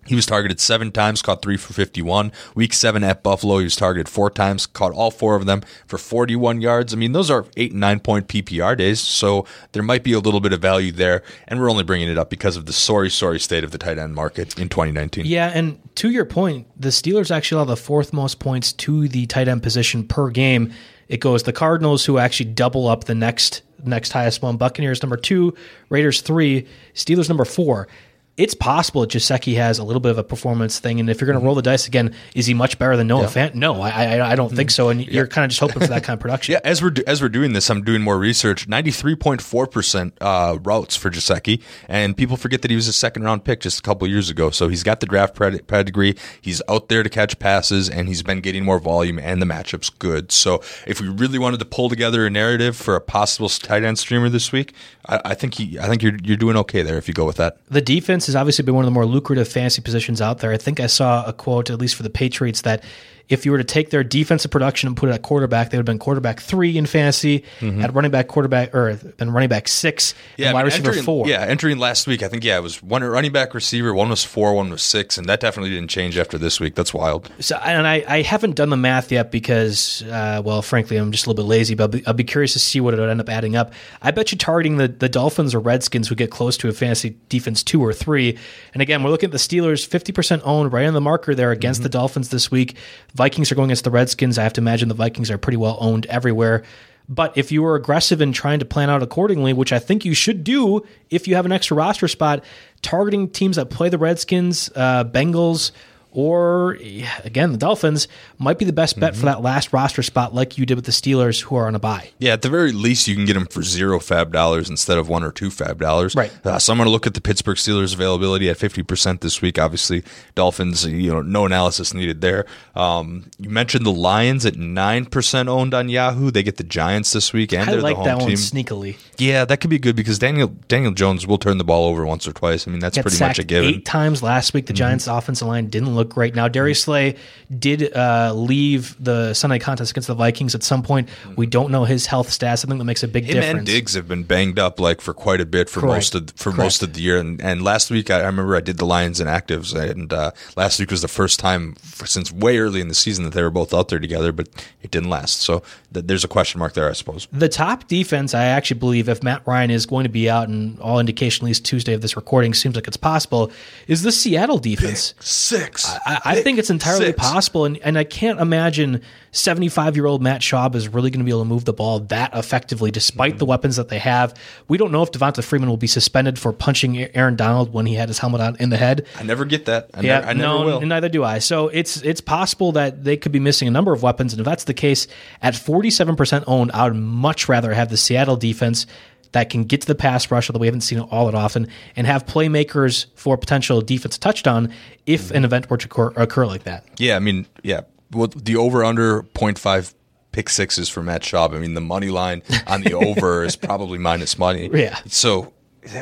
He 0.06 0.14
was 0.14 0.26
targeted 0.26 0.60
seven 0.60 0.92
times, 0.92 1.22
caught 1.22 1.42
three 1.42 1.56
for 1.56 1.72
51. 1.72 2.32
Week 2.54 2.72
seven 2.72 3.04
at 3.04 3.22
Buffalo, 3.22 3.58
he 3.58 3.64
was 3.64 3.76
targeted 3.76 4.08
four 4.08 4.30
times, 4.30 4.66
caught 4.66 4.92
all 4.92 5.10
four 5.10 5.36
of 5.36 5.46
them 5.46 5.62
for 5.86 5.98
41 5.98 6.60
yards. 6.60 6.94
I 6.94 6.96
mean, 6.96 7.12
those 7.12 7.30
are 7.30 7.46
eight 7.56 7.72
and 7.72 7.80
nine 7.80 8.00
point 8.00 8.28
PPR 8.28 8.76
days, 8.76 9.00
so 9.00 9.46
there 9.72 9.82
might 9.82 10.04
be 10.04 10.12
a 10.12 10.20
little 10.20 10.40
bit 10.40 10.52
of 10.52 10.60
value 10.60 10.92
there. 10.92 11.22
And 11.48 11.60
we're 11.60 11.70
only 11.70 11.84
bringing 11.84 12.08
it 12.08 12.18
up 12.18 12.30
because 12.30 12.56
of 12.56 12.66
the 12.66 12.72
sorry, 12.72 13.10
sorry 13.10 13.40
state 13.40 13.64
of 13.64 13.70
the 13.70 13.78
tight 13.78 13.98
end 13.98 14.14
market 14.14 14.58
in 14.58 14.68
2019. 14.68 15.26
Yeah, 15.26 15.50
and 15.54 15.78
to 15.96 16.10
your 16.10 16.24
point, 16.24 16.66
the 16.80 16.88
Steelers 16.88 17.30
actually 17.30 17.56
allow 17.56 17.64
the 17.64 17.76
fourth 17.76 18.12
most 18.12 18.38
points 18.38 18.72
to 18.72 19.08
the 19.08 19.26
tight 19.26 19.48
end 19.48 19.62
position 19.62 20.06
per 20.06 20.30
game. 20.30 20.72
It 21.08 21.20
goes 21.20 21.44
the 21.44 21.52
Cardinals, 21.52 22.04
who 22.04 22.18
actually 22.18 22.50
double 22.50 22.88
up 22.88 23.04
the 23.04 23.14
next 23.14 23.62
next 23.84 24.12
highest 24.12 24.42
one. 24.42 24.56
Buccaneers 24.56 25.02
number 25.02 25.16
two, 25.16 25.54
Raiders 25.88 26.20
three, 26.20 26.66
Steelers 26.94 27.28
number 27.28 27.44
four 27.44 27.88
it's 28.36 28.54
possible 28.54 29.00
that 29.00 29.10
Gesicki 29.10 29.56
has 29.56 29.78
a 29.78 29.84
little 29.84 30.00
bit 30.00 30.10
of 30.10 30.18
a 30.18 30.24
performance 30.24 30.78
thing, 30.78 31.00
and 31.00 31.08
if 31.08 31.20
you're 31.20 31.26
going 31.26 31.38
to 31.38 31.44
roll 31.44 31.54
the 31.54 31.62
dice 31.62 31.86
again, 31.86 32.14
is 32.34 32.46
he 32.46 32.52
much 32.52 32.78
better 32.78 32.96
than 32.96 33.06
Noah 33.06 33.22
yeah. 33.22 33.28
Fant? 33.28 33.54
No, 33.54 33.80
I, 33.80 34.18
I, 34.18 34.32
I 34.32 34.34
don't 34.34 34.54
think 34.54 34.70
so. 34.70 34.90
And 34.90 35.06
you're 35.06 35.26
kind 35.26 35.44
of 35.44 35.50
just 35.50 35.60
hoping 35.60 35.80
for 35.80 35.88
that 35.88 36.04
kind 36.04 36.14
of 36.14 36.20
production. 36.20 36.52
yeah, 36.54 36.60
as 36.62 36.82
we're 36.82 36.92
as 37.06 37.22
we're 37.22 37.30
doing 37.30 37.54
this, 37.54 37.70
I'm 37.70 37.82
doing 37.82 38.02
more 38.02 38.18
research. 38.18 38.68
Ninety 38.68 38.90
three 38.90 39.14
point 39.14 39.40
four 39.40 39.66
percent 39.66 40.16
uh, 40.20 40.58
routes 40.62 40.96
for 40.96 41.10
Gesicki, 41.10 41.62
and 41.88 42.16
people 42.16 42.36
forget 42.36 42.62
that 42.62 42.70
he 42.70 42.76
was 42.76 42.88
a 42.88 42.92
second 42.92 43.22
round 43.22 43.44
pick 43.44 43.60
just 43.60 43.78
a 43.78 43.82
couple 43.82 44.06
years 44.06 44.28
ago. 44.28 44.50
So 44.50 44.68
he's 44.68 44.82
got 44.82 45.00
the 45.00 45.06
draft 45.06 45.34
pedigree. 45.34 46.16
He's 46.40 46.60
out 46.68 46.88
there 46.88 47.02
to 47.02 47.08
catch 47.08 47.38
passes, 47.38 47.88
and 47.88 48.06
he's 48.06 48.22
been 48.22 48.40
getting 48.40 48.64
more 48.64 48.78
volume, 48.78 49.18
and 49.18 49.40
the 49.40 49.46
matchup's 49.46 49.88
good. 49.88 50.30
So 50.30 50.62
if 50.86 51.00
we 51.00 51.08
really 51.08 51.38
wanted 51.38 51.60
to 51.60 51.66
pull 51.66 51.88
together 51.88 52.26
a 52.26 52.30
narrative 52.30 52.76
for 52.76 52.96
a 52.96 53.00
possible 53.00 53.48
tight 53.48 53.82
end 53.82 53.98
streamer 53.98 54.28
this 54.28 54.52
week, 54.52 54.74
I, 55.08 55.20
I 55.24 55.34
think 55.34 55.54
he, 55.54 55.78
I 55.78 55.88
think 55.88 56.02
you're 56.02 56.16
you're 56.22 56.36
doing 56.36 56.56
okay 56.58 56.82
there 56.82 56.98
if 56.98 57.08
you 57.08 57.14
go 57.14 57.24
with 57.24 57.36
that. 57.36 57.58
The 57.68 57.80
defense 57.80 58.25
has 58.26 58.36
obviously 58.36 58.64
been 58.64 58.74
one 58.74 58.84
of 58.84 58.86
the 58.86 58.94
more 58.94 59.06
lucrative 59.06 59.48
fantasy 59.48 59.82
positions 59.82 60.20
out 60.20 60.38
there. 60.38 60.52
I 60.52 60.56
think 60.56 60.80
I 60.80 60.86
saw 60.86 61.24
a 61.24 61.32
quote, 61.32 61.70
at 61.70 61.78
least 61.78 61.94
for 61.94 62.02
the 62.02 62.10
Patriots, 62.10 62.62
that 62.62 62.84
If 63.28 63.44
you 63.44 63.52
were 63.52 63.58
to 63.58 63.64
take 63.64 63.90
their 63.90 64.04
defensive 64.04 64.50
production 64.50 64.86
and 64.86 64.96
put 64.96 65.08
it 65.08 65.12
at 65.12 65.22
quarterback, 65.22 65.70
they 65.70 65.76
would 65.76 65.80
have 65.80 65.86
been 65.86 65.98
quarterback 65.98 66.40
three 66.40 66.76
in 66.76 66.86
fantasy, 66.86 67.44
at 67.60 67.92
running 67.94 68.10
back 68.10 68.28
quarterback 68.28 68.74
or 68.74 68.94
been 68.94 69.30
running 69.32 69.48
back 69.48 69.68
six, 69.68 70.14
Yeah, 70.36 70.48
and 70.48 70.54
wide 70.54 70.60
I 70.60 70.62
mean, 70.64 70.66
receiver 70.66 70.88
entering, 70.88 71.04
four. 71.04 71.28
Yeah, 71.28 71.40
entering 71.40 71.78
last 71.78 72.06
week, 72.06 72.22
I 72.22 72.28
think 72.28 72.44
yeah, 72.44 72.56
it 72.56 72.62
was 72.62 72.82
one 72.82 73.02
running 73.02 73.32
back 73.32 73.54
receiver, 73.54 73.92
one 73.92 74.10
was 74.10 74.24
four, 74.24 74.54
one 74.54 74.70
was 74.70 74.82
six, 74.82 75.18
and 75.18 75.28
that 75.28 75.40
definitely 75.40 75.70
didn't 75.70 75.90
change 75.90 76.16
after 76.18 76.38
this 76.38 76.60
week. 76.60 76.74
That's 76.74 76.94
wild. 76.94 77.30
So, 77.40 77.56
and 77.56 77.86
I, 77.86 78.04
I 78.06 78.22
haven't 78.22 78.54
done 78.54 78.70
the 78.70 78.76
math 78.76 79.10
yet 79.10 79.30
because, 79.30 80.02
uh, 80.04 80.42
well, 80.44 80.62
frankly, 80.62 80.96
I'm 80.96 81.10
just 81.12 81.26
a 81.26 81.30
little 81.30 81.42
bit 81.44 81.48
lazy, 81.48 81.74
but 81.74 81.84
I'll 81.84 81.88
be, 81.88 82.06
I'll 82.06 82.14
be 82.14 82.24
curious 82.24 82.52
to 82.52 82.58
see 82.58 82.80
what 82.80 82.94
it 82.94 83.00
would 83.00 83.08
end 83.08 83.20
up 83.20 83.28
adding 83.28 83.56
up. 83.56 83.72
I 84.02 84.10
bet 84.12 84.32
you 84.32 84.38
targeting 84.38 84.76
the, 84.76 84.88
the 84.88 85.08
Dolphins 85.08 85.54
or 85.54 85.60
Redskins 85.60 86.10
would 86.10 86.18
get 86.18 86.30
close 86.30 86.56
to 86.58 86.68
a 86.68 86.72
fantasy 86.72 87.16
defense 87.28 87.62
two 87.62 87.82
or 87.82 87.92
three. 87.92 88.38
And 88.72 88.82
again, 88.82 89.02
we're 89.02 89.10
looking 89.10 89.28
at 89.28 89.32
the 89.32 89.38
Steelers, 89.38 89.86
50% 89.88 90.42
owned, 90.44 90.72
right 90.72 90.86
on 90.86 90.94
the 90.94 91.00
marker 91.00 91.34
there 91.34 91.50
against 91.50 91.82
the 91.82 91.88
Dolphins 91.88 92.28
this 92.28 92.50
week. 92.50 92.76
Vikings 93.16 93.50
are 93.50 93.54
going 93.54 93.70
against 93.70 93.84
the 93.84 93.90
Redskins. 93.90 94.36
I 94.36 94.42
have 94.42 94.52
to 94.54 94.60
imagine 94.60 94.88
the 94.88 94.94
Vikings 94.94 95.30
are 95.30 95.38
pretty 95.38 95.56
well 95.56 95.78
owned 95.80 96.04
everywhere. 96.06 96.62
But 97.08 97.38
if 97.38 97.50
you 97.50 97.64
are 97.64 97.74
aggressive 97.74 98.20
in 98.20 98.32
trying 98.32 98.58
to 98.58 98.64
plan 98.64 98.90
out 98.90 99.02
accordingly, 99.02 99.52
which 99.52 99.72
I 99.72 99.78
think 99.78 100.04
you 100.04 100.12
should 100.12 100.44
do 100.44 100.84
if 101.08 101.26
you 101.26 101.34
have 101.36 101.46
an 101.46 101.52
extra 101.52 101.76
roster 101.76 102.08
spot, 102.08 102.44
targeting 102.82 103.30
teams 103.30 103.56
that 103.56 103.70
play 103.70 103.88
the 103.88 103.96
Redskins, 103.96 104.70
uh, 104.74 105.04
Bengals, 105.04 105.70
or 106.16 106.78
again 107.24 107.52
the 107.52 107.58
Dolphins 107.58 108.08
might 108.38 108.58
be 108.58 108.64
the 108.64 108.72
best 108.72 108.98
bet 108.98 109.14
for 109.14 109.26
that 109.26 109.42
last 109.42 109.72
roster 109.74 110.02
spot, 110.02 110.34
like 110.34 110.56
you 110.56 110.64
did 110.64 110.74
with 110.74 110.86
the 110.86 110.90
Steelers, 110.92 111.42
who 111.42 111.56
are 111.56 111.66
on 111.66 111.74
a 111.74 111.78
bye. 111.78 112.08
Yeah, 112.18 112.32
at 112.32 112.40
the 112.40 112.48
very 112.48 112.72
least, 112.72 113.06
you 113.06 113.14
can 113.14 113.26
get 113.26 113.34
them 113.34 113.46
for 113.46 113.62
zero 113.62 113.98
FAAB 113.98 114.32
dollars 114.32 114.70
instead 114.70 114.96
of 114.96 115.10
one 115.10 115.22
or 115.22 115.30
two 115.30 115.50
FAAB 115.50 115.78
dollars. 115.78 116.14
Right. 116.14 116.32
Uh, 116.44 116.58
so 116.58 116.72
I'm 116.72 116.78
going 116.78 116.86
to 116.86 116.90
look 116.90 117.06
at 117.06 117.12
the 117.12 117.20
Pittsburgh 117.20 117.58
Steelers 117.58 117.92
availability 117.92 118.48
at 118.48 118.56
50% 118.56 119.20
this 119.20 119.42
week. 119.42 119.58
Obviously, 119.58 120.02
Dolphins, 120.34 120.86
you 120.86 121.10
know, 121.10 121.20
no 121.20 121.44
analysis 121.44 121.92
needed 121.92 122.22
there. 122.22 122.46
Um, 122.74 123.30
you 123.38 123.50
mentioned 123.50 123.84
the 123.84 123.92
Lions 123.92 124.46
at 124.46 124.54
9% 124.54 125.48
owned 125.48 125.74
on 125.74 125.88
Yahoo. 125.90 126.30
They 126.30 126.42
get 126.42 126.56
the 126.56 126.64
Giants 126.64 127.12
this 127.12 127.34
week, 127.34 127.52
and 127.52 127.68
I 127.68 127.72
they're 127.72 127.82
like 127.82 127.96
the 127.96 127.96
home 127.96 128.04
that 128.06 128.18
one 128.20 128.28
team. 128.28 128.36
sneakily. 128.36 128.96
Yeah, 129.18 129.44
that 129.44 129.58
could 129.58 129.70
be 129.70 129.78
good 129.78 129.96
because 129.96 130.18
Daniel 130.18 130.48
Daniel 130.68 130.92
Jones 130.92 131.26
will 131.26 131.38
turn 131.38 131.58
the 131.58 131.64
ball 131.64 131.84
over 131.86 132.06
once 132.06 132.26
or 132.26 132.32
twice. 132.32 132.66
I 132.66 132.70
mean, 132.70 132.80
that's 132.80 132.98
pretty 132.98 133.18
much 133.18 133.38
a 133.38 133.44
given. 133.44 133.68
eight 133.68 133.84
times 133.84 134.22
last 134.22 134.54
week. 134.54 134.66
The 134.66 134.72
Giants' 134.72 135.06
offensive 135.06 135.48
line 135.48 135.68
didn't 135.68 135.94
look 135.94 136.05
great. 136.06 136.34
Now 136.34 136.48
Darius 136.48 136.82
Slay 136.82 137.16
did 137.58 137.94
uh, 137.94 138.32
leave 138.34 138.96
the 139.02 139.34
Sunday 139.34 139.58
contest 139.58 139.90
against 139.90 140.08
the 140.08 140.14
Vikings 140.14 140.54
at 140.54 140.62
some 140.62 140.82
point. 140.82 141.08
We 141.36 141.46
don't 141.46 141.70
know 141.70 141.84
his 141.84 142.06
health 142.06 142.30
status. 142.30 142.64
I 142.64 142.68
think 142.68 142.78
that 142.78 142.84
makes 142.84 143.02
a 143.02 143.08
big 143.08 143.24
Him 143.24 143.34
difference. 143.34 143.58
and 143.58 143.66
Diggs 143.66 143.94
have 143.94 144.08
been 144.08 144.22
banged 144.22 144.58
up 144.58 144.80
like 144.80 145.00
for 145.00 145.12
quite 145.12 145.40
a 145.40 145.46
bit 145.46 145.68
for 145.68 145.80
Correct. 145.80 145.94
most 145.96 146.14
of 146.14 146.30
for 146.36 146.50
Correct. 146.50 146.58
most 146.58 146.82
of 146.82 146.94
the 146.94 147.00
year. 147.02 147.18
And, 147.18 147.40
and 147.42 147.62
last 147.62 147.90
week, 147.90 148.10
I, 148.10 148.20
I 148.20 148.26
remember 148.26 148.56
I 148.56 148.60
did 148.60 148.78
the 148.78 148.86
Lions 148.86 149.20
and 149.20 149.28
actives, 149.28 149.74
and 149.74 150.12
uh, 150.12 150.30
last 150.56 150.78
week 150.80 150.90
was 150.90 151.02
the 151.02 151.08
first 151.08 151.38
time 151.38 151.74
f 151.82 152.06
since 152.06 152.32
way 152.32 152.58
early 152.58 152.80
in 152.80 152.88
the 152.88 152.94
season 152.94 153.24
that 153.24 153.32
they 153.34 153.42
were 153.42 153.50
both 153.50 153.74
out 153.74 153.88
there 153.88 153.98
together, 153.98 154.32
but 154.32 154.48
it 154.82 154.90
didn't 154.90 155.10
last. 155.10 155.40
So 155.42 155.62
th- 155.92 156.06
there's 156.06 156.24
a 156.24 156.28
question 156.28 156.58
mark 156.58 156.74
there, 156.74 156.88
I 156.88 156.92
suppose. 156.92 157.28
The 157.32 157.48
top 157.48 157.88
defense, 157.88 158.34
I 158.34 158.44
actually 158.44 158.78
believe, 158.80 159.08
if 159.08 159.22
Matt 159.22 159.42
Ryan 159.46 159.70
is 159.70 159.86
going 159.86 160.04
to 160.04 160.10
be 160.10 160.28
out, 160.30 160.48
and 160.48 160.78
all 160.80 160.98
indication, 161.00 161.44
at 161.44 161.48
least 161.48 161.64
Tuesday 161.64 161.92
of 161.94 162.00
this 162.02 162.16
recording, 162.16 162.54
seems 162.54 162.74
like 162.76 162.86
it's 162.86 162.96
possible, 162.96 163.50
is 163.88 164.02
the 164.02 164.12
Seattle 164.12 164.58
defense. 164.58 165.14
Six. 165.20 165.95
I, 166.04 166.20
I 166.24 166.42
think 166.42 166.58
it's 166.58 166.70
entirely 166.70 167.06
Six. 167.06 167.18
possible, 167.18 167.64
and, 167.64 167.78
and 167.78 167.96
I 167.98 168.04
can't 168.04 168.40
imagine 168.40 169.02
75 169.32 169.96
year 169.96 170.06
old 170.06 170.22
Matt 170.22 170.40
Schaub 170.40 170.74
is 170.74 170.88
really 170.88 171.10
going 171.10 171.20
to 171.20 171.24
be 171.24 171.30
able 171.30 171.42
to 171.42 171.48
move 171.48 171.64
the 171.64 171.72
ball 171.72 172.00
that 172.00 172.34
effectively, 172.34 172.90
despite 172.90 173.32
Mm-hmm. 173.32 173.38
the 173.38 173.44
weapons 173.46 173.76
that 173.76 173.88
they 173.88 173.98
have. 173.98 174.34
We 174.68 174.78
don't 174.78 174.92
know 174.92 175.02
if 175.02 175.10
Devonta 175.10 175.42
Freeman 175.42 175.68
will 175.68 175.76
be 175.76 175.86
suspended 175.86 176.38
for 176.38 176.52
punching 176.52 176.96
Aaron 177.16 177.34
Donald 177.36 177.72
when 177.72 177.86
he 177.86 177.94
had 177.94 178.08
his 178.08 178.18
helmet 178.18 178.40
on 178.40 178.56
in 178.56 178.70
the 178.70 178.76
head. 178.76 179.06
I 179.18 179.22
never 179.24 179.44
get 179.44 179.64
that. 179.66 179.90
I, 179.94 180.00
Yeah, 180.02 180.14
never, 180.20 180.26
I 180.26 180.32
never 180.32 180.38
no, 180.58 180.64
will. 180.64 180.78
and 180.78 180.88
neither 180.88 181.08
do 181.08 181.24
I. 181.24 181.38
So 181.40 181.68
it's 181.68 181.96
it's 182.02 182.20
possible 182.20 182.72
that 182.72 183.04
they 183.04 183.16
could 183.16 183.32
be 183.32 183.40
missing 183.40 183.68
a 183.68 183.70
number 183.70 183.92
of 183.92 184.02
weapons, 184.02 184.32
and 184.32 184.40
if 184.40 184.44
that's 184.44 184.64
the 184.64 184.74
case, 184.74 185.06
at 185.42 185.54
47% 185.54 186.44
owned, 186.46 186.72
I 186.72 186.84
would 186.84 186.96
much 186.96 187.48
rather 187.48 187.72
have 187.74 187.88
the 187.88 187.96
Seattle 187.96 188.36
defense 188.36 188.86
that 189.32 189.50
can 189.50 189.64
get 189.64 189.80
to 189.82 189.86
the 189.86 189.94
pass 189.94 190.30
rush, 190.30 190.48
although 190.50 190.60
we 190.60 190.66
haven't 190.66 190.82
seen 190.82 190.98
it 190.98 191.08
all 191.10 191.26
that 191.26 191.34
often, 191.34 191.68
and 191.96 192.06
have 192.06 192.26
playmakers 192.26 193.06
for 193.14 193.36
potential 193.36 193.80
defense 193.80 194.18
touchdown 194.18 194.72
if 195.06 195.30
an 195.30 195.44
event 195.44 195.68
were 195.70 195.76
to 195.76 195.86
occur, 195.86 196.12
occur 196.16 196.46
like 196.46 196.64
that. 196.64 196.84
Yeah, 196.98 197.16
I 197.16 197.18
mean, 197.20 197.46
yeah. 197.62 197.82
Well, 198.12 198.28
the 198.28 198.56
over 198.56 198.84
under 198.84 199.22
0.5 199.22 199.94
pick 200.32 200.48
sixes 200.48 200.88
for 200.88 201.02
Matt 201.02 201.22
Schaub. 201.22 201.54
I 201.54 201.58
mean, 201.58 201.74
the 201.74 201.80
money 201.80 202.08
line 202.10 202.42
on 202.66 202.82
the 202.82 202.92
over 202.94 203.42
is 203.44 203.56
probably 203.56 203.98
minus 203.98 204.38
money. 204.38 204.70
Yeah. 204.72 204.98
So 205.06 205.52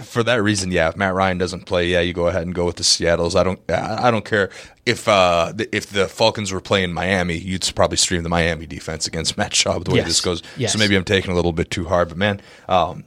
for 0.02 0.22
that 0.22 0.42
reason, 0.42 0.72
yeah, 0.72 0.88
if 0.88 0.96
Matt 0.96 1.14
Ryan 1.14 1.38
doesn't 1.38 1.66
play, 1.66 1.88
yeah, 1.88 2.00
you 2.00 2.12
go 2.12 2.26
ahead 2.26 2.42
and 2.42 2.54
go 2.54 2.64
with 2.64 2.76
the 2.76 2.84
Seattle's. 2.84 3.36
I 3.36 3.44
don't, 3.44 3.60
I 3.70 4.10
don't 4.10 4.24
care 4.24 4.50
if 4.86 5.06
uh 5.08 5.52
the- 5.54 5.74
if 5.76 5.86
the 5.90 6.08
Falcons 6.08 6.52
were 6.52 6.60
playing 6.60 6.92
Miami, 6.92 7.36
you'd 7.36 7.70
probably 7.74 7.96
stream 7.96 8.22
the 8.22 8.28
Miami 8.28 8.66
defense 8.66 9.06
against 9.06 9.36
Matt 9.38 9.52
Schaub 9.52 9.84
the 9.84 9.90
way 9.92 9.98
Yes. 9.98 10.06
this 10.08 10.20
goes. 10.20 10.42
Yes. 10.56 10.72
So 10.72 10.78
maybe 10.78 10.96
I'm 10.96 11.04
taking 11.04 11.30
a 11.32 11.34
little 11.34 11.52
bit 11.52 11.70
too 11.70 11.84
hard, 11.84 12.08
but 12.08 12.16
man, 12.18 12.40
um, 12.68 13.04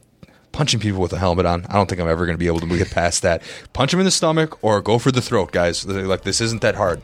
punching 0.57 0.79
people 0.79 0.99
with 0.99 1.13
a 1.13 1.19
helmet 1.19 1.45
on, 1.45 1.65
I 1.67 1.73
don't 1.73 1.87
think 1.87 2.01
I'm 2.01 2.09
ever 2.09 2.25
going 2.25 2.33
to 2.33 2.39
be 2.39 2.47
able 2.47 2.59
to 2.61 2.77
get 2.77 2.89
past 2.89 3.21
that. 3.21 3.43
Punch 3.73 3.91
them 3.91 3.99
in 3.99 4.05
the 4.05 4.11
stomach 4.11 4.57
or 4.63 4.81
go 4.81 4.97
for 4.97 5.11
the 5.11 5.21
throat, 5.21 5.51
guys. 5.51 5.85
Like 5.85 6.23
this 6.23 6.41
isn't 6.41 6.63
that 6.63 6.73
hard. 6.73 6.99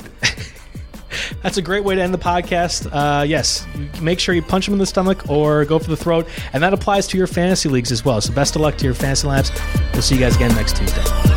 That's 1.43 1.57
a 1.57 1.61
great 1.61 1.83
way 1.83 1.93
to 1.93 2.01
end 2.01 2.15
the 2.15 2.17
podcast. 2.17 2.89
Uh, 2.91 3.23
yes, 3.23 3.67
make 4.01 4.19
sure 4.19 4.33
you 4.33 4.41
punch 4.41 4.65
them 4.65 4.73
in 4.73 4.79
the 4.79 4.87
stomach 4.87 5.29
or 5.29 5.63
go 5.65 5.77
for 5.77 5.91
the 5.91 5.97
throat, 5.97 6.27
and 6.53 6.63
that 6.63 6.73
applies 6.73 7.05
to 7.09 7.17
your 7.17 7.27
fantasy 7.27 7.69
leagues 7.69 7.91
as 7.91 8.03
well. 8.03 8.19
So 8.19 8.33
best 8.33 8.55
of 8.55 8.63
luck 8.63 8.75
to 8.77 8.85
your 8.85 8.95
fantasy 8.95 9.27
labs. 9.27 9.51
We'll 9.93 10.01
see 10.01 10.15
you 10.15 10.21
guys 10.21 10.35
again 10.35 10.55
next 10.55 10.75
Tuesday. 10.75 11.32